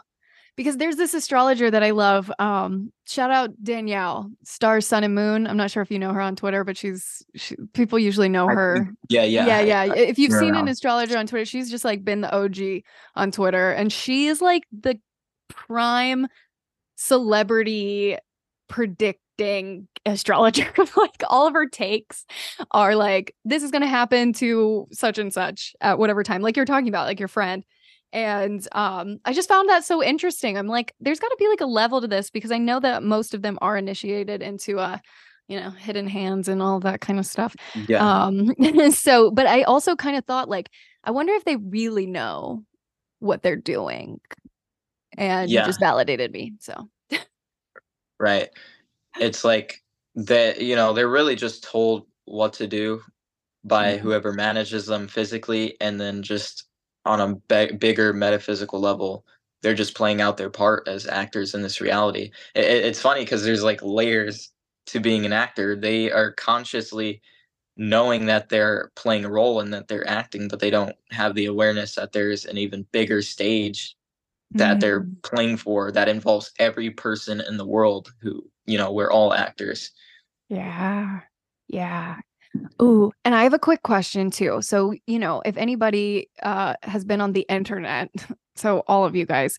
Because 0.60 0.76
there's 0.76 0.98
this 0.98 1.13
astrologer 1.13 1.72
that 1.72 1.84
I 1.84 1.91
love. 1.91 2.30
Um, 2.38 2.91
shout 3.08 3.32
out 3.32 3.52
Danielle, 3.63 4.30
Star, 4.43 4.82
Sun, 4.82 5.06
and 5.06 5.15
Moon. 5.15 5.48
I'm 5.48 5.56
not 5.56 5.72
sure 5.72 5.82
if 5.82 5.89
you 5.89 5.98
know 5.98 6.12
her 6.12 6.19
on 6.19 6.36
Twitter, 6.36 6.65
but 6.65 6.76
she's 6.76 7.24
she, 7.34 7.56
people 7.74 7.98
usually 7.98 8.28
know 8.28 8.45
her. 8.48 8.76
think- 8.84 8.98
Yeah, 9.08 9.24
yeah, 9.24 9.45
yeah, 9.48 9.62
yeah. 9.86 9.93
I- 9.93 9.98
if 9.98 10.19
you've 10.19 10.34
seen 10.41 10.56
an 10.56 10.67
astrologer 10.67 11.17
on 11.17 11.28
Twitter, 11.28 11.45
she's 11.45 11.72
just 11.72 11.86
like 11.86 12.04
been 12.04 12.19
the 12.19 12.36
OG 12.36 12.84
on 13.15 13.32
Twitter, 13.32 13.72
and 13.72 13.89
she 13.89 14.28
is 14.28 14.41
like 14.41 14.63
the 14.78 15.00
prime 15.48 16.28
celebrity 16.98 18.17
predicting 18.67 19.88
astrologer. 20.06 20.67
like 20.98 21.24
all 21.30 21.48
of 21.48 21.54
her 21.54 21.67
takes 21.67 22.26
are 22.72 22.95
like, 22.95 23.34
this 23.45 23.63
is 23.63 23.72
going 23.72 23.82
to 23.82 23.88
happen 23.88 24.34
to 24.34 24.88
such 24.91 25.17
and 25.17 25.34
such 25.34 25.74
at 25.82 25.98
whatever 25.98 26.22
time, 26.24 26.41
like 26.41 26.56
you're 26.58 26.65
talking 26.65 26.89
about, 26.89 27.08
like 27.08 27.19
your 27.19 27.28
friend. 27.30 27.63
And 28.12 28.65
um, 28.72 29.19
I 29.26 29.34
just 29.34 29.50
found 29.50 29.69
that 29.69 29.86
so 29.86 30.04
interesting. 30.04 30.58
I'm 30.58 30.67
like, 30.67 30.93
there's 31.00 31.19
got 31.19 31.30
to 31.30 31.38
be 31.39 31.48
like 31.48 31.62
a 31.62 31.65
level 31.65 32.02
to 32.02 32.08
this 32.08 32.30
because 32.32 32.52
I 32.52 32.58
know 32.58 32.80
that 32.80 33.04
most 33.04 33.34
of 33.34 33.41
them 33.41 33.58
are 33.62 33.78
initiated 33.78 34.41
into 34.41 34.80
uh, 34.80 34.98
you 35.48 35.60
know, 35.60 35.72
hidden 35.72 36.08
hands 36.08 36.48
and 36.48 36.62
all 36.62 36.80
that 36.82 37.02
kind 37.02 37.19
of 37.19 37.26
stuff. 37.26 37.56
yeah. 37.88 38.00
Um, 38.00 38.54
so, 38.91 39.32
but 39.32 39.48
I 39.48 39.63
also 39.63 39.95
kind 39.95 40.15
of 40.15 40.26
thought 40.26 40.50
like, 40.50 40.69
I 41.04 41.12
wonder 41.12 41.34
if 41.34 41.43
they 41.45 41.56
really 41.56 42.06
know 42.06 42.63
what 43.19 43.41
they're 43.43 43.56
doing. 43.56 44.19
And 45.17 45.56
you 45.56 45.56
Yeah. 45.56 45.65
just 45.65 45.80
validated 45.80 46.32
me. 46.32 46.54
So, 46.60 46.89
right 48.19 48.50
it's 49.19 49.45
like 49.45 49.84
that 50.15 50.62
you 50.62 50.76
know 50.76 50.93
they're 50.93 51.10
really 51.10 51.36
just 51.36 51.63
told 51.63 52.08
what 52.26 52.54
to 52.54 52.67
do 52.67 53.02
by 53.65 53.98
Mhm. 53.98 54.00
whoever 54.00 54.34
manages 54.34 54.88
them 54.88 55.08
physically 55.08 55.78
and 55.82 56.02
then 56.02 56.24
just 56.24 56.65
on 57.10 57.19
a 57.22 57.36
be- 57.50 57.76
bigger 57.76 58.13
metaphysical 58.13 58.80
level 58.80 59.26
they're 59.62 59.76
just 59.76 59.95
playing 59.95 60.22
out 60.22 60.38
their 60.38 60.50
part 60.50 60.88
as 60.88 61.08
actors 61.08 61.54
in 61.54 61.62
this 61.62 61.82
reality 61.82 62.32
it, 62.56 62.65
it- 62.65 62.86
it's 62.86 63.02
funny 63.02 63.22
because 63.22 63.43
there's 63.43 63.63
like 63.63 63.82
layers 63.84 64.52
to 64.86 65.00
being 65.00 65.26
an 65.26 65.34
actor 65.34 65.76
they 65.76 66.12
are 66.12 66.32
consciously 66.34 67.22
knowing 67.80 68.26
that 68.26 68.50
they're 68.50 68.91
playing 68.95 69.24
a 69.24 69.30
role 69.30 69.62
and 69.62 69.74
that 69.74 69.88
they're 69.88 70.08
acting, 70.08 70.50
but 70.50 70.60
they 70.60 70.69
don't 70.69 70.95
have 71.12 71.34
the 71.34 71.45
awareness 71.45 71.95
that 71.95 72.12
there's 72.12 72.45
an 72.45 72.58
even 72.58 72.86
bigger 72.91 73.22
stage 73.22 73.95
that 74.52 74.78
mm. 74.78 74.80
they're 74.82 75.08
playing 75.24 75.56
for 75.56 75.89
that 75.91 76.10
involves 76.10 76.52
every 76.60 76.89
person 76.89 77.39
in 77.39 77.56
the 77.56 77.65
world 77.65 78.13
who, 78.22 78.43
you 78.65 78.78
know, 78.78 78.91
we're 78.91 79.12
all 79.12 79.34
actors. 79.34 79.91
Yeah. 80.50 81.22
Yeah. 81.69 82.17
Ooh, 82.81 83.12
and 83.23 83.35
I 83.35 83.43
have 83.43 83.53
a 83.53 83.59
quick 83.59 83.83
question 83.83 84.31
too. 84.31 84.62
So, 84.62 84.93
you 85.05 85.19
know, 85.19 85.41
if 85.45 85.57
anybody 85.57 86.29
uh, 86.41 86.75
has 86.83 87.05
been 87.05 87.21
on 87.21 87.33
the 87.33 87.45
internet, 87.49 88.09
so 88.55 88.83
all 88.88 89.05
of 89.05 89.15
you 89.15 89.25
guys, 89.25 89.57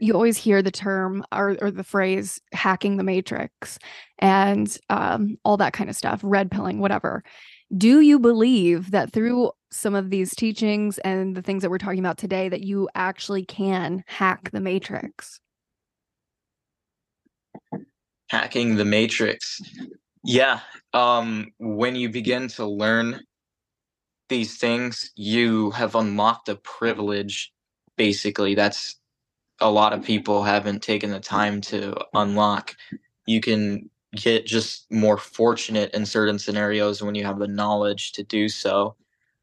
you 0.00 0.12
always 0.14 0.36
hear 0.36 0.62
the 0.62 0.70
term 0.70 1.24
or, 1.32 1.56
or 1.60 1.70
the 1.70 1.84
phrase 1.84 2.40
hacking 2.52 2.96
the 2.96 3.04
matrix 3.04 3.78
and 4.18 4.76
um, 4.90 5.38
all 5.44 5.56
that 5.56 5.72
kind 5.72 5.88
of 5.88 5.96
stuff, 5.96 6.20
red 6.22 6.50
pilling, 6.50 6.78
whatever. 6.78 7.22
Do 7.76 8.00
you 8.00 8.18
believe 8.18 8.90
that 8.92 9.12
through 9.12 9.50
some 9.70 9.94
of 9.94 10.10
these 10.10 10.34
teachings 10.34 10.98
and 10.98 11.36
the 11.36 11.42
things 11.42 11.62
that 11.62 11.70
we're 11.70 11.78
talking 11.78 11.98
about 11.98 12.18
today, 12.18 12.48
that 12.48 12.62
you 12.62 12.88
actually 12.94 13.44
can 13.44 14.04
hack 14.06 14.50
the 14.52 14.60
matrix? 14.60 15.40
Hacking 18.30 18.76
the 18.76 18.84
matrix. 18.84 19.60
Yeah. 20.24 20.60
Um, 20.92 21.52
when 21.58 21.96
you 21.96 22.08
begin 22.08 22.48
to 22.48 22.66
learn 22.66 23.20
these 24.28 24.58
things, 24.58 25.10
you 25.16 25.70
have 25.72 25.94
unlocked 25.94 26.48
a 26.48 26.56
privilege, 26.56 27.52
basically. 27.96 28.54
That's 28.54 28.96
a 29.60 29.70
lot 29.70 29.92
of 29.92 30.04
people 30.04 30.42
haven't 30.42 30.82
taken 30.82 31.10
the 31.10 31.20
time 31.20 31.60
to 31.62 31.94
unlock. 32.14 32.76
You 33.26 33.40
can 33.40 33.90
get 34.14 34.46
just 34.46 34.90
more 34.90 35.18
fortunate 35.18 35.92
in 35.94 36.06
certain 36.06 36.38
scenarios 36.38 37.02
when 37.02 37.14
you 37.14 37.24
have 37.24 37.38
the 37.38 37.48
knowledge 37.48 38.12
to 38.12 38.22
do 38.22 38.48
so. 38.48 38.96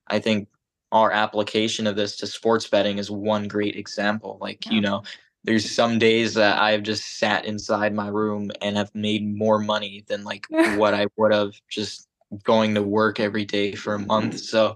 I 0.08 0.20
think 0.20 0.48
our 0.92 1.12
application 1.12 1.88
of 1.88 1.96
this 1.96 2.16
to 2.18 2.28
sports 2.28 2.68
betting 2.68 2.98
is 2.98 3.12
one 3.12 3.48
great 3.48 3.76
example. 3.76 4.38
Like, 4.40 4.66
yeah. 4.66 4.72
you 4.74 4.82
know, 4.82 5.04
there's 5.46 5.70
some 5.70 6.00
days 6.00 6.34
that 6.34 6.60
I've 6.60 6.82
just 6.82 7.20
sat 7.20 7.46
inside 7.46 7.94
my 7.94 8.08
room 8.08 8.52
and 8.62 8.76
have 8.76 8.94
made 8.96 9.24
more 9.24 9.60
money 9.60 10.04
than 10.08 10.24
like 10.24 10.48
what 10.50 10.94
I 10.94 11.06
would 11.18 11.32
have 11.32 11.54
just 11.70 12.08
going 12.44 12.74
to 12.76 12.82
work 12.82 13.20
every 13.20 13.46
day 13.46 13.74
for 13.74 13.94
a 13.94 14.00
month. 14.00 14.36
Mm-hmm. 14.36 14.38
So, 14.38 14.76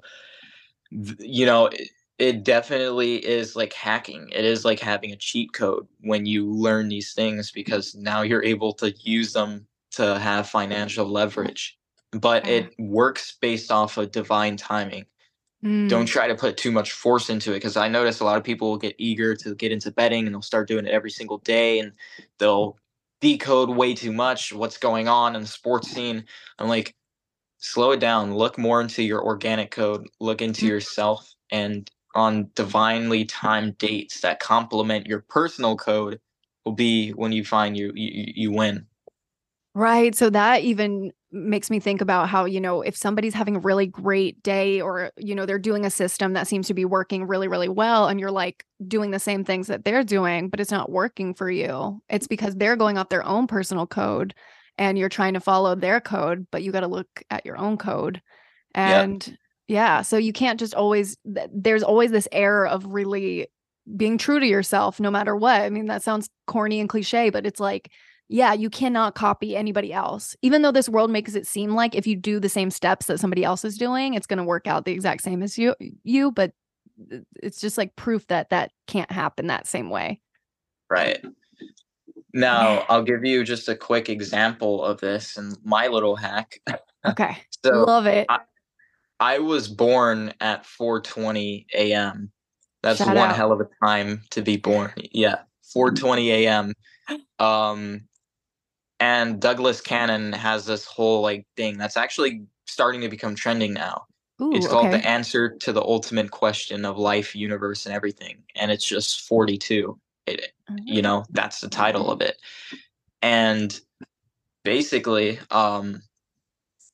you 1.19 1.45
know, 1.47 1.71
it 2.19 2.43
definitely 2.43 3.15
is 3.25 3.55
like 3.55 3.73
hacking. 3.73 4.29
It 4.31 4.45
is 4.45 4.63
like 4.63 4.79
having 4.79 5.11
a 5.11 5.17
cheat 5.17 5.53
code 5.53 5.87
when 6.01 6.27
you 6.27 6.51
learn 6.51 6.87
these 6.87 7.13
things 7.13 7.51
because 7.51 7.95
now 7.95 8.21
you're 8.21 8.43
able 8.43 8.73
to 8.73 8.91
use 8.91 9.33
them 9.33 9.65
to 9.91 10.19
have 10.19 10.47
financial 10.47 11.07
leverage. 11.07 11.77
But 12.11 12.47
it 12.47 12.65
mm-hmm. 12.71 12.89
works 12.89 13.37
based 13.41 13.71
off 13.71 13.97
of 13.97 14.11
divine 14.11 14.55
timing. 14.55 15.05
Mm. 15.63 15.89
Don't 15.89 16.05
try 16.05 16.27
to 16.27 16.35
put 16.35 16.57
too 16.57 16.71
much 16.71 16.93
force 16.93 17.29
into 17.29 17.51
it 17.51 17.55
because 17.55 17.75
I 17.75 17.89
notice 17.89 18.19
a 18.19 18.25
lot 18.25 18.37
of 18.37 18.43
people 18.43 18.69
will 18.69 18.77
get 18.77 18.95
eager 18.97 19.35
to 19.35 19.55
get 19.55 19.71
into 19.71 19.91
betting 19.91 20.25
and 20.25 20.33
they'll 20.33 20.41
start 20.41 20.67
doing 20.67 20.85
it 20.85 20.91
every 20.91 21.11
single 21.11 21.39
day 21.39 21.79
and 21.79 21.91
they'll 22.37 22.77
decode 23.19 23.69
way 23.69 23.93
too 23.93 24.13
much 24.13 24.53
what's 24.53 24.77
going 24.77 25.09
on 25.09 25.35
in 25.35 25.41
the 25.41 25.47
sports 25.47 25.89
scene. 25.89 26.23
I'm 26.57 26.69
like, 26.69 26.95
slow 27.57 27.91
it 27.91 27.99
down, 27.99 28.33
look 28.33 28.57
more 28.57 28.79
into 28.79 29.03
your 29.03 29.21
organic 29.21 29.71
code, 29.71 30.07
look 30.21 30.41
into 30.41 30.65
mm. 30.65 30.69
yourself 30.69 31.35
and 31.51 31.89
on 32.15 32.49
divinely 32.55 33.25
timed 33.25 33.77
dates 33.77 34.21
that 34.21 34.39
complement 34.39 35.07
your 35.07 35.25
personal 35.27 35.75
code 35.75 36.19
will 36.65 36.71
be 36.71 37.11
when 37.11 37.31
you 37.31 37.43
find 37.43 37.77
you 37.77 37.91
you, 37.95 38.33
you 38.35 38.51
win. 38.51 38.85
Right. 39.75 40.15
So 40.15 40.29
that 40.29 40.61
even 40.61 41.11
makes 41.31 41.69
me 41.69 41.79
think 41.79 42.01
about 42.01 42.27
how, 42.27 42.45
you 42.45 42.59
know, 42.59 42.81
if 42.81 42.97
somebody's 42.97 43.35
having 43.35 43.55
a 43.55 43.59
really 43.59 43.85
great 43.85 44.41
day 44.41 44.81
or, 44.81 45.11
you 45.15 45.35
know, 45.35 45.45
they're 45.45 45.59
doing 45.59 45.85
a 45.85 45.89
system 45.89 46.33
that 46.33 46.47
seems 46.47 46.65
to 46.67 46.73
be 46.73 46.85
working 46.85 47.27
really, 47.27 47.47
really 47.47 47.69
well, 47.69 48.07
and 48.07 48.19
you're 48.19 48.31
like 48.31 48.65
doing 48.87 49.11
the 49.11 49.19
same 49.19 49.43
things 49.43 49.67
that 49.67 49.85
they're 49.85 50.03
doing, 50.03 50.49
but 50.49 50.59
it's 50.59 50.71
not 50.71 50.91
working 50.91 51.33
for 51.35 51.51
you, 51.51 52.01
it's 52.09 52.27
because 52.27 52.55
they're 52.55 52.75
going 52.75 52.97
off 52.97 53.09
their 53.09 53.25
own 53.25 53.45
personal 53.45 53.85
code 53.85 54.33
and 54.77 54.97
you're 54.97 55.09
trying 55.09 55.35
to 55.35 55.39
follow 55.39 55.75
their 55.75 56.01
code, 56.01 56.47
but 56.51 56.63
you 56.63 56.71
got 56.71 56.79
to 56.79 56.87
look 56.87 57.21
at 57.29 57.45
your 57.45 57.57
own 57.57 57.77
code. 57.77 58.21
And 58.73 59.27
yep. 59.27 59.37
Yeah. 59.67 60.01
So 60.01 60.17
you 60.17 60.33
can't 60.33 60.59
just 60.59 60.73
always, 60.73 61.15
there's 61.23 61.83
always 61.83 62.09
this 62.09 62.27
air 62.31 62.65
of 62.65 62.87
really 62.87 63.49
being 63.95 64.17
true 64.17 64.39
to 64.39 64.47
yourself 64.47 64.99
no 64.99 65.11
matter 65.11 65.35
what. 65.35 65.61
I 65.61 65.69
mean, 65.69 65.85
that 65.85 66.01
sounds 66.01 66.27
corny 66.47 66.79
and 66.79 66.89
cliche, 66.89 67.29
but 67.29 67.45
it's 67.45 67.59
like, 67.59 67.91
yeah, 68.29 68.53
you 68.53 68.69
cannot 68.69 69.15
copy 69.15 69.57
anybody 69.57 69.91
else. 69.91 70.35
Even 70.43 70.61
though 70.61 70.71
this 70.71 70.87
world 70.87 71.09
makes 71.09 71.33
it 71.33 71.47
seem 71.47 71.71
like 71.71 71.95
if 71.95 72.05
you 72.05 72.15
do 72.15 72.39
the 72.39 72.47
same 72.47 72.69
steps 72.69 73.07
that 73.07 73.19
somebody 73.19 73.43
else 73.43 73.65
is 73.65 73.75
doing, 73.75 74.13
it's 74.13 74.27
going 74.27 74.37
to 74.37 74.43
work 74.43 74.67
out 74.67 74.85
the 74.85 74.91
exact 74.91 75.23
same 75.23 75.41
as 75.41 75.57
you 75.57 75.75
you, 76.03 76.31
but 76.31 76.53
it's 77.41 77.59
just 77.59 77.77
like 77.77 77.95
proof 77.95 78.27
that 78.27 78.51
that 78.51 78.71
can't 78.85 79.11
happen 79.11 79.47
that 79.47 79.65
same 79.65 79.89
way. 79.89 80.21
Right. 80.91 81.25
Now, 82.31 82.85
I'll 82.89 83.03
give 83.03 83.25
you 83.25 83.43
just 83.43 83.67
a 83.67 83.75
quick 83.75 84.09
example 84.09 84.85
of 84.85 85.01
this 85.01 85.35
and 85.35 85.57
my 85.63 85.87
little 85.87 86.15
hack. 86.15 86.59
Okay. 87.05 87.35
so 87.65 87.83
love 87.83 88.05
it. 88.05 88.27
I, 88.29 88.39
I 89.19 89.39
was 89.39 89.67
born 89.67 90.35
at 90.39 90.65
4:20 90.65 91.65
a.m. 91.73 92.31
That's 92.83 92.99
Shout 92.99 93.15
one 93.15 93.29
out. 93.29 93.35
hell 93.35 93.51
of 93.51 93.59
a 93.59 93.67
time 93.83 94.21
to 94.29 94.43
be 94.43 94.57
born. 94.57 94.93
Yeah, 94.97 95.39
4:20 95.75 96.27
a.m. 96.27 96.73
Um, 97.39 98.01
and 98.99 99.39
Douglas 99.39 99.81
Cannon 99.81 100.33
has 100.33 100.65
this 100.65 100.85
whole 100.85 101.21
like 101.21 101.45
thing 101.55 101.77
that's 101.77 101.97
actually 101.97 102.43
starting 102.67 103.01
to 103.01 103.09
become 103.09 103.35
trending 103.35 103.73
now. 103.73 104.05
Ooh, 104.41 104.53
it's 104.53 104.67
called 104.67 104.87
okay. 104.87 104.97
the 104.97 105.07
answer 105.07 105.55
to 105.57 105.73
the 105.73 105.81
ultimate 105.81 106.31
question 106.31 106.85
of 106.85 106.97
life, 106.97 107.35
universe, 107.35 107.85
and 107.85 107.93
everything, 107.93 108.43
and 108.55 108.71
it's 108.71 108.85
just 108.85 109.27
42. 109.27 109.99
It, 110.27 110.51
you 110.83 111.01
know, 111.01 111.25
that's 111.31 111.61
the 111.61 111.69
title 111.69 112.11
of 112.11 112.21
it, 112.21 112.37
and 113.21 113.79
basically, 114.63 115.39
um, 115.51 116.01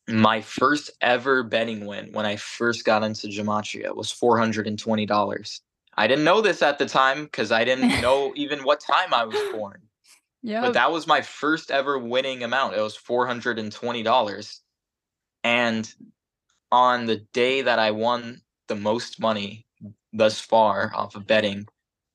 my 0.08 0.42
first 0.42 0.92
ever 1.02 1.44
betting 1.44 1.86
win 1.86 2.12
when 2.14 2.26
I 2.26 2.36
first 2.36 2.86
got 2.86 3.04
into 3.04 3.28
Gematria 3.28 3.96
was 3.96 4.14
$420. 4.14 5.60
I 5.98 6.08
didn't 6.08 6.26
know 6.26 6.42
this 6.42 6.62
at 6.62 6.78
the 6.78 6.86
time 6.86 7.24
because 7.24 7.52
I 7.52 7.64
didn't 7.64 8.02
know 8.02 8.34
even 8.36 8.64
what 8.64 8.80
time 8.80 9.14
I 9.14 9.24
was 9.24 9.40
born. 9.52 9.82
Yeah. 10.46 10.62
But 10.62 10.74
that 10.74 10.92
was 10.92 11.08
my 11.08 11.22
first 11.22 11.72
ever 11.72 12.00
winning 12.00 12.44
amount. 12.44 12.76
It 12.76 12.82
was 12.82 12.98
$420. 12.98 14.60
And 15.44 15.94
on 16.72 17.08
the 17.08 17.18
day 17.34 17.64
that 17.64 17.80
I 17.80 17.92
won 17.92 18.42
the 18.68 18.76
most 18.76 19.20
money 19.20 19.66
thus 20.14 20.40
far 20.40 20.92
off 20.96 21.16
of 21.16 21.28
betting 21.28 21.68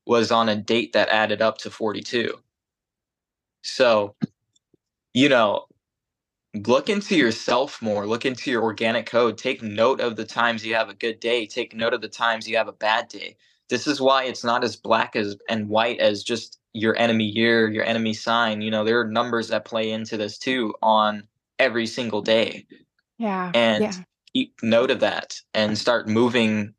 was 0.06 0.32
on 0.32 0.48
a 0.48 0.56
date 0.56 0.94
that 0.94 1.08
added 1.10 1.42
up 1.42 1.58
to 1.58 1.70
42. 1.70 2.38
So, 3.62 4.16
you 5.14 5.28
know, 5.28 5.66
look 6.66 6.88
into 6.90 7.16
yourself 7.16 7.80
more 7.80 8.06
look 8.06 8.26
into 8.26 8.50
your 8.50 8.62
organic 8.62 9.06
code 9.06 9.38
take 9.38 9.62
note 9.62 10.00
of 10.00 10.16
the 10.16 10.26
times 10.26 10.66
you 10.66 10.74
have 10.74 10.90
a 10.90 10.94
good 10.94 11.20
day 11.20 11.46
take 11.46 11.74
note 11.74 11.94
of 11.94 12.02
the 12.02 12.08
times 12.08 12.48
you 12.48 12.56
have 12.56 12.68
a 12.68 12.72
bad 12.72 13.08
day 13.08 13.36
this 13.70 13.86
is 13.86 14.02
why 14.02 14.24
it's 14.24 14.44
not 14.44 14.64
as 14.64 14.76
black 14.76 15.16
as 15.16 15.36
and 15.48 15.68
white 15.70 16.00
as 16.00 16.24
just 16.24 16.59
your 16.72 16.96
enemy 16.98 17.24
year 17.24 17.68
your 17.68 17.85
enemy 17.85 18.12
sign 18.12 18.61
you 18.61 18.70
know 18.70 18.85
there 18.85 19.00
are 19.00 19.04
numbers 19.04 19.48
that 19.48 19.64
play 19.64 19.90
into 19.90 20.16
this 20.16 20.38
too 20.38 20.74
on 20.83 21.22
every 21.59 21.87
single 21.87 22.22
day 22.22 22.64
yeah 23.18 23.50
and 23.54 23.83
yeah. 23.83 23.92
keep 24.33 24.54
note 24.62 24.90
of 24.90 25.00
that 25.00 25.40
and 25.54 25.76
start 25.76 26.09
moving 26.09 26.72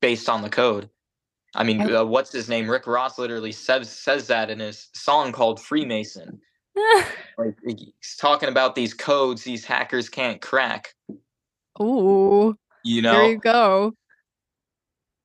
based 0.00 0.28
on 0.28 0.42
the 0.42 0.48
code 0.48 0.88
i 1.54 1.62
mean 1.62 1.94
uh, 1.94 2.04
what's 2.04 2.32
his 2.32 2.48
name 2.48 2.70
rick 2.70 2.86
ross 2.86 3.18
literally 3.18 3.52
says 3.52 3.90
says 3.90 4.26
that 4.26 4.48
in 4.48 4.60
his 4.60 4.88
song 4.94 5.30
called 5.30 5.60
freemason 5.60 6.40
like 7.38 7.56
he's 7.64 8.16
talking 8.18 8.48
about 8.48 8.74
these 8.74 8.94
codes 8.94 9.44
these 9.44 9.64
hackers 9.64 10.08
can't 10.08 10.40
crack. 10.40 10.94
Ooh. 11.80 12.56
You 12.84 13.02
know. 13.02 13.12
There 13.12 13.30
you 13.30 13.38
go. 13.38 13.94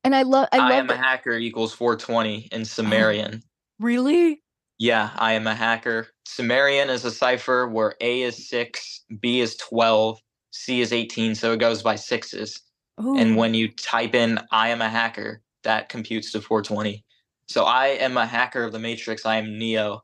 And 0.04 0.16
I 0.16 0.24
love 0.24 0.48
I, 0.52 0.58
I 0.58 0.74
am 0.74 0.90
a 0.90 0.98
hacker 0.98 1.34
equals 1.34 1.74
420 1.74 2.50
in 2.52 2.66
Sumerian. 2.66 3.42
Really? 3.84 4.42
Yeah, 4.80 5.12
I 5.16 5.34
am 5.34 5.46
a 5.46 5.54
hacker. 5.54 6.08
Sumerian 6.26 6.90
is 6.90 7.06
a 7.06 7.12
cipher 7.12 7.68
where 7.68 7.96
A 8.02 8.24
is 8.24 8.50
6, 8.50 9.06
B 9.20 9.40
is 9.40 9.56
12, 9.58 10.20
C 10.52 10.82
is 10.82 10.92
18, 10.92 11.36
so 11.36 11.54
it 11.54 11.60
goes 11.60 11.84
by 11.84 11.96
sixes. 11.96 12.62
Ooh. 13.02 13.18
And 13.18 13.38
when 13.38 13.54
you 13.54 13.70
type 13.70 14.16
in 14.16 14.40
I 14.52 14.70
am 14.70 14.82
a 14.82 14.90
hacker, 14.90 15.42
that 15.64 15.90
computes 15.90 16.32
to 16.32 16.42
420. 16.42 17.04
So 17.48 17.66
I 17.66 17.88
am 17.88 18.18
a 18.18 18.26
hacker 18.26 18.64
of 18.64 18.72
the 18.72 18.80
matrix. 18.80 19.26
I 19.26 19.38
am 19.38 19.58
Neo. 19.58 20.02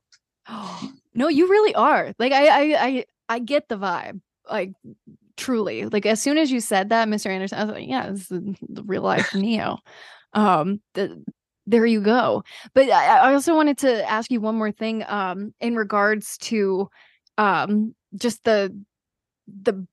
no, 1.13 1.27
you 1.27 1.47
really 1.47 1.75
are. 1.75 2.13
Like 2.19 2.31
I 2.31 2.47
I 2.47 2.85
I 2.85 3.05
I 3.27 3.39
get 3.39 3.69
the 3.69 3.77
vibe. 3.77 4.21
Like 4.49 4.73
truly. 5.37 5.85
Like 5.85 6.05
as 6.05 6.21
soon 6.21 6.37
as 6.37 6.51
you 6.51 6.59
said 6.59 6.89
that, 6.89 7.07
Mr. 7.07 7.27
Anderson, 7.27 7.59
I 7.59 7.63
was 7.63 7.73
like, 7.73 7.87
yeah, 7.87 8.09
this 8.09 8.21
is 8.21 8.27
the, 8.27 8.55
the 8.67 8.83
real 8.83 9.03
life 9.03 9.33
Neo. 9.35 9.77
Um 10.33 10.81
the, 10.95 11.23
there 11.69 11.85
you 11.85 12.01
go. 12.01 12.43
But 12.73 12.89
I, 12.89 13.29
I 13.29 13.33
also 13.33 13.55
wanted 13.55 13.77
to 13.79 14.09
ask 14.09 14.31
you 14.31 14.41
one 14.41 14.55
more 14.55 14.71
thing 14.71 15.05
um 15.07 15.53
in 15.61 15.75
regards 15.75 16.37
to 16.39 16.89
um 17.37 17.93
just 18.15 18.43
the 18.43 18.75
the 19.47 19.85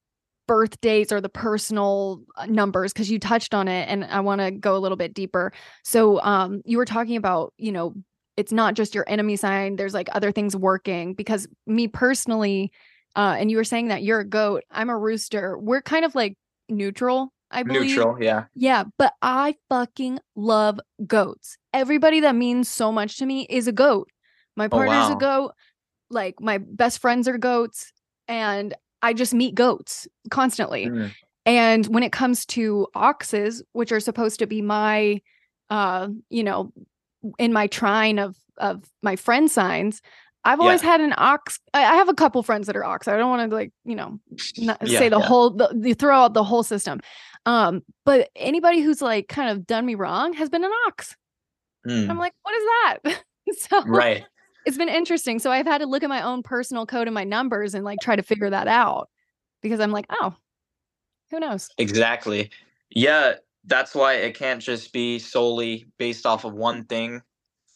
birthdays 0.49 1.13
or 1.13 1.21
the 1.21 1.29
personal 1.29 2.23
uh, 2.37 2.47
numbers 2.47 2.93
because 2.93 3.11
you 3.11 3.19
touched 3.19 3.53
on 3.53 3.69
it 3.69 3.89
and 3.89 4.05
I 4.05 4.21
want 4.21 4.41
to 4.41 4.51
go 4.53 4.77
a 4.77 4.79
little 4.79 4.97
bit 4.97 5.13
deeper. 5.13 5.53
So 5.85 6.21
um 6.23 6.63
you 6.65 6.79
were 6.79 6.85
talking 6.87 7.17
about, 7.17 7.53
you 7.59 7.73
know, 7.73 7.95
it's 8.37 8.53
not 8.53 8.75
just 8.75 8.95
your 8.95 9.05
enemy 9.09 9.37
sign, 9.37 9.77
there's 9.77 9.95
like 9.95 10.09
other 10.13 10.33
things 10.33 10.57
working 10.57 11.15
because 11.15 11.47
me 11.67 11.89
personally 11.89 12.73
uh 13.17 13.37
and 13.39 13.51
you 13.51 13.59
were 13.59 13.65
saying 13.65 13.89
that 13.89 14.03
you're 14.03 14.21
a 14.21 14.25
goat, 14.25 14.65
I'm 14.71 14.89
a 14.89 14.97
rooster. 14.97 15.59
We're 15.59 15.83
kind 15.83 16.07
of 16.07 16.15
like 16.15 16.39
neutral, 16.71 17.33
I 17.51 17.63
believe. 17.63 17.97
Neutral, 17.97 18.23
yeah. 18.23 18.45
Yeah, 18.55 18.85
but 18.99 19.13
I 19.21 19.57
fucking 19.69 20.21
love 20.35 20.81
goats. 21.07 21.59
Everybody 21.77 22.21
that 22.21 22.35
means 22.35 22.69
so 22.71 22.91
much 22.91 23.19
to 23.19 23.27
me 23.27 23.47
is 23.51 23.69
a 23.69 23.73
goat. 23.73 24.09
My 24.57 24.67
partner's 24.67 25.11
wow. 25.11 25.17
a 25.17 25.19
goat. 25.19 25.53
Like 26.09 26.41
my 26.41 26.59
best 26.59 27.01
friends 27.01 27.29
are 27.29 27.37
goats 27.37 27.93
and 28.29 28.75
I 29.03 29.13
just 29.13 29.35
meet 29.35 29.55
goats 29.55 30.09
constantly. 30.31 30.87
Mm. 30.87 31.13
And 31.45 31.87
when 31.89 32.03
it 32.03 32.13
comes 32.13 32.47
to 32.47 32.87
oxes, 32.95 33.63
which 33.73 33.93
are 33.93 34.01
supposed 34.01 34.39
to 34.39 34.47
be 34.47 34.63
my 34.63 35.21
uh, 35.69 36.09
you 36.31 36.45
know, 36.45 36.73
in 37.39 37.53
my 37.53 37.67
trine 37.67 38.19
of 38.19 38.37
of 38.57 38.85
my 39.03 39.17
friend 39.17 39.51
signs, 39.51 40.01
I've 40.45 40.61
always 40.61 40.81
had 40.81 41.01
an 41.01 41.13
ox. 41.19 41.59
I 41.75 41.83
have 41.83 42.09
a 42.09 42.15
couple 42.15 42.43
friends 42.43 42.69
that 42.69 42.77
are 42.77 42.85
ox. 42.85 43.09
I 43.09 43.17
don't 43.17 43.29
want 43.29 43.51
to 43.51 43.55
like, 43.55 43.73
you 43.85 43.97
know, 43.97 44.19
Yeah, 44.55 44.77
say 44.85 45.09
the 45.09 45.19
yeah. 45.19 45.27
whole 45.27 45.51
the, 45.51 45.71
the 45.75 45.95
throw 45.95 46.17
out 46.17 46.35
the 46.35 46.45
whole 46.45 46.63
system. 46.63 47.01
Um, 47.45 47.83
but 48.05 48.31
anybody 48.37 48.81
who's 48.81 49.03
like 49.03 49.29
kind 49.29 49.51
of 49.51 49.67
done 49.67 49.85
me 49.85 49.95
wrong 49.95 50.33
has 50.35 50.49
been 50.49 50.65
an 50.65 50.71
ox. 50.87 51.17
Mm. 51.87 52.11
I'm 52.11 52.19
like, 52.19 52.35
what 52.43 52.55
is 52.55 52.65
that? 52.65 53.23
so 53.59 53.83
Right. 53.87 54.25
it's 54.65 54.77
been 54.77 54.89
interesting. 54.89 55.39
So 55.39 55.51
I've 55.51 55.67
had 55.67 55.79
to 55.79 55.87
look 55.87 56.03
at 56.03 56.09
my 56.09 56.23
own 56.23 56.43
personal 56.43 56.87
code 56.87 57.07
and 57.07 57.15
my 57.15 57.25
numbers 57.25 57.75
and 57.75 57.85
like 57.85 58.01
try 58.01 58.17
to 58.17 58.23
figure 58.23 58.51
that 58.51 58.67
out 58.67 59.09
because 59.63 59.81
I'm 59.81 59.93
like, 59.93 60.07
oh, 60.11 60.35
who 61.31 61.41
knows? 61.41 61.69
Exactly. 61.79 62.51
Yeah, 62.91 63.35
that's 63.65 63.95
why 63.95 64.15
it 64.15 64.37
can't 64.37 64.61
just 64.61 64.93
be 64.93 65.19
solely 65.19 65.87
based 65.99 66.27
off 66.27 66.45
of 66.45 66.55
one 66.55 66.85
thing. 66.85 67.23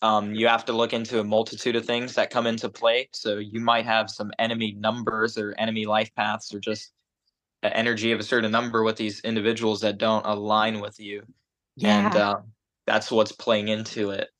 Um, 0.03 0.35
you 0.35 0.47
have 0.49 0.65
to 0.65 0.73
look 0.73 0.93
into 0.93 1.21
a 1.21 1.25
multitude 1.25 1.77
of 1.77 1.85
things 1.85 2.15
that 2.15 2.31
come 2.31 2.47
into 2.47 2.69
play. 2.69 3.09
So 3.13 3.39
you 3.39 3.61
might 3.61 3.85
have 3.85 4.09
some 4.09 4.33
enemy 4.39 4.73
numbers 4.73 5.37
or 5.37 5.55
enemy 5.59 5.85
life 5.85 6.15
paths 6.15 6.55
or 6.55 6.59
just 6.59 6.93
energy 7.63 8.13
of 8.13 8.21
a 8.21 8.23
certain 8.23 8.51
number 8.51 8.83
with 8.83 8.97
these 8.97 9.21
individuals 9.21 9.81
that 9.83 9.99
don't 9.99 10.25
align 10.25 10.81
with 10.81 10.99
you. 10.99 11.23
And 11.83 12.17
um, 12.17 12.45
that's 12.91 13.11
what's 13.11 13.31
playing 13.31 13.69
into 13.69 14.11
it. 14.11 14.31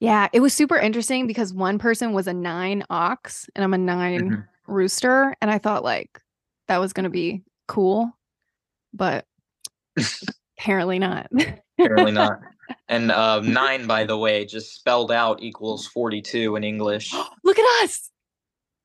Yeah, 0.00 0.28
it 0.32 0.40
was 0.40 0.54
super 0.54 0.76
interesting 0.78 1.26
because 1.26 1.52
one 1.52 1.78
person 1.78 2.14
was 2.14 2.26
a 2.26 2.32
nine 2.32 2.84
ox 2.88 3.50
and 3.54 3.62
I'm 3.62 3.74
a 3.74 3.78
9 3.78 4.30
Mhm. 4.30 4.48
rooster. 4.66 5.34
And 5.42 5.50
I 5.50 5.58
thought 5.58 5.84
like 5.84 6.22
that 6.68 6.78
was 6.78 6.94
going 6.94 7.04
to 7.04 7.10
be 7.10 7.42
cool, 7.66 8.10
but 8.94 9.26
apparently 10.58 10.98
not. 10.98 11.30
Apparently 11.78 12.12
not. 12.12 12.40
And 12.90 13.10
uh, 13.10 13.40
nine, 13.40 13.86
by 13.86 14.04
the 14.04 14.16
way, 14.16 14.44
just 14.46 14.74
spelled 14.74 15.10
out 15.10 15.42
equals 15.42 15.86
42 15.86 16.56
in 16.56 16.64
English. 16.64 17.14
Look 17.44 17.58
at 17.58 17.84
us. 17.84 18.10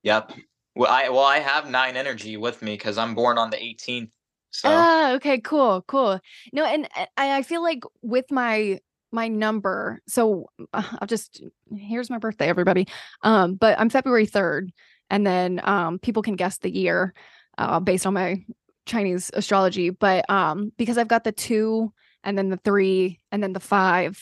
Yep. 0.03 0.33
Well, 0.75 0.91
I 0.91 1.07
well, 1.09 1.23
I 1.23 1.39
have 1.39 1.69
nine 1.69 1.95
energy 1.95 2.35
with 2.35 2.61
me 2.61 2.73
because 2.75 2.97
I'm 2.97 3.13
born 3.13 3.37
on 3.37 3.49
the 3.49 3.57
18th. 3.57 4.11
So 4.51 4.69
Ah, 4.69 5.11
okay, 5.13 5.39
cool, 5.39 5.83
cool. 5.87 6.19
No, 6.53 6.65
and 6.65 6.87
uh, 6.95 7.05
I, 7.17 7.37
I 7.39 7.41
feel 7.43 7.61
like 7.61 7.83
with 8.01 8.29
my 8.31 8.79
my 9.13 9.27
number, 9.27 10.01
so 10.07 10.49
uh, 10.73 10.83
I'll 10.99 11.07
just 11.07 11.43
here's 11.75 12.09
my 12.09 12.17
birthday, 12.17 12.47
everybody. 12.47 12.87
Um, 13.21 13.55
but 13.55 13.79
I'm 13.79 13.89
February 13.89 14.27
3rd, 14.27 14.69
and 15.09 15.25
then 15.25 15.61
um 15.63 15.99
people 15.99 16.23
can 16.23 16.35
guess 16.35 16.57
the 16.57 16.73
year 16.73 17.13
uh 17.57 17.79
based 17.79 18.05
on 18.05 18.15
my 18.15 18.43
Chinese 18.85 19.31
astrology. 19.33 19.89
But 19.89 20.29
um, 20.29 20.71
because 20.77 20.97
I've 20.97 21.07
got 21.07 21.23
the 21.23 21.31
two 21.31 21.93
and 22.23 22.37
then 22.37 22.49
the 22.49 22.57
three 22.57 23.19
and 23.31 23.41
then 23.41 23.53
the 23.53 23.59
five 23.59 24.21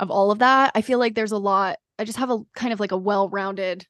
of 0.00 0.10
all 0.10 0.30
of 0.30 0.38
that, 0.40 0.72
I 0.74 0.82
feel 0.82 0.98
like 0.98 1.14
there's 1.14 1.32
a 1.32 1.38
lot. 1.38 1.78
I 1.98 2.04
just 2.04 2.18
have 2.18 2.30
a 2.30 2.40
kind 2.54 2.72
of 2.72 2.80
like 2.80 2.92
a 2.92 2.96
well-rounded 2.96 3.86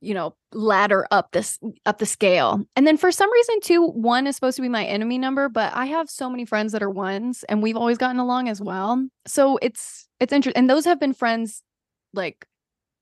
you 0.00 0.14
know 0.14 0.34
ladder 0.52 1.06
up 1.10 1.32
this 1.32 1.58
up 1.86 1.98
the 1.98 2.06
scale. 2.06 2.64
And 2.76 2.86
then 2.86 2.96
for 2.96 3.12
some 3.12 3.30
reason 3.30 3.60
too 3.60 3.86
one 3.86 4.26
is 4.26 4.34
supposed 4.34 4.56
to 4.56 4.62
be 4.62 4.68
my 4.68 4.84
enemy 4.84 5.18
number 5.18 5.48
but 5.48 5.72
i 5.74 5.86
have 5.86 6.08
so 6.10 6.28
many 6.30 6.44
friends 6.44 6.72
that 6.72 6.82
are 6.82 6.90
ones 6.90 7.44
and 7.48 7.62
we've 7.62 7.76
always 7.76 7.98
gotten 7.98 8.18
along 8.18 8.48
as 8.48 8.60
well. 8.60 9.06
So 9.26 9.58
it's 9.62 10.08
it's 10.18 10.32
interesting 10.32 10.58
and 10.58 10.68
those 10.70 10.84
have 10.84 11.00
been 11.00 11.12
friends 11.12 11.62
like 12.14 12.46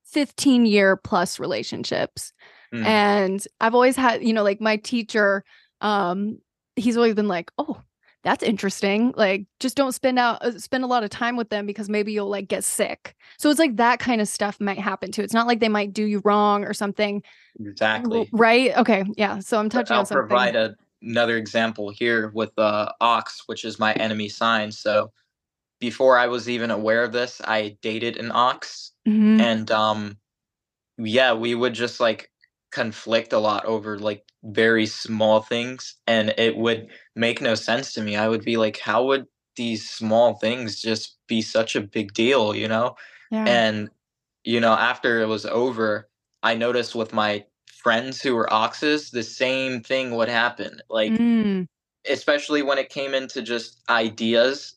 15 0.07 0.67
year 0.67 0.97
plus 0.97 1.39
relationships. 1.39 2.33
Mm. 2.75 2.85
and 2.85 3.47
i've 3.63 3.75
always 3.75 3.97
had 3.97 4.23
you 4.23 4.35
know 4.35 4.43
like 4.43 4.61
my 4.61 4.77
teacher 4.77 5.43
um 5.81 6.37
he's 6.77 6.99
always 6.99 7.15
been 7.15 7.27
like 7.27 7.51
oh 7.57 7.81
that's 8.29 8.43
interesting 8.43 9.15
like 9.17 9.47
just 9.59 9.75
don't 9.75 9.93
spend 9.93 10.19
out 10.19 10.43
uh, 10.45 10.59
spend 10.59 10.85
a 10.85 10.87
lot 10.87 11.03
of 11.03 11.09
time 11.09 11.35
with 11.35 11.49
them 11.49 11.65
because 11.65 11.89
maybe 11.89 12.13
you'll 12.13 12.29
like 12.29 12.47
get 12.47 12.63
sick 12.63 13.17
so 13.39 13.49
it's 13.49 13.59
like 13.59 13.77
that 13.77 13.99
kind 13.99 14.21
of 14.21 14.29
stuff 14.29 14.61
might 14.61 14.79
happen 14.79 15.11
too 15.11 15.23
it's 15.23 15.33
not 15.33 15.47
like 15.47 15.61
they 15.61 15.69
might 15.69 15.95
do 15.95 16.05
you 16.05 16.21
wrong 16.25 16.63
or 16.65 16.75
something 16.75 17.23
exactly. 17.59 18.29
right 18.33 18.77
okay 18.77 19.03
yeah 19.17 19.39
so 19.39 19.59
i'm 19.59 19.71
touching 19.71 19.95
I'll 19.95 20.01
on 20.01 20.07
something 20.07 20.29
provide 20.29 20.57
a, 20.57 20.77
another 21.03 21.37
example 21.37 21.91
here 21.91 22.29
with 22.35 22.59
uh, 22.59 22.91
ox, 23.01 23.45
which 23.47 23.65
is 23.65 23.79
my 23.79 23.93
enemy 23.95 24.29
sign. 24.29 24.73
So 24.73 25.13
before 25.81 26.19
I 26.19 26.27
was 26.27 26.49
even 26.49 26.71
aware 26.71 27.05
of 27.05 27.13
this, 27.13 27.41
I 27.45 27.77
dated 27.83 28.17
an 28.17 28.33
ox, 28.33 28.93
Mhm. 29.07 29.41
and 29.41 29.71
um, 29.71 30.19
yeah, 30.99 31.33
we 31.35 31.55
would 31.55 31.75
just 31.75 32.01
like 32.01 32.31
conflict 32.71 33.33
a 33.33 33.39
lot 33.39 33.65
over 33.65 33.99
like 33.99 34.25
very 34.45 34.87
small 34.87 35.41
things, 35.43 35.97
and 36.07 36.35
it 36.39 36.57
would 36.57 36.89
make 37.17 37.41
no 37.41 37.55
sense 37.55 37.93
to 37.95 38.03
me. 38.03 38.17
I 38.17 38.29
would 38.29 38.45
be 38.45 38.57
like, 38.57 38.79
how 38.79 39.05
would 39.07 39.27
these 39.57 39.89
small 39.91 40.35
things 40.35 40.81
just 40.81 41.17
be 41.27 41.43
such 41.43 41.77
a 41.77 41.81
big 41.81 42.13
deal, 42.15 42.55
you 42.55 42.69
know? 42.69 42.97
yeah 43.31 43.45
And 43.47 43.91
you 44.45 44.61
know, 44.61 44.73
after 44.73 45.21
it 45.21 45.27
was 45.29 45.47
over, 45.47 46.09
I 46.43 46.55
noticed 46.55 46.95
with 46.95 47.13
my 47.13 47.45
friends 47.69 48.23
who 48.23 48.35
were 48.35 48.53
oxes, 48.53 49.11
the 49.11 49.23
same 49.23 49.83
thing 49.83 50.15
would 50.17 50.29
happen. 50.29 50.81
Like, 50.89 51.21
Mm, 51.21 51.67
especially 52.09 52.63
when 52.63 52.79
it 52.79 52.89
came 52.91 53.15
into 53.15 53.43
just 53.43 53.83
ideas, 53.89 54.75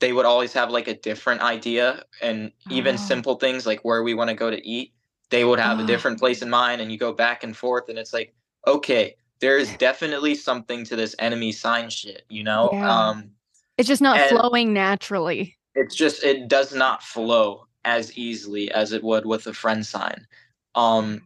they 0.00 0.12
would 0.12 0.26
always 0.26 0.52
have 0.54 0.70
like 0.70 0.88
a 0.88 0.94
different 0.98 1.42
idea. 1.42 2.04
And 2.22 2.52
even 2.70 2.94
Oh. 2.94 2.98
simple 2.98 3.36
things 3.36 3.66
like 3.66 3.80
where 3.84 4.02
we 4.02 4.14
want 4.14 4.30
to 4.30 4.36
go 4.36 4.50
to 4.50 4.66
eat, 4.68 4.94
they 5.32 5.44
would 5.44 5.58
have 5.58 5.80
a 5.80 5.86
different 5.86 6.20
place 6.20 6.42
in 6.42 6.50
mind. 6.50 6.80
And 6.80 6.92
you 6.92 6.98
go 6.98 7.12
back 7.12 7.42
and 7.42 7.56
forth, 7.56 7.88
and 7.88 7.98
it's 7.98 8.12
like, 8.12 8.34
okay, 8.68 9.16
there 9.40 9.58
is 9.58 9.76
definitely 9.78 10.36
something 10.36 10.84
to 10.84 10.94
this 10.94 11.16
enemy 11.18 11.50
sign 11.50 11.90
shit, 11.90 12.22
you 12.28 12.44
know? 12.44 12.70
Yeah. 12.72 13.08
Um, 13.08 13.30
it's 13.78 13.88
just 13.88 14.02
not 14.02 14.20
flowing 14.28 14.72
naturally 14.72 15.56
it's 15.74 15.94
just 15.94 16.22
it 16.22 16.48
does 16.48 16.74
not 16.74 17.02
flow 17.02 17.66
as 17.84 18.16
easily 18.16 18.70
as 18.70 18.92
it 18.92 19.02
would 19.02 19.26
with 19.26 19.46
a 19.46 19.52
friend 19.54 19.84
sign 19.84 20.26
um 20.74 21.22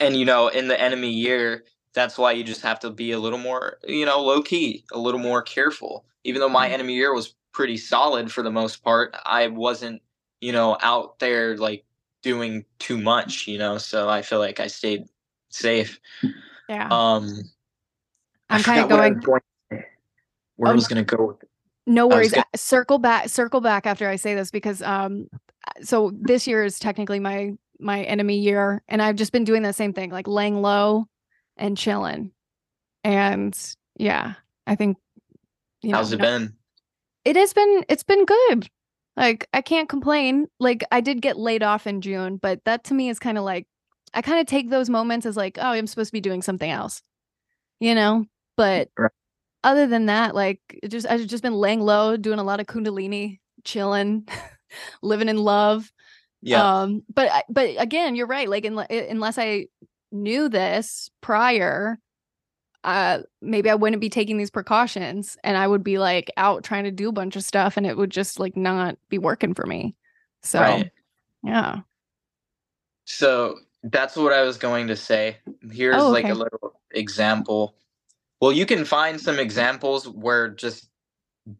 and 0.00 0.16
you 0.16 0.24
know 0.24 0.48
in 0.48 0.68
the 0.68 0.78
enemy 0.80 1.10
year 1.10 1.64
that's 1.94 2.18
why 2.18 2.32
you 2.32 2.44
just 2.44 2.62
have 2.62 2.80
to 2.80 2.90
be 2.90 3.12
a 3.12 3.18
little 3.18 3.38
more 3.38 3.78
you 3.86 4.04
know 4.04 4.20
low 4.20 4.42
key 4.42 4.84
a 4.92 4.98
little 4.98 5.20
more 5.20 5.42
careful 5.42 6.04
even 6.24 6.40
though 6.40 6.48
my 6.48 6.68
Mm. 6.68 6.72
enemy 6.72 6.94
year 6.94 7.14
was 7.14 7.34
pretty 7.52 7.76
solid 7.76 8.30
for 8.32 8.42
the 8.42 8.50
most 8.50 8.82
part 8.82 9.14
i 9.24 9.46
wasn't 9.46 10.02
you 10.40 10.52
know 10.52 10.76
out 10.80 11.18
there 11.20 11.56
like 11.56 11.84
doing 12.22 12.64
too 12.78 12.98
much 12.98 13.46
you 13.46 13.58
know 13.58 13.78
so 13.78 14.08
i 14.08 14.22
feel 14.22 14.38
like 14.38 14.60
i 14.60 14.66
stayed 14.66 15.04
safe 15.50 16.00
yeah 16.68 16.88
um 16.90 17.28
i'm 18.48 18.62
kind 18.62 18.80
of 18.80 18.84
forgot 18.84 18.90
what 18.90 19.00
I 19.00 19.08
going 19.10 19.14
was 19.14 19.24
going 19.24 19.40
to 19.70 19.76
say. 19.76 19.86
where 20.56 20.70
I 20.70 20.74
was 20.74 20.88
going 20.88 21.04
to 21.04 21.16
go 21.16 21.38
No 21.86 22.06
worries. 22.06 22.30
gonna- 22.30 22.42
Uh, 22.54 22.56
Circle 22.56 22.98
back, 22.98 23.28
circle 23.28 23.60
back 23.60 23.86
after 23.86 24.08
I 24.08 24.16
say 24.16 24.34
this 24.36 24.50
because 24.52 24.80
um, 24.82 25.26
uh, 25.32 25.82
so 25.82 26.12
this 26.14 26.46
year 26.46 26.64
is 26.64 26.78
technically 26.78 27.18
my 27.18 27.52
my 27.80 28.02
enemy 28.04 28.38
year, 28.38 28.80
and 28.86 29.02
I've 29.02 29.16
just 29.16 29.32
been 29.32 29.42
doing 29.42 29.62
the 29.62 29.72
same 29.72 29.92
thing, 29.92 30.10
like 30.10 30.28
laying 30.28 30.62
low 30.62 31.06
and 31.56 31.76
chilling, 31.76 32.30
and 33.02 33.58
yeah, 33.96 34.34
I 34.68 34.76
think 34.76 34.96
you 35.82 35.90
know, 35.90 35.96
how's 35.96 36.12
it 36.12 36.18
no- 36.18 36.24
been 36.24 36.52
it 37.24 37.34
has 37.34 37.52
been 37.52 37.84
it's 37.88 38.04
been 38.04 38.24
good. 38.24 38.68
Like 39.16 39.48
I 39.52 39.60
can't 39.62 39.88
complain. 39.88 40.46
Like 40.58 40.84
I 40.90 41.00
did 41.00 41.20
get 41.22 41.38
laid 41.38 41.62
off 41.62 41.86
in 41.86 42.00
June, 42.00 42.36
but 42.36 42.64
that 42.64 42.84
to 42.84 42.94
me 42.94 43.08
is 43.08 43.18
kind 43.18 43.38
of 43.38 43.44
like 43.44 43.66
I 44.14 44.22
kind 44.22 44.40
of 44.40 44.46
take 44.46 44.70
those 44.70 44.90
moments 44.90 45.26
as 45.26 45.36
like, 45.36 45.58
oh, 45.58 45.68
I'm 45.68 45.86
supposed 45.86 46.08
to 46.10 46.12
be 46.12 46.20
doing 46.20 46.42
something 46.42 46.70
else. 46.70 47.02
You 47.80 47.94
know? 47.94 48.26
But 48.56 48.88
Right. 48.98 49.10
other 49.64 49.86
than 49.86 50.06
that, 50.06 50.34
like 50.34 50.60
just 50.88 51.06
I've 51.08 51.26
just 51.26 51.42
been 51.42 51.54
laying 51.54 51.80
low, 51.80 52.16
doing 52.16 52.38
a 52.38 52.44
lot 52.44 52.60
of 52.60 52.66
kundalini, 52.66 53.40
chilling, 53.64 54.26
living 55.02 55.28
in 55.28 55.38
love. 55.38 55.90
yeah 56.42 56.82
Um, 56.82 57.02
but 57.14 57.44
but 57.48 57.70
again, 57.78 58.14
you're 58.16 58.26
right. 58.26 58.48
Like 58.48 58.64
unle- 58.64 58.86
i- 58.90 59.08
unless 59.10 59.38
I 59.38 59.66
knew 60.12 60.48
this 60.48 61.10
prior, 61.20 61.98
uh, 62.84 63.20
maybe 63.40 63.70
I 63.70 63.74
wouldn't 63.74 64.00
be 64.00 64.10
taking 64.10 64.38
these 64.38 64.50
precautions, 64.50 65.36
and 65.44 65.56
I 65.56 65.66
would 65.66 65.84
be 65.84 65.98
like 65.98 66.30
out 66.36 66.64
trying 66.64 66.84
to 66.84 66.90
do 66.90 67.08
a 67.08 67.12
bunch 67.12 67.36
of 67.36 67.44
stuff, 67.44 67.76
and 67.76 67.86
it 67.86 67.96
would 67.96 68.10
just 68.10 68.38
like 68.40 68.56
not 68.56 68.96
be 69.08 69.18
working 69.18 69.54
for 69.54 69.66
me. 69.66 69.94
So 70.42 70.60
right 70.60 70.90
yeah, 71.44 71.80
So 73.04 73.58
that's 73.82 74.16
what 74.16 74.32
I 74.32 74.42
was 74.42 74.56
going 74.58 74.86
to 74.88 74.96
say. 74.96 75.38
Here's 75.70 75.96
Oh, 76.00 76.10
like 76.10 76.28
a 76.28 76.34
little 76.34 76.80
example. 76.92 77.76
well, 78.40 78.52
you 78.52 78.66
can 78.66 78.84
find 78.84 79.20
some 79.20 79.38
examples 79.38 80.08
where 80.08 80.48
just 80.48 80.88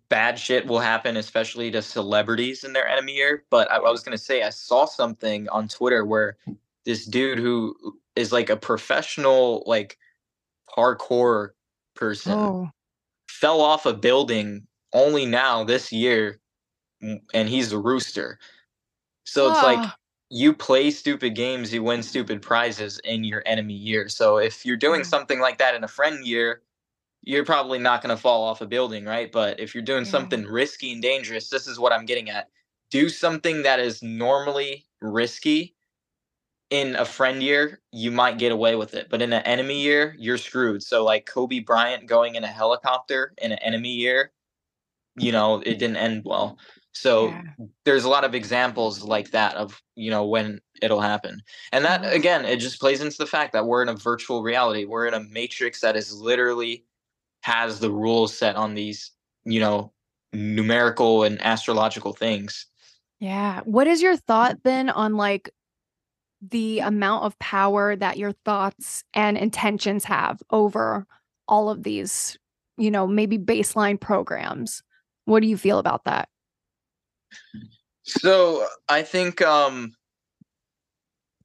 bad 0.09 0.39
shit 0.39 0.67
will 0.67 0.81
happen, 0.81 1.17
especially 1.17 1.71
to 1.73 1.83
celebrities 1.83 2.65
in 2.65 2.73
their 2.73 2.87
enemy 2.87 3.15
year. 3.15 3.45
But 3.51 3.71
I, 3.71 3.77
I 3.77 3.91
was 3.91 4.03
gonna 4.03 4.19
say 4.19 4.43
I 4.43 4.51
saw 4.51 4.85
something 4.85 5.49
on 5.49 5.69
Twitter 5.69 6.05
where 6.05 6.37
this 6.85 7.07
dude 7.07 7.39
who 7.39 7.75
is 8.17 8.33
like 8.33 8.51
a 8.51 8.57
professional 8.57 9.65
like 9.67 9.99
parkour 10.77 11.51
person 11.97 12.39
Oh, 12.41 12.71
fell 13.29 13.61
off 13.61 13.87
a 13.87 13.95
building 13.95 14.67
only 14.95 15.27
now 15.27 15.65
this 15.65 15.93
year 15.93 16.41
and 17.35 17.49
he's 17.49 17.73
a 17.73 17.79
rooster. 17.79 18.39
So 19.25 19.49
it's 19.51 19.63
like 19.63 19.79
Ah. 19.81 19.97
you 20.31 20.53
play 20.55 20.91
stupid 20.91 21.35
games 21.37 21.73
you 21.73 21.83
win 21.83 22.03
stupid 22.03 22.43
prizes 22.43 23.01
in 23.05 23.25
your 23.25 23.43
enemy 23.47 23.75
year. 23.75 24.09
So 24.09 24.39
if 24.39 24.67
you're 24.67 24.77
doing 24.79 25.05
something 25.05 25.41
like 25.41 25.59
that 25.59 25.75
in 25.75 25.85
a 25.85 25.89
friend 25.89 26.27
year 26.27 26.63
you're 27.23 27.45
probably 27.45 27.79
not 27.79 28.03
going 28.03 28.15
to 28.17 28.21
fall 28.23 28.45
off 28.45 28.61
a 28.63 28.67
building 28.67 29.05
right? 29.05 29.33
But 29.33 29.61
if 29.61 29.75
you're 29.75 29.85
doing 29.85 30.05
Yeah. 30.05 30.11
something 30.13 30.45
risky 30.47 30.93
and 30.93 31.03
dangerous 31.03 31.51
this 31.51 31.67
is 31.69 31.79
what 31.79 31.93
i'm 31.93 32.07
getting 32.07 32.31
at. 32.31 32.49
Do 32.91 33.09
something 33.11 33.63
that 33.63 33.81
is 33.81 34.03
normally 34.03 34.87
risky 35.03 35.75
in 36.73 36.97
a 36.97 37.05
friend 37.05 37.43
year, 37.43 37.81
you 37.93 38.11
might 38.11 38.39
get 38.39 38.51
away 38.51 38.77
with 38.77 38.95
it, 38.95 39.09
but 39.11 39.21
in 39.21 39.35
an 39.35 39.43
enemy 39.43 39.83
year, 39.83 40.17
you're 40.19 40.39
screwed. 40.39 40.83
So 40.83 41.05
like 41.05 41.27
Kobe 41.27 41.59
Bryant 41.59 42.07
going 42.07 42.35
in 42.35 42.45
a 42.45 42.49
helicopter 42.49 43.35
in 43.43 43.53
an 43.53 43.59
enemy 43.59 43.91
year, 43.91 44.33
you 45.17 45.33
know, 45.33 45.61
it 45.61 45.79
didn't 45.79 45.99
end 45.99 46.23
well. 46.25 46.59
So 46.93 47.27
Yeah. 47.27 47.43
there's 47.85 48.05
a 48.05 48.09
lot 48.09 48.25
of 48.25 48.35
examples 48.35 49.03
like 49.03 49.33
that 49.33 49.55
of, 49.57 49.83
you 49.97 50.11
know, 50.11 50.25
when 50.25 50.63
it'll 50.81 51.03
happen. 51.03 51.43
And 51.73 51.85
that 51.85 52.05
Mhm. 52.05 52.15
again, 52.15 52.47
it 52.47 52.59
just 52.59 52.81
plays 52.81 53.03
into 53.03 53.19
the 53.19 53.27
fact 53.27 53.53
that 53.53 53.67
we're 53.67 53.83
in 53.83 53.91
a 53.91 53.95
virtual 53.95 54.43
reality. 54.43 54.87
We're 54.87 55.07
in 55.07 55.13
a 55.15 55.21
matrix 55.21 55.83
that 55.83 55.95
is 55.95 56.15
literally 56.15 56.87
has 57.43 57.81
the 57.81 57.91
rules 57.91 58.35
set 58.35 58.57
on 58.57 58.73
these, 58.73 59.11
you 59.45 59.61
know, 59.61 59.93
numerical 60.33 61.25
and 61.25 61.39
astrological 61.43 62.15
things. 62.15 62.65
Yeah. 63.21 63.61
What 63.65 63.87
is 63.87 64.01
your 64.01 64.17
thought 64.17 64.63
then 64.63 64.89
on 64.89 65.19
like 65.19 65.51
the 66.51 66.81
amount 66.81 67.25
of 67.25 67.39
power 67.39 67.95
that 67.97 68.19
your 68.19 68.33
thoughts 68.45 69.05
and 69.15 69.39
intentions 69.39 70.05
have 70.05 70.43
over 70.51 71.07
all 71.47 71.71
of 71.71 71.85
these, 71.85 72.37
you 72.77 72.91
know, 72.91 73.07
maybe 73.07 73.39
baseline 73.39 74.01
programs? 74.01 74.83
What 75.25 75.41
do 75.41 75.49
you 75.49 75.57
feel 75.57 75.79
about 75.79 76.05
that? 76.05 76.29
So 78.05 78.67
I 78.89 79.03
think 79.03 79.41
um 79.41 79.93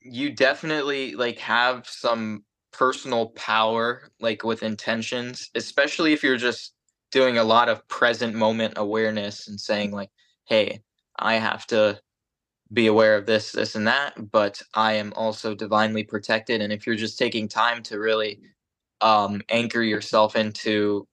you 0.01 0.31
definitely 0.31 1.15
like 1.15 1.37
have 1.39 1.87
some 1.87 2.43
personal 2.71 3.27
power 3.29 4.09
like 4.19 4.43
with 4.43 4.63
intentions, 4.63 5.49
especially 5.53 6.13
if 6.13 6.23
you're 6.23 6.37
just 6.37 6.73
doing 7.11 7.37
a 7.37 7.43
lot 7.43 7.69
of 7.69 7.87
present 7.87 8.33
moment 8.35 8.73
awareness 8.77 9.47
and 9.47 9.59
saying 9.59 9.91
like, 9.91 10.09
"Hey, 10.45 10.81
I 11.19 11.35
have 11.35 11.65
to 11.67 11.99
be 12.73 12.87
aware 12.87 13.15
of 13.17 13.25
this, 13.27 13.51
this 13.53 13.75
and 13.75 13.87
that, 13.87 14.31
but 14.31 14.61
I 14.75 14.93
am 14.93 15.13
also 15.15 15.55
divinely 15.55 16.03
protected." 16.03 16.61
And 16.61 16.73
if 16.73 16.87
you're 16.87 16.95
just 16.97 17.19
taking 17.19 17.47
time 17.49 17.83
to 17.85 17.99
really 17.99 18.41
um 19.01 19.41
anchor 19.49 19.83
yourself 19.83 20.35
into 20.35 21.07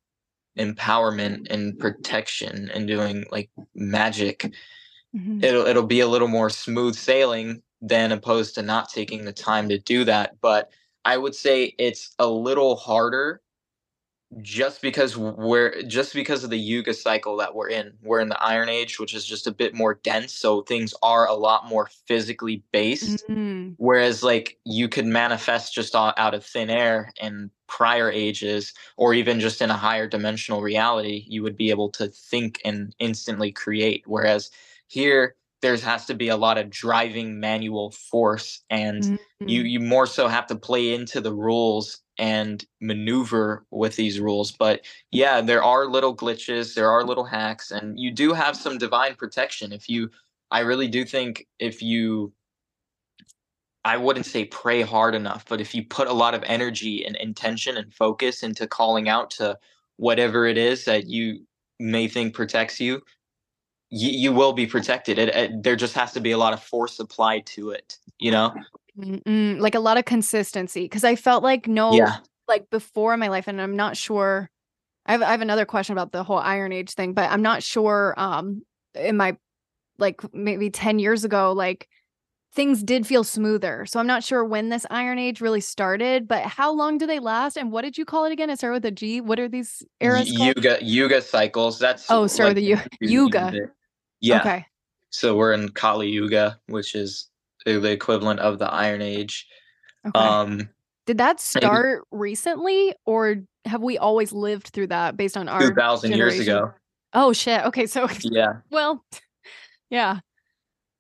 empowerment 0.59 1.47
and 1.51 1.79
protection 1.79 2.71
and 2.75 2.87
doing 2.87 3.25
like 3.31 3.51
magic 3.75 4.53
Mhm. 5.17 5.45
it'll 5.45 5.67
it'll 5.67 5.87
be 5.87 6.01
a 6.01 6.09
little 6.09 6.29
more 6.29 6.51
smooth 6.51 6.97
sailing 6.97 7.63
than 7.83 8.13
opposed 8.13 8.57
to 8.57 8.63
not 8.63 8.91
taking 8.91 9.25
the 9.25 9.33
time 9.35 9.69
to 9.71 9.79
do 9.79 10.05
that 10.05 10.41
but 10.43 10.71
i 11.07 11.17
would 11.19 11.35
say 11.35 11.75
it's 11.79 12.15
a 12.21 12.29
little 12.29 12.77
harder 12.77 13.43
just 14.43 14.83
because 14.83 15.17
we're 15.17 15.83
just 15.83 16.15
because 16.15 16.45
of 16.45 16.51
the 16.51 16.59
yuga 16.59 16.93
cycle 16.95 17.37
that 17.37 17.55
we're 17.55 17.69
in. 17.69 17.93
We're 18.03 18.21
in 18.21 18.29
the 18.29 18.43
iron 18.43 18.69
age 18.69 18.99
which 18.99 19.15
is 19.15 19.25
just 19.25 19.47
a 19.47 19.53
bit 19.53 19.75
more 19.75 19.95
dense 20.03 20.33
so 20.33 20.63
things 20.63 20.95
are 21.03 21.27
a 21.27 21.35
lot 21.35 21.67
more 21.69 21.89
physically 22.07 22.63
based. 22.73 23.25
Mhm. 23.29 23.75
whereas 23.79 24.23
like 24.23 24.59
you 24.65 24.89
could 24.89 25.07
manifest 25.07 25.75
just 25.75 25.95
out 25.95 26.35
of 26.35 26.45
thin 26.45 26.71
air 26.71 27.13
in 27.21 27.51
prior 27.67 28.11
ages 28.11 28.73
or 28.97 29.15
even 29.15 29.41
just 29.41 29.61
in 29.63 29.71
a 29.71 29.77
higher 29.77 30.07
dimensional 30.07 30.61
reality 30.63 31.25
you 31.29 31.43
would 31.43 31.57
be 31.57 31.71
able 31.71 31.91
to 31.91 32.09
think 32.09 32.61
and 32.65 32.95
instantly 32.99 33.51
create. 33.53 34.03
Whereas 34.07 34.51
here 34.89 35.35
there 35.65 35.77
has 35.79 36.05
to 36.05 36.15
be 36.15 36.29
a 36.29 36.37
lot 36.37 36.59
of 36.59 36.69
driving 36.69 37.41
manual 37.41 37.91
force 37.91 38.63
and 38.69 39.19
you 39.41 39.63
Mhm. 39.63 39.71
you 39.71 39.81
more 39.81 40.07
so 40.07 40.29
have 40.29 40.47
to 40.49 40.57
play 40.57 40.93
into 40.95 41.23
the 41.23 41.33
rules 41.33 42.03
and 42.19 42.67
maneuver 42.81 43.65
with 43.71 43.97
these 43.97 44.21
rules 44.21 44.53
but 44.53 44.85
yeah 45.11 45.41
there 45.41 45.65
are 45.65 45.87
little 45.87 46.15
glitches 46.15 46.75
there 46.75 46.91
are 46.91 47.03
little 47.03 47.25
hacks 47.25 47.71
and 47.71 47.99
you 47.99 48.11
do 48.11 48.35
have 48.35 48.57
some 48.57 48.77
divine 48.77 49.15
protection 49.17 49.73
if 49.73 49.89
you 49.89 50.11
i 50.51 50.61
really 50.61 50.87
do 50.87 51.05
think 51.05 51.47
if 51.59 51.83
you 51.83 52.33
I 53.87 53.99
wouldn't 53.99 54.25
say 54.25 54.47
pray 54.47 54.81
hard 54.81 55.15
enough, 55.15 55.45
but 55.47 55.61
if 55.61 55.75
you 55.75 55.85
put 55.85 56.09
a 56.09 56.13
lot 56.15 56.35
of 56.35 56.43
energy 56.47 57.05
and 57.05 57.17
intention 57.17 57.77
and 57.77 57.93
focus 57.93 58.43
into 58.43 58.67
calling 58.67 59.11
out 59.11 59.31
to 59.33 59.59
whatever 59.99 60.47
it 60.47 60.57
is 60.57 60.87
that 60.87 61.07
you 61.07 61.45
may 61.79 62.09
think 62.09 62.33
protects 62.33 62.81
you, 62.81 63.03
you, 63.95 64.11
you 64.11 64.33
will 64.33 64.53
be 64.53 64.67
protected. 64.67 65.19
It, 65.19 65.29
it, 65.35 65.63
there 65.63 65.77
just 65.77 65.95
has 65.95 66.13
to 66.13 66.21
be 66.21 66.33
a 66.33 66.39
lot 66.39 66.53
of 66.53 66.63
force 66.63 66.99
applied 66.99 67.47
to 67.47 67.71
it, 67.71 67.99
you 68.19 68.31
know? 68.31 68.53
Mm-mm. 68.99 69.61
Like 69.61 69.75
a 69.75 69.81
lot 69.81 69.99
of 69.99 70.05
consistency. 70.05 70.89
Cause 70.89 71.05
I 71.05 71.17
felt 71.17 71.43
like 71.43 71.67
no, 71.69 71.93
Yeah. 71.93 72.17
like 72.49 72.71
before 72.71 73.15
in 73.15 73.21
my 73.21 73.29
life, 73.29 73.49
and 73.49 73.61
I'm 73.61 73.77
not 73.77 73.97
sure. 73.97 74.51
I 75.07 75.13
have 75.13 75.23
I 75.23 75.31
have 75.33 75.43
another 75.43 75.67
question 75.67 75.93
about 75.93 76.13
the 76.13 76.25
whole 76.25 76.39
Iron 76.39 76.73
Age 76.73 76.93
thing, 76.93 77.13
but 77.13 77.31
I'm 77.31 77.43
not 77.43 77.63
sure. 77.63 78.15
Um, 78.17 78.63
in 78.95 79.17
my 79.17 79.37
like 79.99 80.23
maybe 80.33 80.71
ten 80.71 80.99
years 80.99 81.25
ago, 81.25 81.53
like 81.53 81.89
things 82.55 82.83
did 82.83 83.07
feel 83.07 83.25
smoother. 83.25 83.85
So 83.85 83.99
I'm 84.01 84.07
not 84.07 84.23
sure 84.23 84.45
when 84.45 84.69
this 84.69 84.87
Iron 84.91 85.19
Age 85.19 85.41
really 85.41 85.61
started, 85.61 86.29
but 86.29 86.45
how 86.45 86.73
long 86.73 86.99
do 86.99 87.07
they 87.07 87.19
last? 87.19 87.57
And 87.59 87.73
what 87.73 87.83
did 87.83 87.99
you 87.99 88.05
call 88.05 88.25
it 88.25 88.33
again? 88.33 88.49
It 88.49 88.59
started 88.59 88.75
with 88.77 88.85
a 88.87 88.93
G. 88.93 89.21
What 89.21 89.39
are 89.41 89.49
these 89.49 89.83
eras 90.01 90.31
Y- 90.31 90.37
called? 90.39 90.57
Yuga, 90.57 90.79
Yuga 90.81 91.21
cycles. 91.21 91.79
That's 91.81 92.09
Oh, 92.09 92.27
sorry, 92.29 92.55
like 92.55 92.57
the 92.57 92.79
Yuga. 93.01 93.53
It. 94.21 94.27
Yeah. 94.29 94.41
Okay. 94.41 94.67
So 95.11 95.37
we're 95.37 95.53
in 95.53 95.69
Kali 95.71 96.09
Yuga, 96.11 96.59
which 96.67 96.95
is 96.95 97.29
the 97.65 97.91
equivalent 97.91 98.41
of 98.41 98.59
the 98.59 98.71
Iron 98.73 99.01
Age. 99.03 99.47
Okay. 100.07 100.19
Um, 100.19 100.69
did 101.07 101.19
that 101.19 101.39
start 101.41 102.05
recently, 102.11 102.95
or 103.07 103.37
have 103.65 103.83
we 103.83 103.97
always 103.99 104.33
lived 104.33 104.69
through 104.69 104.89
that 104.89 105.17
based 105.17 105.37
on 105.37 105.49
our 105.49 105.61
two 105.61 105.75
thousand 105.75 106.13
years 106.13 106.39
ago. 106.39 106.73
Oh 107.13 107.33
shit. 107.33 107.65
Okay, 107.67 107.87
so 107.87 108.09
Yeah. 108.23 108.55
well, 108.71 109.05
yeah. 109.91 110.21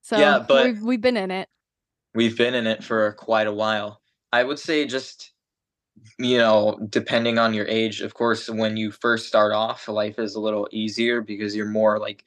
So 0.02 0.16
Yeah, 0.18 0.44
but- 0.46 0.64
we've 0.66 0.82
we've 0.82 1.00
been 1.00 1.16
in 1.16 1.30
it. 1.30 1.48
we've 2.14 2.36
been 2.36 2.54
in 2.54 2.66
it 2.66 2.84
for 2.84 3.12
quite 3.14 3.46
a 3.46 3.52
while. 3.52 4.00
I 4.32 4.42
would 4.44 4.58
say 4.58 4.86
just 4.86 5.32
you 6.18 6.38
know, 6.38 6.78
depending 6.90 7.38
on 7.38 7.54
your 7.54 7.66
age, 7.66 8.00
of 8.00 8.14
course, 8.14 8.48
when 8.50 8.76
you 8.76 8.90
first 8.90 9.26
start 9.26 9.52
off, 9.52 9.88
life 9.88 10.18
is 10.18 10.34
a 10.34 10.40
little 10.40 10.68
easier 10.72 11.20
because 11.22 11.54
you're 11.56 11.66
more 11.66 11.98
like 11.98 12.24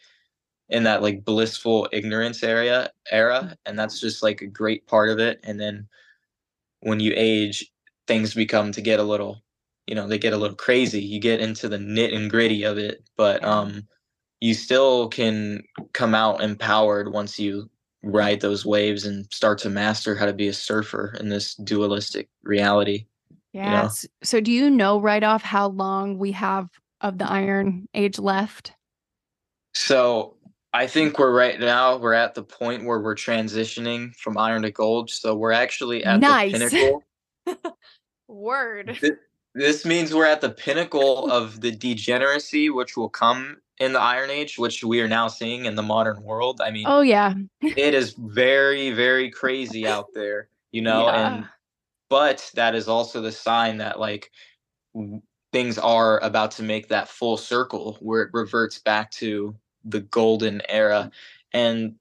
in 0.70 0.84
that 0.84 1.01
like 1.01 1.26
blissful 1.26 1.88
ignorance 1.91 2.43
area 2.43 2.91
era, 3.11 3.55
and 3.65 3.78
that's 3.80 3.99
just 3.99 4.24
like 4.24 4.41
a 4.41 4.47
great 4.47 4.88
part 4.88 5.09
of 5.09 5.20
it. 5.20 5.39
And 5.43 5.59
then 5.59 5.88
when 6.82 6.99
you 6.99 7.13
age, 7.15 7.72
things 8.07 8.34
become 8.34 8.72
to 8.74 8.82
get 8.82 8.99
a 8.99 9.03
little, 9.03 9.43
you 9.88 9.95
know, 9.95 10.07
they 10.07 10.18
get 10.20 10.34
a 10.34 10.38
little 10.38 10.55
crazy. 10.55 11.01
You 11.01 11.20
get 11.20 11.39
into 11.41 11.70
the 11.70 11.80
nit 11.80 12.13
and 12.13 12.30
gritty 12.30 12.63
of 12.63 12.78
it, 12.78 13.03
but 13.18 13.43
um 13.43 13.88
you 14.39 14.53
still 14.53 15.09
can 15.09 15.63
come 15.93 16.13
out 16.15 16.41
empowered 16.41 17.11
once 17.11 17.39
you 17.39 17.70
ride 18.03 18.39
those 18.41 18.65
waves 18.65 19.05
and 19.05 19.26
start 19.34 19.57
to 19.59 19.70
master 19.70 20.15
how 20.15 20.26
to 20.28 20.34
be 20.34 20.47
a 20.47 20.53
surfer 20.53 21.15
in 21.20 21.30
this 21.30 21.55
dualistic 21.55 22.30
reality. 22.43 23.07
Yeah. 23.53 23.86
s- 23.86 24.07
So 24.24 24.39
do 24.39 24.51
you 24.51 24.70
know 24.70 25.01
right 25.01 25.24
off 25.24 25.41
how 25.41 25.70
long 25.70 26.20
we 26.20 26.32
have 26.34 26.70
of 27.01 27.18
the 27.18 27.30
Iron 27.30 27.88
Age 27.95 28.20
left? 28.20 28.74
So 29.74 30.36
I 30.78 30.86
think 30.86 31.17
we're 31.17 31.34
right 31.36 31.59
now 31.59 31.97
we're 31.97 32.13
at 32.13 32.36
the 32.36 32.43
point 32.43 32.86
where 32.86 32.99
we're 32.99 33.15
transitioning 33.15 34.15
from 34.15 34.38
iron 34.38 34.61
to 34.61 34.69
gold. 34.71 35.09
So 35.09 35.34
we're 35.34 35.51
actually 35.51 36.03
at 36.03 36.19
Nice. 36.19 36.51
the 36.51 36.69
pinnacle. 36.69 37.03
Word. 38.28 38.95
Th- 39.01 39.13
This 39.55 39.86
means 39.86 40.13
we're 40.13 40.28
at 40.28 40.39
the 40.41 40.51
pinnacle 40.51 41.32
of 41.32 41.61
the 41.61 41.71
degeneracy 41.71 42.69
which 42.69 42.95
will 42.95 43.09
come 43.09 43.57
in 43.80 43.93
the 43.93 43.99
Iron 43.99 44.30
Age, 44.30 44.59
which 44.59 44.84
we 44.84 45.01
are 45.01 45.07
now 45.07 45.28
seeing 45.28 45.65
in 45.65 45.73
the 45.73 45.82
modern 45.82 46.21
world. 46.21 46.61
I 46.61 46.69
mean, 46.69 46.86
Oh 46.88 47.01
yeah. 47.01 47.34
it 47.61 47.95
is 47.95 48.13
very, 48.17 48.91
very 48.91 49.32
crazy 49.32 49.88
out 49.88 50.13
there, 50.13 50.49
you 50.71 50.84
know, 50.84 51.09
and 51.09 51.47
but 52.07 52.51
that 52.53 52.75
is 52.75 52.88
also 52.88 53.19
the 53.19 53.32
sign 53.32 53.78
that 53.78 53.99
like 53.99 54.30
w- 54.93 55.23
things 55.51 55.80
are 55.80 56.19
about 56.23 56.51
to 56.51 56.61
make 56.63 56.89
that 56.89 57.07
full 57.09 57.36
circle 57.38 57.97
where 57.99 58.21
it 58.21 58.30
reverts 58.32 58.78
back 58.78 59.09
to 59.11 59.55
the 59.89 60.01
golden 60.01 60.61
era 60.69 61.11
and 61.53 61.95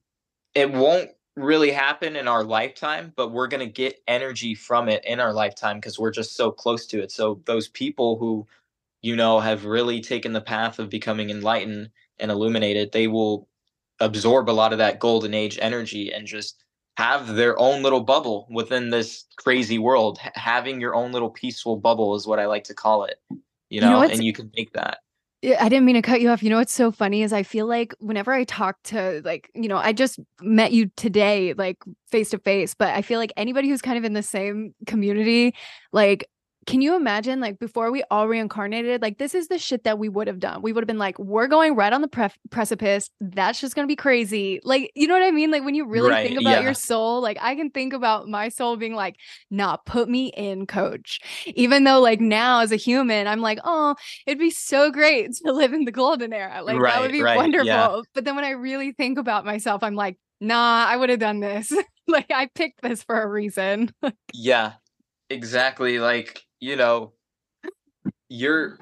it 0.54 0.72
won't 0.72 1.10
really 1.36 1.70
happen 1.70 2.16
in 2.16 2.28
our 2.28 2.42
lifetime 2.42 3.12
but 3.16 3.30
we're 3.30 3.46
going 3.46 3.66
to 3.66 3.72
get 3.72 4.02
energy 4.08 4.54
from 4.54 4.88
it 4.88 5.04
in 5.04 5.20
our 5.20 5.32
lifetime 5.32 5.76
because 5.76 5.98
we're 5.98 6.10
just 6.10 6.34
so 6.34 6.50
close 6.50 6.86
to 6.86 7.02
it 7.02 7.10
so 7.12 7.40
those 7.44 7.68
people 7.68 8.16
who 8.18 8.46
you 9.06 9.14
know, 9.14 9.38
have 9.38 9.64
really 9.64 10.00
taken 10.00 10.32
the 10.32 10.40
path 10.40 10.80
of 10.80 10.90
becoming 10.90 11.30
enlightened 11.30 11.90
and 12.18 12.30
illuminated, 12.30 12.90
they 12.90 13.06
will 13.06 13.48
absorb 14.00 14.50
a 14.50 14.52
lot 14.52 14.72
of 14.72 14.78
that 14.78 14.98
golden 14.98 15.32
age 15.32 15.58
energy 15.62 16.12
and 16.12 16.26
just 16.26 16.64
have 16.96 17.36
their 17.36 17.56
own 17.56 17.84
little 17.84 18.00
bubble 18.00 18.48
within 18.50 18.90
this 18.90 19.26
crazy 19.36 19.78
world. 19.78 20.18
H- 20.24 20.32
having 20.34 20.80
your 20.80 20.96
own 20.96 21.12
little 21.12 21.30
peaceful 21.30 21.76
bubble 21.76 22.16
is 22.16 22.26
what 22.26 22.40
I 22.40 22.46
like 22.46 22.64
to 22.64 22.74
call 22.74 23.04
it. 23.04 23.20
You 23.70 23.80
know, 23.80 24.02
You 24.02 24.08
know 24.08 24.12
and 24.12 24.24
you 24.24 24.32
can 24.32 24.50
make 24.56 24.72
that. 24.72 24.98
I 25.46 25.68
didn't 25.68 25.84
mean 25.84 25.94
to 25.94 26.02
cut 26.02 26.20
you 26.20 26.30
off. 26.30 26.42
You 26.42 26.50
know 26.50 26.56
what's 26.56 26.74
so 26.74 26.90
funny 26.90 27.22
is 27.22 27.32
I 27.32 27.44
feel 27.44 27.66
like 27.66 27.94
whenever 28.00 28.32
I 28.32 28.44
talk 28.44 28.82
to 28.84 29.22
like, 29.24 29.48
you 29.54 29.68
know, 29.68 29.76
I 29.76 29.92
just 29.92 30.18
met 30.40 30.72
you 30.72 30.90
today, 30.96 31.54
like 31.54 31.78
face 32.10 32.30
to 32.30 32.38
face, 32.38 32.74
but 32.74 32.88
I 32.88 33.02
feel 33.02 33.20
like 33.20 33.32
anybody 33.36 33.68
who's 33.68 33.82
kind 33.82 33.96
of 33.96 34.04
in 34.04 34.12
the 34.12 34.22
same 34.22 34.74
community, 34.86 35.54
like, 35.92 36.28
can 36.66 36.80
you 36.80 36.96
imagine 36.96 37.40
like 37.40 37.58
before 37.58 37.90
we 37.92 38.02
all 38.10 38.26
reincarnated, 38.28 39.00
like 39.00 39.18
this 39.18 39.34
is 39.34 39.48
the 39.48 39.58
shit 39.58 39.84
that 39.84 39.98
we 39.98 40.08
would 40.08 40.26
have 40.26 40.40
done. 40.40 40.62
We 40.62 40.72
would 40.72 40.82
have 40.82 40.88
been 40.88 40.98
like, 40.98 41.18
we're 41.18 41.46
going 41.46 41.76
right 41.76 41.92
on 41.92 42.00
the 42.00 42.08
pref- 42.08 42.36
precipice. 42.50 43.08
That's 43.20 43.60
just 43.60 43.74
gonna 43.76 43.86
be 43.86 43.96
crazy. 43.96 44.60
Like, 44.64 44.90
you 44.94 45.06
know 45.06 45.14
what 45.14 45.22
I 45.22 45.30
mean? 45.30 45.50
Like 45.50 45.64
when 45.64 45.74
you 45.76 45.86
really 45.86 46.10
Right, 46.10 46.26
think 46.26 46.40
about 46.40 46.58
yeah. 46.58 46.60
your 46.60 46.74
soul, 46.74 47.20
like 47.20 47.38
I 47.40 47.54
can 47.54 47.70
think 47.70 47.92
about 47.92 48.28
my 48.28 48.48
soul 48.48 48.76
being 48.76 48.94
like, 48.94 49.16
nah, 49.50 49.76
put 49.76 50.08
me 50.08 50.28
in, 50.36 50.66
coach. 50.66 51.20
Even 51.46 51.84
though 51.84 52.00
like 52.00 52.20
now 52.20 52.60
as 52.60 52.72
a 52.72 52.76
human, 52.76 53.26
I'm 53.26 53.40
like, 53.40 53.58
oh, 53.64 53.94
it'd 54.26 54.38
be 54.38 54.50
so 54.50 54.90
great 54.90 55.32
to 55.44 55.52
live 55.52 55.72
in 55.72 55.84
the 55.84 55.92
golden 55.92 56.32
era. 56.32 56.62
Like 56.62 56.82
that 56.84 57.00
would 57.00 57.12
be 57.12 57.22
right, 57.22 57.36
wonderful. 57.36 57.66
yeah. 57.66 58.00
But 58.14 58.24
then 58.24 58.34
when 58.36 58.44
I 58.44 58.50
really 58.50 58.92
think 58.92 59.18
about 59.18 59.44
myself, 59.44 59.82
I'm 59.82 59.94
like, 59.94 60.18
nah, 60.40 60.84
I 60.86 60.96
would 60.96 61.10
have 61.10 61.18
done 61.20 61.40
this. 61.40 61.72
like 62.08 62.30
I 62.30 62.48
picked 62.54 62.82
this 62.82 63.02
for 63.02 63.20
a 63.20 63.26
reason. 63.28 63.92
Yeah, 64.32 64.74
exactly. 65.30 65.98
Like, 65.98 66.42
you 66.60 66.76
know, 66.76 67.12
you're 68.28 68.78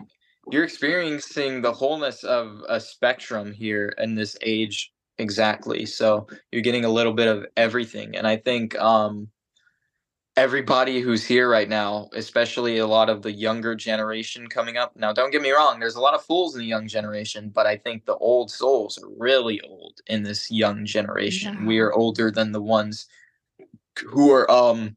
you're 0.50 0.64
experiencing 0.64 1.62
the 1.62 1.72
wholeness 1.72 2.22
of 2.24 2.62
a 2.68 2.78
spectrum 2.78 3.52
here 3.52 3.94
in 3.98 4.14
this 4.14 4.36
age 4.42 4.92
exactly. 5.18 5.86
So 5.86 6.26
you're 6.52 6.62
getting 6.62 6.84
a 6.84 6.90
little 6.90 7.12
bit 7.12 7.28
of 7.28 7.46
everything. 7.56 8.16
And 8.16 8.26
I 8.26 8.36
think 8.36 8.78
um 8.78 9.28
everybody 10.36 11.00
who's 11.00 11.24
here 11.24 11.48
right 11.48 11.68
now, 11.68 12.08
especially 12.12 12.78
a 12.78 12.86
lot 12.86 13.08
of 13.08 13.22
the 13.22 13.30
younger 13.30 13.74
generation 13.74 14.48
coming 14.48 14.76
up. 14.76 14.96
Now, 14.96 15.12
don't 15.12 15.30
get 15.30 15.42
me 15.42 15.52
wrong, 15.52 15.78
there's 15.78 15.94
a 15.94 16.00
lot 16.00 16.14
of 16.14 16.24
fools 16.24 16.54
in 16.56 16.60
the 16.60 16.66
young 16.66 16.88
generation, 16.88 17.50
but 17.54 17.66
I 17.66 17.76
think 17.76 18.04
the 18.04 18.16
old 18.16 18.50
souls 18.50 18.98
are 18.98 19.08
really 19.16 19.60
old 19.60 20.00
in 20.08 20.24
this 20.24 20.50
young 20.50 20.84
generation. 20.84 21.66
We 21.66 21.78
are 21.78 21.92
older 21.92 22.32
than 22.32 22.50
the 22.50 22.62
ones 22.62 23.06
who 24.04 24.32
are 24.32 24.50
um 24.50 24.96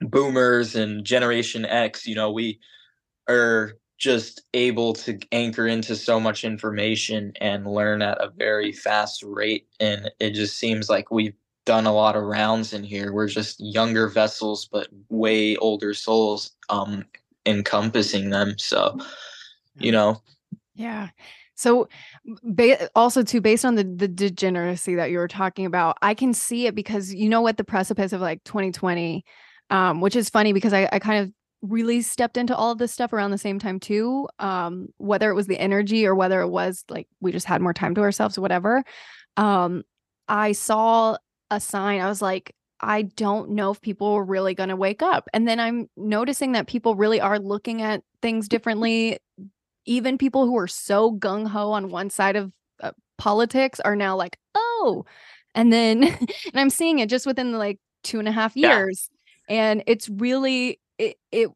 boomers 0.00 0.76
and 0.76 1.04
generation 1.04 1.64
X, 1.64 2.06
you 2.06 2.14
know, 2.14 2.30
we 2.30 2.60
are 3.28 3.74
just 3.98 4.42
able 4.54 4.94
to 4.94 5.18
anchor 5.30 5.66
into 5.66 5.94
so 5.94 6.18
much 6.18 6.42
information 6.42 7.32
and 7.40 7.66
learn 7.66 8.00
at 8.00 8.18
a 8.18 8.30
very 8.30 8.72
fast 8.72 9.22
rate. 9.22 9.66
And 9.78 10.10
it 10.18 10.30
just 10.30 10.56
seems 10.56 10.88
like 10.88 11.10
we've 11.10 11.34
done 11.66 11.86
a 11.86 11.92
lot 11.92 12.16
of 12.16 12.22
rounds 12.22 12.72
in 12.72 12.82
here. 12.82 13.12
We're 13.12 13.28
just 13.28 13.60
younger 13.60 14.08
vessels 14.08 14.68
but 14.72 14.88
way 15.10 15.56
older 15.56 15.92
souls 15.92 16.52
um 16.70 17.04
encompassing 17.46 18.30
them. 18.30 18.54
So 18.58 18.98
you 19.78 19.92
know. 19.92 20.22
Yeah. 20.74 21.10
So 21.54 21.88
ba- 22.42 22.88
also 22.94 23.22
too 23.22 23.42
based 23.42 23.66
on 23.66 23.74
the 23.74 23.84
the 23.84 24.08
degeneracy 24.08 24.94
that 24.94 25.10
you 25.10 25.18
were 25.18 25.28
talking 25.28 25.66
about, 25.66 25.98
I 26.00 26.14
can 26.14 26.32
see 26.32 26.66
it 26.66 26.74
because 26.74 27.12
you 27.12 27.28
know 27.28 27.42
what? 27.42 27.58
The 27.58 27.64
precipice 27.64 28.14
of 28.14 28.22
like 28.22 28.42
2020 28.44 29.24
um 29.70 30.00
which 30.00 30.16
is 30.16 30.30
funny 30.30 30.52
because 30.52 30.72
I 30.72 30.88
I 30.92 30.98
kind 30.98 31.24
of 31.24 31.32
really 31.62 32.00
stepped 32.02 32.36
into 32.38 32.56
all 32.56 32.70
of 32.72 32.78
this 32.78 32.92
stuff 32.92 33.12
around 33.12 33.30
the 33.32 33.38
same 33.38 33.58
time 33.58 33.78
too 33.80 34.28
um 34.38 34.88
whether 34.98 35.30
it 35.30 35.34
was 35.34 35.46
the 35.46 35.58
energy 35.60 36.06
or 36.06 36.14
whether 36.14 36.40
it 36.40 36.48
was 36.48 36.84
like 36.88 37.06
we 37.20 37.32
just 37.32 37.46
had 37.46 37.60
more 37.60 37.74
time 37.74 37.94
to 37.94 38.00
ourselves 38.02 38.38
or 38.38 38.40
whatever. 38.42 38.82
Um 39.36 39.82
I 40.28 40.52
saw 40.52 41.16
a 41.50 41.60
sign 41.60 42.00
I 42.00 42.08
was 42.08 42.22
like 42.22 42.54
I 42.80 43.02
don't 43.02 43.50
know 43.50 43.70
if 43.72 43.80
people 43.82 44.06
are 44.14 44.24
really 44.24 44.54
going 44.54 44.70
to 44.70 44.76
wake 44.76 45.02
up. 45.02 45.28
And 45.34 45.46
then 45.46 45.60
I'm 45.60 45.90
noticing 45.98 46.52
that 46.52 46.66
people 46.66 46.94
really 46.94 47.20
are 47.20 47.38
looking 47.38 47.82
at 47.82 48.02
things 48.22 48.48
differently. 48.48 49.18
Even 49.86 50.18
people 50.18 50.46
who 50.46 50.56
are 50.58 50.68
so 50.68 51.12
gung 51.12 51.46
ho 51.48 51.72
on 51.72 51.90
one 51.90 52.10
side 52.10 52.36
of 52.36 52.52
uh, 52.82 52.92
politics 53.18 53.80
are 53.80 53.96
now 53.96 54.16
like, 54.16 54.38
oh, 54.54 55.04
and 55.54 55.72
then 55.72 56.04
and 56.04 56.54
I'm 56.54 56.70
seeing 56.70 56.98
it 57.00 57.08
just 57.08 57.26
within 57.26 57.52
the 57.52 57.58
like 57.58 57.78
two 58.02 58.18
and 58.18 58.28
a 58.28 58.32
half 58.32 58.56
Yeah. 58.56 58.82
And 59.50 59.84
it's 59.88 60.08
really 60.08 60.80
it. 60.98 61.18
it 61.32 61.50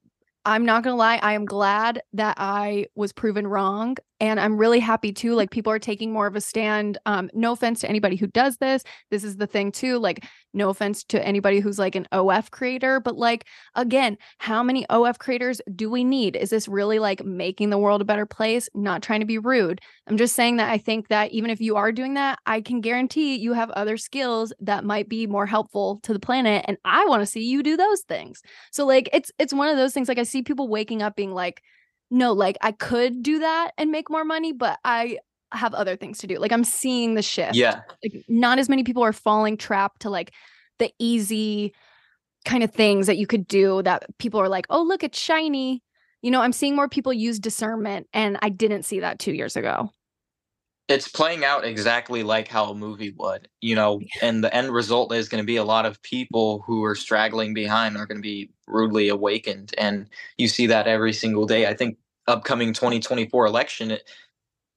I'm 0.47 0.67
not 0.67 0.85
gonna 0.85 0.97
lie, 0.97 1.19
I 1.23 1.35
am 1.35 1.47
glad 1.47 2.03
that 2.15 2.37
I 2.39 2.89
was 2.95 3.13
proven 3.15 3.47
wrong, 3.47 3.97
and 4.21 4.39
I'm 4.39 4.57
really 4.57 4.81
happy 4.81 5.13
too. 5.13 5.35
Like 5.35 5.51
people 5.51 5.73
are 5.73 5.79
taking 5.79 6.13
more 6.13 6.27
of 6.27 6.37
a 6.37 6.41
stand. 6.41 6.99
Um, 7.07 7.31
no 7.35 7.53
offense 7.53 7.81
to 7.81 7.89
anybody 7.89 8.17
who 8.17 8.27
does 8.29 8.57
this. 8.59 8.85
This 9.11 9.25
is 9.25 9.37
the 9.37 9.47
thing 9.47 9.73
too. 9.73 9.99
Like 9.99 10.25
no 10.53 10.69
offense 10.69 11.03
to 11.05 11.25
anybody 11.25 11.59
who's 11.59 11.79
like 11.79 11.97
an 11.97 12.07
OF 12.13 12.51
creator, 12.51 13.01
but 13.01 13.17
like 13.17 13.47
again, 13.75 14.17
how 14.39 14.63
many 14.63 14.87
OF 14.89 15.19
creators 15.19 15.61
do 15.75 15.91
we 15.91 16.05
need? 16.05 16.37
Is 16.37 16.51
this 16.51 16.69
really 16.69 16.99
like 16.99 17.25
making 17.25 17.71
the 17.71 17.79
world 17.79 18.01
a 18.01 18.05
better 18.05 18.27
place? 18.27 18.69
Not 18.75 19.03
trying 19.03 19.21
to 19.21 19.27
be 19.27 19.39
rude. 19.39 19.81
I'm 20.07 20.17
just 20.17 20.37
saying 20.37 20.57
that 20.57 20.71
I 20.71 20.79
think 20.79 21.09
that 21.09 21.33
even 21.33 21.51
if 21.51 21.61
you 21.61 21.77
are 21.77 21.91
doing 21.91 22.15
that, 22.15 22.39
I 22.47 22.61
can 22.61 22.81
guarantee 22.81 23.37
you 23.37 23.53
have 23.53 23.71
other 23.71 23.97
skills 23.97 24.53
that 24.61 24.85
might 24.85 25.09
be 25.09 25.27
more 25.27 25.47
helpful 25.47 25.99
to 26.05 26.13
the 26.13 26.21
planet 26.21 26.65
and 26.69 26.77
I 26.85 27.05
want 27.07 27.23
to 27.23 27.27
see 27.27 27.43
you 27.43 27.63
do 27.63 27.77
those 27.77 28.03
things. 28.03 28.43
So 28.71 28.87
like 28.87 29.09
it's 29.13 29.33
it's 29.39 29.53
one 29.53 29.69
of 29.69 29.77
those 29.77 29.93
things 29.93 30.09
like 30.09 30.19
I 30.19 30.23
see 30.23 30.43
people 30.43 30.69
waking 30.69 31.03
up 31.03 31.17
being 31.17 31.33
like 31.33 31.63
no, 32.11 32.33
like 32.33 32.57
I 32.61 32.73
could 32.73 33.23
do 33.23 33.41
that 33.41 33.73
and 33.79 33.91
make 33.91 34.11
more 34.11 34.25
money, 34.25 34.53
but 34.53 34.79
I 34.85 35.19
have 35.53 35.75
other 35.75 35.97
things 35.97 36.19
to 36.19 36.27
do. 36.27 36.39
Like 36.39 36.53
I'm 36.53 36.65
seeing 36.65 37.15
the 37.15 37.23
shift 37.23 37.55
yeah 37.55 37.83
like 38.03 38.25
not 38.29 38.59
as 38.59 38.69
many 38.69 38.83
people 38.83 39.03
are 39.05 39.13
falling 39.13 39.57
trapped 39.57 40.03
to 40.03 40.11
like 40.11 40.33
the 40.79 40.93
easy 40.99 41.73
kind 42.45 42.63
of 42.63 42.73
things 42.73 43.07
that 43.07 43.17
you 43.17 43.27
could 43.27 43.47
do 43.47 43.83
that 43.83 44.05
people 44.19 44.41
are 44.41 44.49
like, 44.49 44.67
oh, 44.69 44.83
look, 44.83 45.03
it's 45.03 45.19
shiny. 45.19 45.83
You 46.23 46.31
know, 46.31 46.41
I'm 46.41 46.53
seeing 46.53 46.77
more 46.77 46.89
people 46.89 47.13
use 47.13 47.39
discernment, 47.39 48.07
and 48.13 48.39
I 48.43 48.49
didn't 48.49 48.85
see 48.85 49.01
that 49.01 49.19
two 49.19 49.33
years 49.33 49.57
ago. 49.57 49.91
it's 50.89 51.09
playing 51.09 51.45
out 51.45 51.65
exactly 51.65 52.23
like 52.23 52.49
how 52.49 52.71
a 52.71 52.75
movie 52.75 53.15
would, 53.19 53.49
you 53.61 53.75
know, 53.75 54.01
and 54.21 54.45
the 54.45 54.55
end 54.55 54.71
result 54.73 55.13
is 55.15 55.29
going 55.29 55.43
to 55.43 55.47
be 55.47 55.57
a 55.57 55.65
lot 55.65 55.87
of 55.87 56.03
people 56.03 56.63
who 56.67 56.85
are 56.85 56.95
straggling 56.95 57.55
behind 57.55 57.97
are 57.97 58.07
going 58.07 58.19
to 58.19 58.23
be 58.23 58.51
rudely 58.69 59.09
awakened. 59.11 59.75
And 59.79 60.09
you 60.39 60.49
see 60.49 60.67
that 60.69 60.87
every 60.89 61.13
single 61.15 61.47
day. 61.47 61.67
I 61.67 61.75
think 61.75 61.99
upcoming 62.29 62.73
2024 62.75 63.47
election, 63.47 63.93
it, 63.93 64.11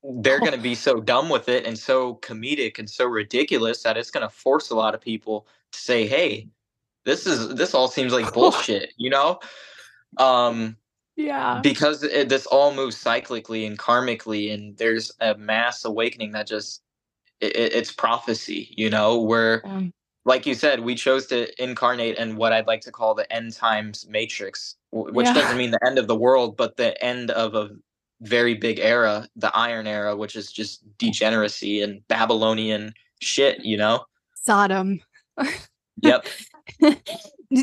they're 0.03 0.41
going 0.41 0.53
to 0.53 0.59
be 0.61 0.75
so 0.75 1.01
dumb 1.01 1.29
with 1.29 1.49
it 1.49 1.65
and 1.67 1.77
so 1.77 2.15
comedic 2.17 2.79
and 2.79 2.89
so 2.89 3.05
ridiculous 3.07 3.83
that 3.83 3.97
it's 3.97 4.11
going 4.11 4.27
to 4.27 4.33
force 4.35 4.69
a 4.71 4.75
lot 4.75 4.95
of 4.95 5.01
people 5.01 5.47
to 5.73 5.79
say, 5.79 6.07
hey, 6.07 6.49
this 7.05 7.27
is 7.27 7.55
this 7.55 7.73
all 7.75 7.87
seems 7.89 8.13
like 8.13 8.33
bullshit, 8.33 8.93
you 8.97 9.09
know? 9.11 9.39
Um, 10.17 10.77
Yeah. 11.17 11.61
because 11.61 12.03
it, 12.03 12.29
this 12.29 12.47
all 12.47 12.73
moves 12.73 12.97
cyclically 13.03 13.67
and 13.67 13.77
karmically 13.79 14.53
and 14.53 14.77
there's 14.77 15.11
a 15.21 15.35
mass 15.37 15.85
awakening 15.85 16.33
that 16.33 16.47
just 16.47 16.81
it, 17.41 17.55
it- 17.55 17.73
it's 17.73 17.91
prophecy 17.91 18.73
you 18.77 18.89
know 18.89 19.21
where 19.21 19.63
Um, 19.65 19.93
like 20.27 20.45
you 20.45 20.53
said 20.53 20.81
we 20.81 20.93
chose 20.93 21.25
to 21.25 21.47
incarnate 21.63 22.17
in 22.17 22.35
what 22.35 22.53
i'd 22.53 22.67
like 22.67 22.81
to 22.81 22.91
call 22.91 23.15
the 23.15 23.31
end 23.33 23.53
times 23.53 24.05
matrix 24.09 24.75
which 24.91 25.25
Yeah. 25.25 25.33
doesn't 25.33 25.57
mean 25.57 25.71
the 25.71 25.79
end 25.85 25.97
of 25.97 26.07
the 26.07 26.15
world 26.15 26.55
but 26.57 26.77
the 26.77 27.01
end 27.03 27.31
of 27.31 27.55
a 27.55 27.69
very 28.21 28.53
big 28.53 28.77
era 28.79 29.27
the 29.35 29.55
iron 29.55 29.87
era 29.87 30.15
which 30.15 30.35
is 30.35 30.51
just 30.51 30.83
degeneracy 30.99 31.81
and 31.81 32.07
babylonian 32.07 32.93
shit 33.21 33.63
you 33.65 33.77
know 33.77 34.05
Sodom. 34.35 35.01
yep 36.01 36.27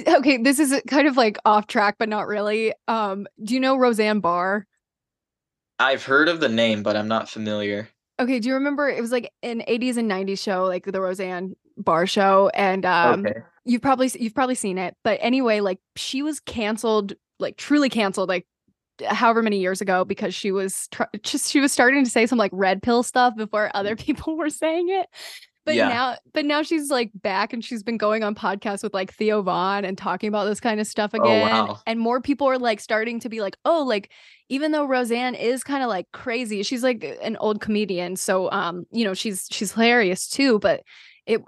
okay, 0.08 0.38
this 0.38 0.58
is 0.58 0.80
kind 0.88 1.06
of 1.06 1.16
like 1.16 1.36
off 1.44 1.66
track, 1.66 1.96
but 1.98 2.08
not 2.08 2.26
really. 2.26 2.72
Um, 2.88 3.26
do 3.42 3.52
you 3.54 3.60
know 3.60 3.76
Roseanne 3.76 4.20
Barr? 4.20 4.66
i've 5.78 6.04
heard 6.04 6.28
of 6.28 6.40
the 6.40 6.48
name 6.48 6.82
but 6.84 6.96
i'm 6.96 7.08
not 7.08 7.28
familiar 7.28 7.88
Okay, 8.20 8.38
do 8.38 8.48
you 8.48 8.54
remember 8.54 8.88
it 8.88 9.00
was 9.00 9.10
like 9.10 9.32
an 9.42 9.60
80s 9.68 9.96
and 9.96 10.08
90s 10.08 10.38
show, 10.38 10.66
like 10.66 10.84
the 10.84 11.00
Roseanne 11.00 11.56
Barr 11.76 12.06
show, 12.06 12.50
and 12.54 12.84
um, 12.86 13.26
okay 13.26 13.40
you've 13.66 13.80
probably 13.80 14.10
you've 14.20 14.34
probably 14.34 14.54
seen 14.54 14.76
it 14.76 14.94
but 15.04 15.18
anyway 15.22 15.58
like 15.60 15.78
she 15.96 16.20
was 16.20 16.38
canceled 16.38 17.14
like 17.38 17.56
truly 17.56 17.88
canceled 17.88 18.28
like 18.28 18.46
however 19.06 19.40
many 19.42 19.58
years 19.58 19.80
ago 19.80 20.04
because 20.04 20.34
she 20.34 20.52
was 20.52 20.86
tr- 20.88 21.04
just 21.22 21.50
she 21.50 21.60
was 21.60 21.72
starting 21.72 22.04
to 22.04 22.10
say 22.10 22.26
some 22.26 22.36
like 22.36 22.50
red 22.52 22.82
pill 22.82 23.02
stuff 23.02 23.34
before 23.36 23.70
other 23.72 23.96
people 23.96 24.36
were 24.36 24.50
saying 24.50 24.90
it 24.90 25.06
but 25.64 25.74
Yeah. 25.76 25.88
now 25.88 26.16
but 26.34 26.44
now 26.44 26.60
she's 26.62 26.90
like 26.90 27.10
back 27.14 27.54
and 27.54 27.64
she's 27.64 27.82
been 27.82 27.96
going 27.96 28.22
on 28.22 28.34
podcasts 28.34 28.82
with 28.82 28.92
like 28.92 29.14
Theo 29.14 29.40
Von 29.40 29.86
and 29.86 29.96
talking 29.96 30.28
about 30.28 30.44
this 30.44 30.60
kind 30.60 30.78
of 30.78 30.86
stuff 30.86 31.12
Oh, 31.14 31.22
again 31.22 31.50
wow. 31.50 31.80
and 31.86 31.98
more 31.98 32.20
people 32.20 32.46
are 32.46 32.58
like 32.58 32.80
starting 32.80 33.18
to 33.20 33.30
be 33.30 33.40
like 33.40 33.56
oh 33.64 33.82
like 33.82 34.12
even 34.50 34.72
though 34.72 34.84
Roseanne 34.84 35.34
is 35.34 35.64
kind 35.64 35.82
of 35.82 35.88
like 35.88 36.06
crazy 36.12 36.62
she's 36.62 36.82
like 36.82 37.02
an 37.22 37.38
old 37.38 37.62
comedian 37.62 38.16
so 38.16 38.50
um 38.52 38.84
you 38.90 39.04
know 39.06 39.14
she's 39.14 39.46
she's 39.50 39.72
hilarious 39.72 40.28
too 40.28 40.58
but 40.58 40.82
it 41.26 41.42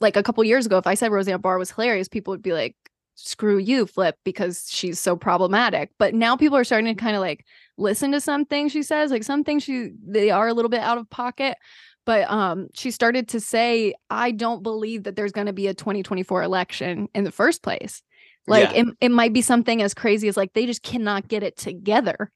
like 0.00 0.16
a 0.16 0.22
couple 0.22 0.42
years 0.44 0.66
ago 0.66 0.78
if 0.78 0.86
i 0.86 0.94
said 0.94 1.10
roseanne 1.12 1.40
barr 1.40 1.58
was 1.58 1.70
hilarious 1.70 2.08
people 2.08 2.32
would 2.32 2.42
be 2.42 2.52
like 2.52 2.74
screw 3.20 3.58
you, 3.58 3.84
Flip, 3.84 4.16
because 4.24 4.68
she's 4.70 5.00
so 5.00 5.16
problematic. 5.16 5.90
But 5.98 6.14
now 6.14 6.36
people 6.36 6.56
are 6.56 6.62
starting 6.64 6.94
to 6.94 7.00
kind 7.00 7.16
of 7.16 7.20
like 7.20 7.44
listen 7.76 8.12
to 8.12 8.20
something 8.20 8.68
she 8.68 8.82
says. 8.82 9.10
Like 9.10 9.24
something 9.24 9.58
she 9.58 9.90
they 10.06 10.30
are 10.30 10.46
a 10.46 10.54
little 10.54 10.68
bit 10.68 10.80
out 10.80 10.98
of 10.98 11.10
pocket. 11.10 11.58
But 12.06 12.30
um, 12.30 12.68
she 12.74 12.90
started 12.90 13.28
to 13.28 13.40
say, 13.40 13.94
I 14.08 14.30
don't 14.30 14.62
believe 14.62 15.02
that 15.02 15.16
there's 15.16 15.32
going 15.32 15.48
to 15.48 15.52
be 15.52 15.66
a 15.66 15.74
2024 15.74 16.42
election 16.42 17.08
in 17.14 17.24
the 17.24 17.32
first 17.32 17.62
place. 17.62 18.02
Like 18.46 18.70
Yeah. 18.72 18.82
it, 18.82 18.86
it 19.00 19.10
might 19.10 19.34
be 19.34 19.42
something 19.42 19.82
as 19.82 19.92
crazy 19.92 20.28
as 20.28 20.36
like 20.36 20.54
they 20.54 20.64
just 20.64 20.82
cannot 20.82 21.28
get 21.28 21.42
it 21.42 21.58
together 21.58 22.30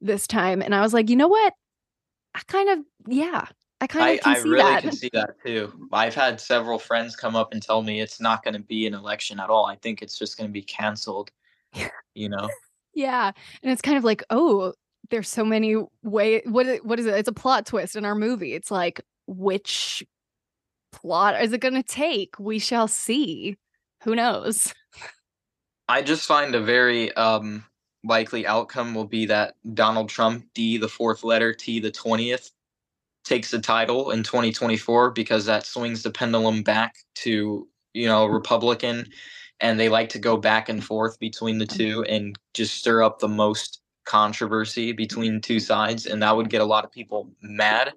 this 0.00 0.26
time. 0.26 0.62
And 0.62 0.74
I 0.74 0.80
was 0.80 0.94
like, 0.94 1.10
you 1.10 1.16
know 1.16 1.28
what? 1.28 1.52
I 2.34 2.40
kind 2.46 2.70
of, 2.70 2.78
yeah, 3.08 3.46
I 3.80 3.86
kind 3.86 4.04
I, 4.04 4.10
of 4.10 4.20
can 4.20 4.32
I 4.32 4.38
see 4.40 4.48
really 4.48 4.62
that. 4.62 4.82
can 4.82 4.92
see 4.92 5.10
that 5.14 5.36
too. 5.44 5.88
I've 5.92 6.14
had 6.14 6.40
several 6.40 6.78
friends 6.78 7.16
come 7.16 7.34
up 7.34 7.52
and 7.52 7.62
tell 7.62 7.82
me 7.82 8.00
it's 8.00 8.20
not 8.20 8.44
going 8.44 8.54
to 8.54 8.60
be 8.60 8.86
an 8.86 8.94
election 8.94 9.40
at 9.40 9.48
all. 9.48 9.66
I 9.66 9.76
think 9.76 10.02
it's 10.02 10.18
just 10.18 10.36
going 10.36 10.48
to 10.48 10.52
be 10.52 10.62
canceled. 10.62 11.30
You 12.14 12.28
know, 12.28 12.48
Yeah. 12.94 13.32
And 13.62 13.72
it's 13.72 13.82
kind 13.82 13.96
of 13.96 14.04
like, 14.04 14.22
oh, 14.30 14.74
there's 15.10 15.28
so 15.28 15.44
many 15.44 15.76
way 16.02 16.42
what 16.44 16.66
is, 16.66 16.80
what 16.82 17.00
is 17.00 17.06
it? 17.06 17.14
It's 17.14 17.28
a 17.28 17.32
plot 17.32 17.66
twist 17.66 17.96
in 17.96 18.04
our 18.04 18.14
movie. 18.14 18.54
It's 18.54 18.70
like 18.70 19.00
which 19.26 20.04
plot 20.92 21.40
is 21.42 21.52
it 21.52 21.60
going 21.60 21.74
to 21.74 21.82
take? 21.82 22.38
We 22.38 22.58
shall 22.58 22.88
see. 22.88 23.56
Who 24.04 24.14
knows? 24.14 24.72
I 25.88 26.02
just 26.02 26.26
find 26.26 26.54
a 26.54 26.60
very 26.60 27.12
um, 27.14 27.64
likely 28.04 28.46
outcome 28.46 28.94
will 28.94 29.06
be 29.06 29.26
that 29.26 29.54
Donald 29.74 30.08
Trump, 30.08 30.46
D, 30.54 30.78
the 30.78 30.88
fourth 30.88 31.24
letter, 31.24 31.52
T, 31.52 31.80
the 31.80 31.90
20th, 31.90 32.50
takes 33.30 33.52
the 33.52 33.60
title 33.60 34.10
in 34.10 34.24
2024 34.24 35.12
because 35.12 35.46
that 35.46 35.64
swings 35.64 36.02
the 36.02 36.10
pendulum 36.10 36.64
back 36.64 36.96
to, 37.14 37.68
you 37.94 38.06
know, 38.06 38.26
Republican. 38.26 39.06
And 39.60 39.78
they 39.78 39.88
like 39.88 40.08
to 40.10 40.18
go 40.18 40.36
back 40.36 40.68
and 40.68 40.82
forth 40.82 41.18
between 41.20 41.58
the 41.58 41.66
two 41.66 42.02
mm-hmm. 42.02 42.12
and 42.12 42.36
just 42.54 42.74
stir 42.74 43.04
up 43.04 43.20
the 43.20 43.28
most 43.28 43.82
controversy 44.04 44.92
between 44.92 45.40
two 45.40 45.60
sides. 45.60 46.06
And 46.06 46.22
that 46.22 46.36
would 46.36 46.50
get 46.50 46.60
a 46.60 46.64
lot 46.64 46.84
of 46.84 46.90
people 46.90 47.30
mad. 47.40 47.92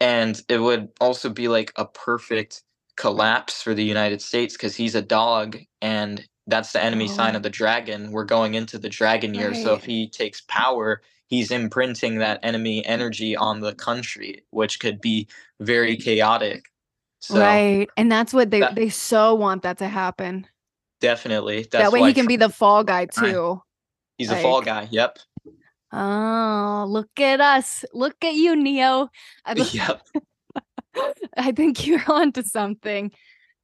And 0.00 0.42
it 0.48 0.58
would 0.58 0.88
also 1.00 1.30
be 1.30 1.46
like 1.46 1.72
a 1.76 1.86
perfect 1.86 2.64
collapse 2.96 3.62
for 3.62 3.74
the 3.74 3.84
United 3.84 4.22
States 4.22 4.54
because 4.54 4.74
he's 4.74 4.96
a 4.96 5.02
dog 5.02 5.56
and 5.82 6.26
that's 6.48 6.72
the 6.72 6.82
enemy 6.82 7.08
sign 7.08 7.34
Oh. 7.34 7.38
of 7.38 7.44
the 7.44 7.50
dragon. 7.50 8.10
We're 8.10 8.24
going 8.24 8.54
into 8.54 8.78
the 8.78 8.88
dragon 8.88 9.34
year. 9.34 9.54
So 9.54 9.74
if 9.74 9.84
he 9.84 10.08
takes 10.08 10.42
power, 10.42 11.02
he's 11.34 11.50
imprinting 11.50 12.18
that 12.18 12.38
enemy 12.42 12.84
energy 12.86 13.36
on 13.36 13.60
the 13.60 13.74
country, 13.74 14.44
which 14.50 14.78
could 14.80 15.00
be 15.00 15.26
very 15.60 15.96
chaotic. 15.96 16.66
So 17.20 17.38
right. 17.40 17.88
And 17.96 18.10
that's 18.12 18.32
what 18.32 18.50
they 18.50 18.60
that- 18.60 18.74
they 18.74 18.88
so 18.88 19.34
want 19.34 19.62
that 19.62 19.78
to 19.78 19.88
happen. 19.88 20.46
definitely. 21.00 21.58
That's 21.70 21.84
that 21.84 21.92
way 21.92 22.02
he 22.08 22.14
can 22.14 22.26
be 22.26 22.36
the 22.36 22.48
fall 22.50 22.84
guy 22.84 23.06
too. 23.06 23.60
he's 24.18 24.30
a 24.30 24.40
fall 24.40 24.62
guy. 24.62 24.88
Yep. 24.90 25.18
Oh, 25.92 26.86
look 26.88 27.10
at 27.20 27.40
us. 27.40 27.84
Look 27.92 28.16
at 28.24 28.34
you, 28.34 28.56
Neo. 28.56 29.08
I, 29.44 29.52
Yep. 29.72 30.02
I 31.36 31.52
think 31.52 31.86
you're 31.86 32.02
onto 32.08 32.42
something. 32.42 33.10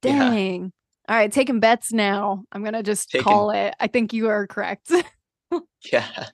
Yeah. 0.03 0.29
Dang. 0.29 0.73
All 1.09 1.15
right, 1.15 1.31
taking 1.31 1.59
bets 1.59 1.91
now. 1.91 2.43
I'm 2.51 2.63
gonna 2.63 2.83
just 2.83 3.11
call 3.21 3.51
it. 3.51 3.73
I 3.79 3.87
think 3.87 4.13
you 4.13 4.29
are 4.29 4.47
correct. 4.47 4.91
Yeah. 5.91 6.27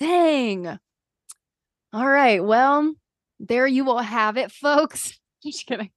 Dang. 0.00 0.78
All 1.92 2.08
right. 2.08 2.44
Well, 2.44 2.94
there 3.40 3.66
you 3.66 3.84
will 3.84 3.98
have 3.98 4.36
it, 4.36 4.52
folks. 4.52 5.18
Just 5.42 5.66
kidding. 5.66 5.90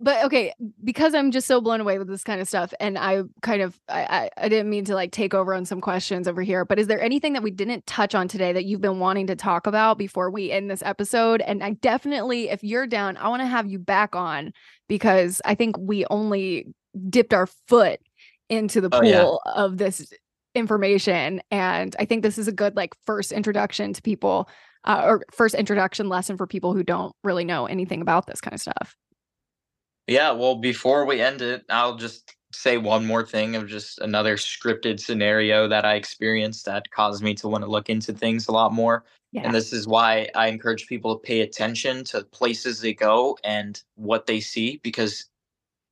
But 0.00 0.26
okay, 0.26 0.52
because 0.84 1.12
I'm 1.12 1.32
just 1.32 1.48
so 1.48 1.60
blown 1.60 1.80
away 1.80 1.98
with 1.98 2.06
this 2.06 2.22
kind 2.22 2.40
of 2.40 2.46
stuff, 2.46 2.72
and 2.78 2.96
I 2.96 3.22
kind 3.42 3.60
of 3.62 3.80
I, 3.88 4.30
I 4.38 4.44
I 4.44 4.48
didn't 4.48 4.70
mean 4.70 4.84
to 4.84 4.94
like 4.94 5.10
take 5.10 5.34
over 5.34 5.52
on 5.52 5.64
some 5.64 5.80
questions 5.80 6.28
over 6.28 6.40
here. 6.40 6.64
But 6.64 6.78
is 6.78 6.86
there 6.86 7.00
anything 7.02 7.32
that 7.32 7.42
we 7.42 7.50
didn't 7.50 7.84
touch 7.84 8.14
on 8.14 8.28
today 8.28 8.52
that 8.52 8.64
you've 8.64 8.80
been 8.80 9.00
wanting 9.00 9.26
to 9.26 9.34
talk 9.34 9.66
about 9.66 9.98
before 9.98 10.30
we 10.30 10.52
end 10.52 10.70
this 10.70 10.84
episode? 10.84 11.40
And 11.40 11.64
I 11.64 11.72
definitely, 11.72 12.48
if 12.48 12.62
you're 12.62 12.86
down, 12.86 13.16
I 13.16 13.26
want 13.26 13.42
to 13.42 13.46
have 13.46 13.66
you 13.66 13.80
back 13.80 14.14
on 14.14 14.52
because 14.88 15.42
I 15.44 15.56
think 15.56 15.76
we 15.76 16.04
only 16.10 16.68
dipped 17.10 17.34
our 17.34 17.48
foot 17.66 17.98
into 18.48 18.80
the 18.80 18.90
Oh, 18.92 19.00
pool 19.00 19.40
yeah. 19.46 19.52
of 19.52 19.78
this 19.78 20.12
information 20.58 21.40
and 21.50 21.96
i 21.98 22.04
think 22.04 22.22
this 22.22 22.36
is 22.36 22.48
a 22.48 22.52
good 22.52 22.76
like 22.76 22.94
first 23.06 23.32
introduction 23.32 23.92
to 23.92 24.02
people 24.02 24.48
uh, 24.84 25.02
or 25.04 25.24
first 25.30 25.54
introduction 25.54 26.08
lesson 26.08 26.36
for 26.36 26.46
people 26.46 26.72
who 26.72 26.82
don't 26.82 27.14
really 27.22 27.44
know 27.44 27.66
anything 27.66 28.00
about 28.00 28.26
this 28.26 28.40
kind 28.40 28.54
of 28.54 28.60
stuff. 28.60 28.96
Yeah, 30.06 30.32
well, 30.32 30.56
before 30.56 31.04
we 31.04 31.20
end 31.20 31.42
it, 31.42 31.64
I'll 31.68 31.96
just 31.96 32.34
say 32.52 32.78
one 32.78 33.04
more 33.04 33.24
thing 33.26 33.56
of 33.56 33.68
just 33.68 33.98
another 33.98 34.36
scripted 34.36 34.98
scenario 34.98 35.68
that 35.68 35.84
I 35.84 35.96
experienced 35.96 36.64
that 36.64 36.90
caused 36.90 37.22
me 37.22 37.34
to 37.34 37.48
want 37.48 37.62
to 37.62 37.70
look 37.70 37.90
into 37.90 38.14
things 38.14 38.48
a 38.48 38.52
lot 38.52 38.72
more. 38.72 39.04
yeah. 39.32 39.42
And 39.42 39.54
this 39.54 39.74
is 39.74 39.86
why 39.86 40.28
I 40.34 40.48
encourage 40.48 40.86
people 40.86 41.14
to 41.14 41.20
pay 41.20 41.42
attention 41.42 42.04
to 42.04 42.24
places 42.24 42.80
they 42.80 42.94
go 42.94 43.36
and 43.44 43.80
what 43.96 44.26
they 44.26 44.40
see 44.40 44.80
because 44.82 45.26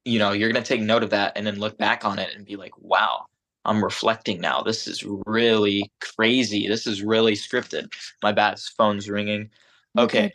you 0.07 0.21
know, 0.21 0.31
you're 0.31 0.53
going 0.53 0.63
to 0.63 0.69
take 0.69 0.81
note 0.81 1.03
of 1.03 1.11
that 1.11 1.33
and 1.35 1.45
then 1.45 1.59
look 1.59 1.77
back 1.79 2.05
on 2.05 2.21
it 2.21 2.33
and 2.37 2.47
be 2.47 2.55
like, 2.55 2.71
"Wow, 2.79 3.27
I'm 3.67 3.85
reflecting 3.85 4.41
now. 4.41 4.63
This 4.63 4.89
is 4.89 5.05
really 5.27 5.93
crazy. 6.01 6.69
This 6.69 6.87
is 6.87 7.03
really 7.03 7.35
scripted." 7.35 7.89
My 8.23 8.33
bad, 8.33 8.59
phone's 8.61 9.11
ringing. 9.11 9.51
Okay. 9.99 10.33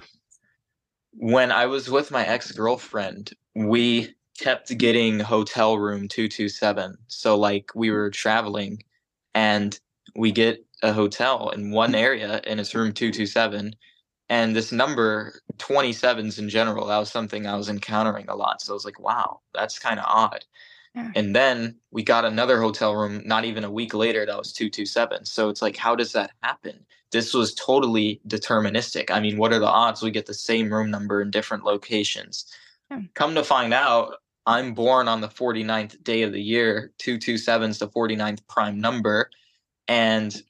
When 1.13 1.51
I 1.51 1.65
was 1.67 1.89
with 1.89 2.11
my 2.11 2.25
ex-girlfriend, 2.25 3.34
we 3.55 4.15
kept 4.39 4.77
getting 4.77 5.19
hotel 5.19 5.77
room 5.79 6.07
227. 6.07 6.97
So 7.07 7.38
like 7.38 7.71
we 7.75 7.91
were 7.91 8.11
traveling 8.11 8.84
and 9.36 9.79
we 10.15 10.32
get 10.32 10.65
a 10.84 10.93
hotel 10.93 11.49
in 11.49 11.71
one 11.71 11.95
area 11.95 12.41
and 12.45 12.59
it's 12.59 12.75
room 12.75 12.93
227 12.93 13.75
and 14.29 14.55
this 14.55 14.71
number 14.71 15.41
27s 15.57 16.39
in 16.39 16.49
general 16.49 16.88
that 16.88 16.97
was 16.97 17.11
something 17.11 17.45
i 17.47 17.55
was 17.55 17.69
encountering 17.69 18.27
a 18.29 18.36
lot 18.36 18.61
so 18.61 18.73
i 18.73 18.75
was 18.75 18.86
like 18.86 18.99
wow 18.99 19.39
that's 19.53 19.79
kind 19.79 19.99
of 19.99 20.05
odd 20.07 20.43
Yeah. 20.95 21.11
and 21.15 21.33
then 21.35 21.77
we 21.91 22.03
got 22.03 22.25
another 22.25 22.59
hotel 22.59 22.95
room 22.95 23.21
not 23.25 23.45
even 23.45 23.63
a 23.63 23.71
week 23.71 23.93
later 23.93 24.25
that 24.25 24.37
was 24.37 24.51
227 24.51 25.23
so 25.25 25.47
it's 25.47 25.61
like 25.61 25.77
how 25.77 25.95
does 25.95 26.11
that 26.11 26.31
happen 26.43 26.85
this 27.11 27.33
was 27.33 27.53
totally 27.53 28.19
deterministic 28.27 29.09
i 29.09 29.19
mean 29.21 29.37
what 29.37 29.53
are 29.53 29.59
the 29.59 29.65
odds 29.67 30.01
we 30.01 30.11
get 30.11 30.25
the 30.25 30.33
same 30.33 30.71
room 30.73 30.91
number 30.91 31.21
in 31.21 31.31
different 31.31 31.63
locations 31.63 32.45
Yeah. 32.89 33.01
come 33.13 33.35
to 33.35 33.43
find 33.43 33.73
out 33.73 34.15
i'm 34.45 34.73
born 34.73 35.07
on 35.07 35.21
the 35.21 35.29
49th 35.29 36.03
day 36.03 36.23
of 36.23 36.33
the 36.33 36.41
year 36.41 36.91
227 36.97 37.69
is 37.69 37.79
the 37.79 37.87
49th 37.87 38.45
prime 38.49 38.77
number 38.79 39.29
and 39.87 40.41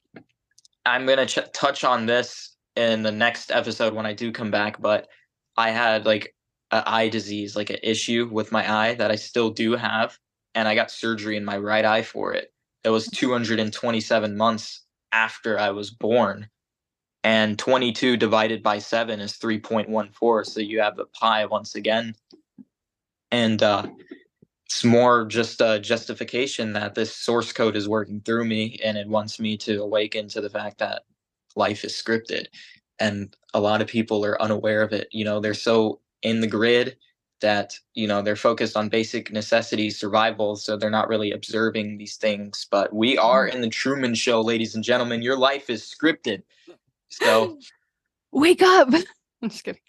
I'm 0.84 1.06
gonna 1.06 1.26
ch- 1.26 1.38
touch 1.52 1.84
on 1.84 2.06
this 2.06 2.56
in 2.74 3.02
the 3.04 3.12
next 3.12 3.52
episode 3.52 3.94
when 3.94 4.04
I 4.06 4.12
do 4.12 4.32
come 4.32 4.50
back. 4.50 4.80
But 4.80 5.06
I 5.56 5.70
had 5.70 6.06
like 6.06 6.34
an 6.72 6.82
eye 6.86 7.08
disease, 7.08 7.54
like 7.54 7.70
an 7.70 7.76
issue 7.84 8.28
with 8.32 8.50
my 8.50 8.68
eye 8.68 8.94
that 8.94 9.10
I 9.10 9.14
still 9.14 9.50
do 9.50 9.76
have, 9.76 10.18
and 10.54 10.68
I 10.68 10.74
got 10.74 10.90
surgery 10.90 11.36
in 11.36 11.44
my 11.44 11.56
right 11.56 11.84
eye 11.84 12.02
for 12.02 12.34
it. 12.34 12.52
It 12.84 12.90
was 12.90 13.06
227 13.08 14.36
months 14.36 14.82
after 15.12 15.58
I 15.58 15.70
was 15.70 15.90
born, 15.90 16.48
and 17.22 17.58
22 17.58 18.16
divided 18.16 18.62
by 18.62 18.78
seven 18.78 19.20
is 19.20 19.34
3.14. 19.34 20.46
So 20.46 20.60
you 20.60 20.80
have 20.80 20.96
the 20.96 21.06
pi 21.06 21.46
once 21.46 21.74
again, 21.74 22.14
and 23.30 23.62
uh, 23.62 23.86
it's 24.72 24.84
more 24.84 25.26
just 25.26 25.60
a 25.60 25.78
justification 25.78 26.72
that 26.72 26.94
this 26.94 27.14
source 27.14 27.52
code 27.52 27.76
is 27.76 27.90
working 27.90 28.22
through 28.22 28.46
me 28.46 28.80
and 28.82 28.96
it 28.96 29.06
wants 29.06 29.38
me 29.38 29.54
to 29.58 29.82
awaken 29.82 30.28
to 30.28 30.40
the 30.40 30.48
fact 30.48 30.78
that 30.78 31.02
life 31.54 31.84
is 31.84 31.92
scripted 31.92 32.46
and 32.98 33.36
a 33.52 33.60
lot 33.60 33.82
of 33.82 33.86
people 33.86 34.24
are 34.24 34.40
unaware 34.40 34.80
of 34.80 34.94
it 34.94 35.08
you 35.12 35.26
know 35.26 35.40
they're 35.40 35.52
so 35.52 36.00
in 36.22 36.40
the 36.40 36.46
grid 36.46 36.96
that 37.42 37.78
you 37.94 38.08
know 38.08 38.22
they're 38.22 38.34
focused 38.34 38.76
on 38.76 38.88
basic 38.88 39.30
necessities 39.30 40.00
survival 40.00 40.56
so 40.56 40.76
they're 40.76 40.90
not 40.90 41.08
really 41.08 41.30
observing 41.30 41.98
these 41.98 42.16
things 42.16 42.66
but 42.70 42.92
we 42.94 43.18
are 43.18 43.46
in 43.46 43.60
the 43.60 43.68
truman 43.68 44.14
show 44.14 44.40
ladies 44.40 44.74
and 44.74 44.82
gentlemen. 44.82 45.22
Your 45.22 45.36
life 45.36 45.68
is 45.68 45.82
scripted. 45.82 46.42
So 47.10 47.58
wake 48.32 48.62
up! 48.62 48.88
I'm 49.42 49.50
just 49.50 49.64
kidding. 49.64 49.80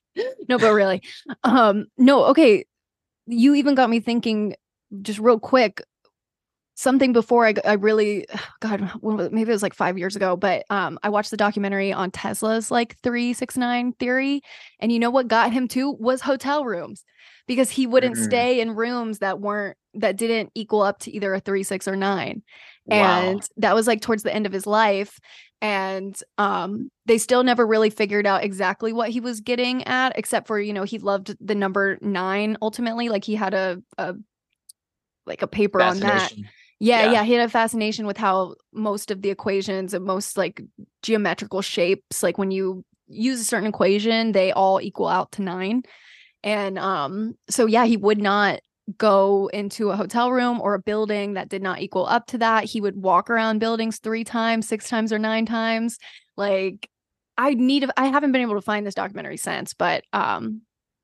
No 0.50 0.58
but 0.58 0.74
really. 0.74 1.02
Um 1.44 1.88
no 1.98 2.26
okay. 2.26 2.66
You 3.26 3.56
even 3.56 3.76
got 3.76 3.90
me 3.90 4.00
thinking 4.00 4.56
just 5.02 5.20
real 5.20 5.40
quick 5.40 5.82
something 6.76 7.14
before 7.14 7.46
I, 7.46 7.54
I 7.66 7.74
really 7.74 8.26
god 8.60 8.92
maybe 9.02 9.50
it 9.50 9.54
was 9.54 9.64
like 9.64 9.76
five 9.76 9.98
years 9.98 10.16
ago 10.16 10.36
but 10.36 10.66
um 10.72 10.98
i 11.04 11.10
watched 11.10 11.30
the 11.30 11.38
documentary 11.38 11.94
on 11.94 12.10
tesla's 12.10 12.72
like 12.72 12.98
369 13.04 13.94
theory 13.94 14.42
and 14.80 14.92
you 14.92 14.98
know 15.00 15.12
what 15.12 15.28
got 15.28 15.54
him 15.54 15.68
to? 15.70 15.92
Was 15.92 16.22
hotel 16.22 16.66
rooms 16.66 17.04
because 17.48 17.70
he 17.70 17.86
wouldn't 17.88 18.16
Mm. 18.16 18.24
stay 18.24 18.60
in 18.62 18.76
rooms 18.76 19.20
that 19.20 19.40
weren't 19.40 19.78
that 19.96 20.16
didn't 20.18 20.52
equal 20.56 20.82
up 20.82 21.00
to 21.00 21.12
either 21.12 21.34
a 21.34 21.40
three 21.40 21.64
six 21.64 21.88
or 21.88 21.96
nine 21.96 22.42
wow 22.86 23.22
and 23.22 23.48
that 23.58 23.76
was 23.76 23.86
like 23.88 24.02
towards 24.02 24.24
the 24.24 24.34
end 24.34 24.46
of 24.46 24.52
his 24.52 24.66
life 24.66 25.20
and 25.62 26.20
um 26.38 26.90
they 27.06 27.18
still 27.18 27.44
never 27.44 27.66
really 27.66 27.90
figured 27.90 28.26
out 28.26 28.44
exactly 28.44 28.92
what 28.92 29.10
he 29.10 29.20
was 29.20 29.40
getting 29.40 29.84
at 29.86 30.18
except 30.18 30.48
for 30.48 30.60
you 30.60 30.74
know 30.74 30.84
he 30.84 30.98
loved 31.00 31.36
the 31.40 31.56
number 31.56 31.98
9 32.02 32.58
ultimately 32.62 33.08
like 33.10 33.24
he 33.24 33.36
had 33.36 33.54
a 33.54 33.82
a 33.98 34.16
like 35.26 35.42
a 35.42 35.48
paper 35.48 35.82
on 35.82 36.00
that 36.02 36.34
Yeah, 36.80 37.04
Yeah. 37.06 37.12
yeah, 37.14 37.24
he 37.24 37.34
had 37.34 37.48
a 37.48 37.50
fascination 37.52 38.06
with 38.06 38.18
how 38.18 38.56
most 38.74 39.10
of 39.12 39.22
the 39.22 39.30
equations 39.30 39.94
and 39.94 40.04
most 40.04 40.38
like 40.38 40.62
geometrical 41.02 41.62
shapes, 41.62 42.22
like 42.24 42.38
when 42.38 42.52
you 42.52 42.84
use 43.08 43.40
a 43.40 43.46
certain 43.46 43.70
equation, 43.70 44.34
they 44.34 44.52
all 44.52 44.82
equal 44.82 45.08
out 45.08 45.32
to 45.34 45.42
nine. 45.42 45.84
And 46.44 46.78
um, 46.78 47.36
so 47.50 47.66
yeah, 47.66 47.86
he 47.86 47.98
would 47.98 48.22
not 48.22 48.60
go 48.98 49.50
into 49.54 49.92
a 49.92 49.96
hotel 49.96 50.32
room 50.32 50.60
or 50.60 50.74
a 50.74 50.80
building 50.80 51.34
that 51.34 51.50
did 51.50 51.62
not 51.62 51.82
equal 51.82 52.06
up 52.06 52.28
to 52.28 52.38
that. 52.40 52.66
He 52.66 52.82
would 52.82 52.98
walk 52.98 53.30
around 53.30 53.60
buildings 53.60 54.00
three 54.00 54.24
times, 54.24 54.68
six 54.68 54.90
times, 54.90 55.14
or 55.14 55.20
nine 55.20 55.46
times. 55.46 55.98
Like 56.36 56.90
I 57.38 57.54
need 57.54 57.90
I 57.96 58.08
haven't 58.08 58.34
been 58.34 58.42
able 58.42 58.56
to 58.56 58.62
find 58.62 58.86
this 58.86 58.96
documentary 58.96 59.38
since, 59.38 59.74
but 59.74 60.04
um 60.12 60.62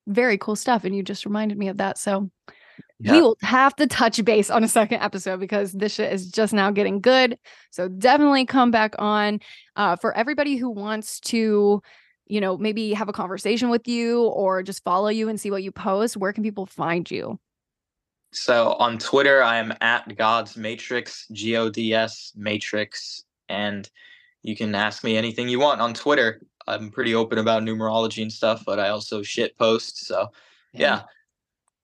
very 0.08 0.38
cool 0.38 0.56
stuff. 0.56 0.84
And 0.84 0.96
you 0.96 1.04
just 1.04 1.26
reminded 1.26 1.58
me 1.58 1.68
of 1.70 1.78
that. 1.78 1.98
So 1.98 2.30
we 3.00 3.22
will 3.22 3.38
have 3.42 3.76
to 3.78 3.88
touch 3.88 4.24
base 4.26 4.50
on 4.50 4.64
a 4.64 4.68
second 4.68 5.02
episode 5.02 5.40
because 5.40 5.72
this 5.72 5.94
shit 5.94 6.12
is 6.12 6.30
just 6.30 6.54
now 6.54 6.70
getting 6.70 7.00
good. 7.00 7.38
So 7.72 7.88
definitely 7.88 8.46
come 8.46 8.72
back 8.72 8.96
on. 9.00 9.40
Uh, 9.78 9.96
for 9.96 10.16
everybody 10.18 10.58
who 10.58 10.70
wants 10.70 11.22
to, 11.22 11.82
you 12.30 12.40
know, 12.40 12.58
maybe 12.58 12.94
have 12.94 13.10
a 13.10 13.14
conversation 13.14 13.70
with 13.70 13.88
you 13.88 14.24
or 14.28 14.64
just 14.64 14.84
follow 14.84 15.10
you 15.10 15.28
and 15.30 15.40
see 15.42 15.52
what 15.52 15.64
you 15.64 15.72
post, 15.72 16.16
where 16.16 16.32
can 16.32 16.44
people 16.44 16.66
find 16.66 17.10
you? 17.10 17.40
So 18.32 18.74
on 18.74 19.00
Twitter, 19.00 19.42
I 19.42 19.58
am 19.58 19.74
at 19.82 20.16
God's 20.16 20.56
Matrix, 20.56 21.28
G 21.32 21.58
O 21.58 21.70
D 21.70 21.94
S 21.94 22.32
Matrix, 22.36 23.24
and 23.50 23.90
you 24.44 24.56
can 24.56 24.76
ask 24.76 25.04
me 25.04 25.18
anything 25.18 25.50
you 25.50 25.60
want 25.60 25.82
on 25.82 25.94
Twitter. 25.96 26.42
I'm 26.68 26.92
pretty 26.92 27.16
open 27.16 27.40
about 27.40 27.64
numerology 27.64 28.22
and 28.22 28.32
stuff, 28.32 28.64
but 28.66 28.80
I 28.80 28.90
also 28.90 29.24
shit 29.24 29.58
post. 29.58 30.06
So 30.06 30.28
yeah, 30.74 31.02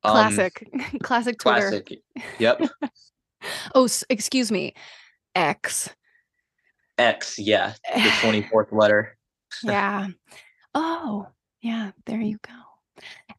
Um, 0.03 0.11
Classic, 0.13 0.69
classic 1.01 1.39
Twitter. 1.39 1.69
classic. 1.71 1.99
Yep, 2.37 2.61
Oh, 3.75 3.87
excuse 4.09 4.51
me. 4.51 4.75
X. 5.33 5.89
X. 6.99 7.39
Yeah, 7.39 7.73
the 7.93 7.99
24th 8.21 8.71
letter. 8.71 9.14
Yeah. 9.63 10.07
Oh, 10.75 11.27
yeah. 11.61 11.91
There 12.05 12.21
you 12.21 12.39
go. 12.45 12.53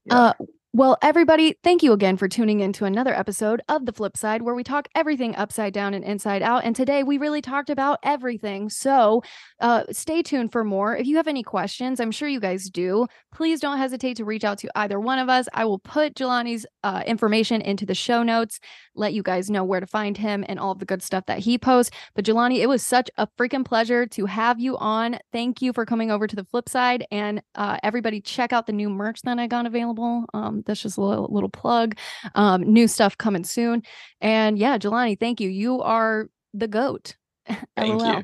Yeah. 0.06 0.18
Uh, 0.18 0.32
well, 0.76 0.98
everybody, 1.00 1.56
thank 1.64 1.82
you 1.82 1.94
again 1.94 2.18
for 2.18 2.28
tuning 2.28 2.60
in 2.60 2.70
to 2.74 2.84
another 2.84 3.14
episode 3.14 3.62
of 3.66 3.86
The 3.86 3.94
Flypside, 3.94 4.42
where 4.42 4.54
we 4.54 4.62
talk 4.62 4.88
everything 4.94 5.34
upside 5.34 5.72
down 5.72 5.94
and 5.94 6.04
inside 6.04 6.42
out. 6.42 6.64
And 6.64 6.76
today 6.76 7.02
we 7.02 7.16
really 7.16 7.40
talked 7.40 7.70
about 7.70 7.98
everything. 8.02 8.68
So 8.68 9.22
uh, 9.58 9.84
stay 9.90 10.22
tuned 10.22 10.52
for 10.52 10.64
more. 10.64 10.94
If 10.94 11.06
you 11.06 11.16
have 11.16 11.28
any 11.28 11.42
questions, 11.42 11.98
I'm 11.98 12.10
sure 12.10 12.28
you 12.28 12.40
guys 12.40 12.68
do, 12.68 13.06
please 13.32 13.58
don't 13.58 13.78
hesitate 13.78 14.18
to 14.18 14.26
reach 14.26 14.44
out 14.44 14.58
to 14.58 14.70
either 14.76 15.00
one 15.00 15.18
of 15.18 15.30
us. 15.30 15.48
I 15.54 15.64
will 15.64 15.78
put 15.78 16.14
Jelani's 16.14 16.66
uh, 16.84 17.02
information 17.06 17.62
into 17.62 17.86
the 17.86 17.94
show 17.94 18.22
notes, 18.22 18.60
let 18.94 19.14
you 19.14 19.22
guys 19.22 19.48
know 19.48 19.64
where 19.64 19.80
to 19.80 19.86
find 19.86 20.18
him 20.18 20.44
and 20.46 20.58
all 20.58 20.72
of 20.72 20.78
the 20.78 20.84
good 20.84 21.02
stuff 21.02 21.24
that 21.24 21.38
he 21.38 21.56
posts. 21.56 21.96
But 22.14 22.26
Jelani, 22.26 22.58
it 22.58 22.68
was 22.68 22.82
such 22.82 23.08
a 23.16 23.26
freaking 23.38 23.64
pleasure 23.64 24.06
to 24.08 24.26
have 24.26 24.60
you 24.60 24.76
on. 24.76 25.20
Thank 25.32 25.62
you 25.62 25.72
for 25.72 25.86
coming 25.86 26.10
over 26.10 26.26
to 26.26 26.36
the 26.36 26.44
flip 26.44 26.68
side. 26.68 27.06
And 27.10 27.42
uh, 27.54 27.78
everybody, 27.82 28.20
check 28.20 28.52
out 28.52 28.66
the 28.66 28.74
new 28.74 28.90
merch 28.90 29.22
that 29.22 29.38
I 29.38 29.46
got 29.46 29.64
available. 29.64 30.26
Um, 30.34 30.64
that's 30.66 30.82
just 30.82 30.98
a 30.98 31.00
little, 31.00 31.28
little 31.30 31.48
plug. 31.48 31.96
Um, 32.34 32.62
new 32.62 32.88
stuff 32.88 33.16
coming 33.16 33.44
soon. 33.44 33.82
And 34.20 34.58
yeah, 34.58 34.78
Jelani, 34.78 35.18
thank 35.18 35.40
you. 35.40 35.48
You 35.48 35.80
are 35.82 36.28
the 36.52 36.68
goat. 36.68 37.16
Thank 37.76 38.02
LOL. 38.02 38.22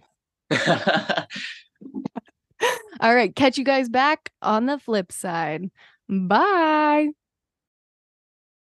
you. 0.51 0.59
All 3.01 3.15
right, 3.15 3.35
catch 3.35 3.59
you 3.59 3.65
guys 3.65 3.89
back 3.89 4.31
on 4.43 4.67
the 4.67 4.79
flip 4.79 5.13
side. 5.13 5.71
Bye. 6.09 7.09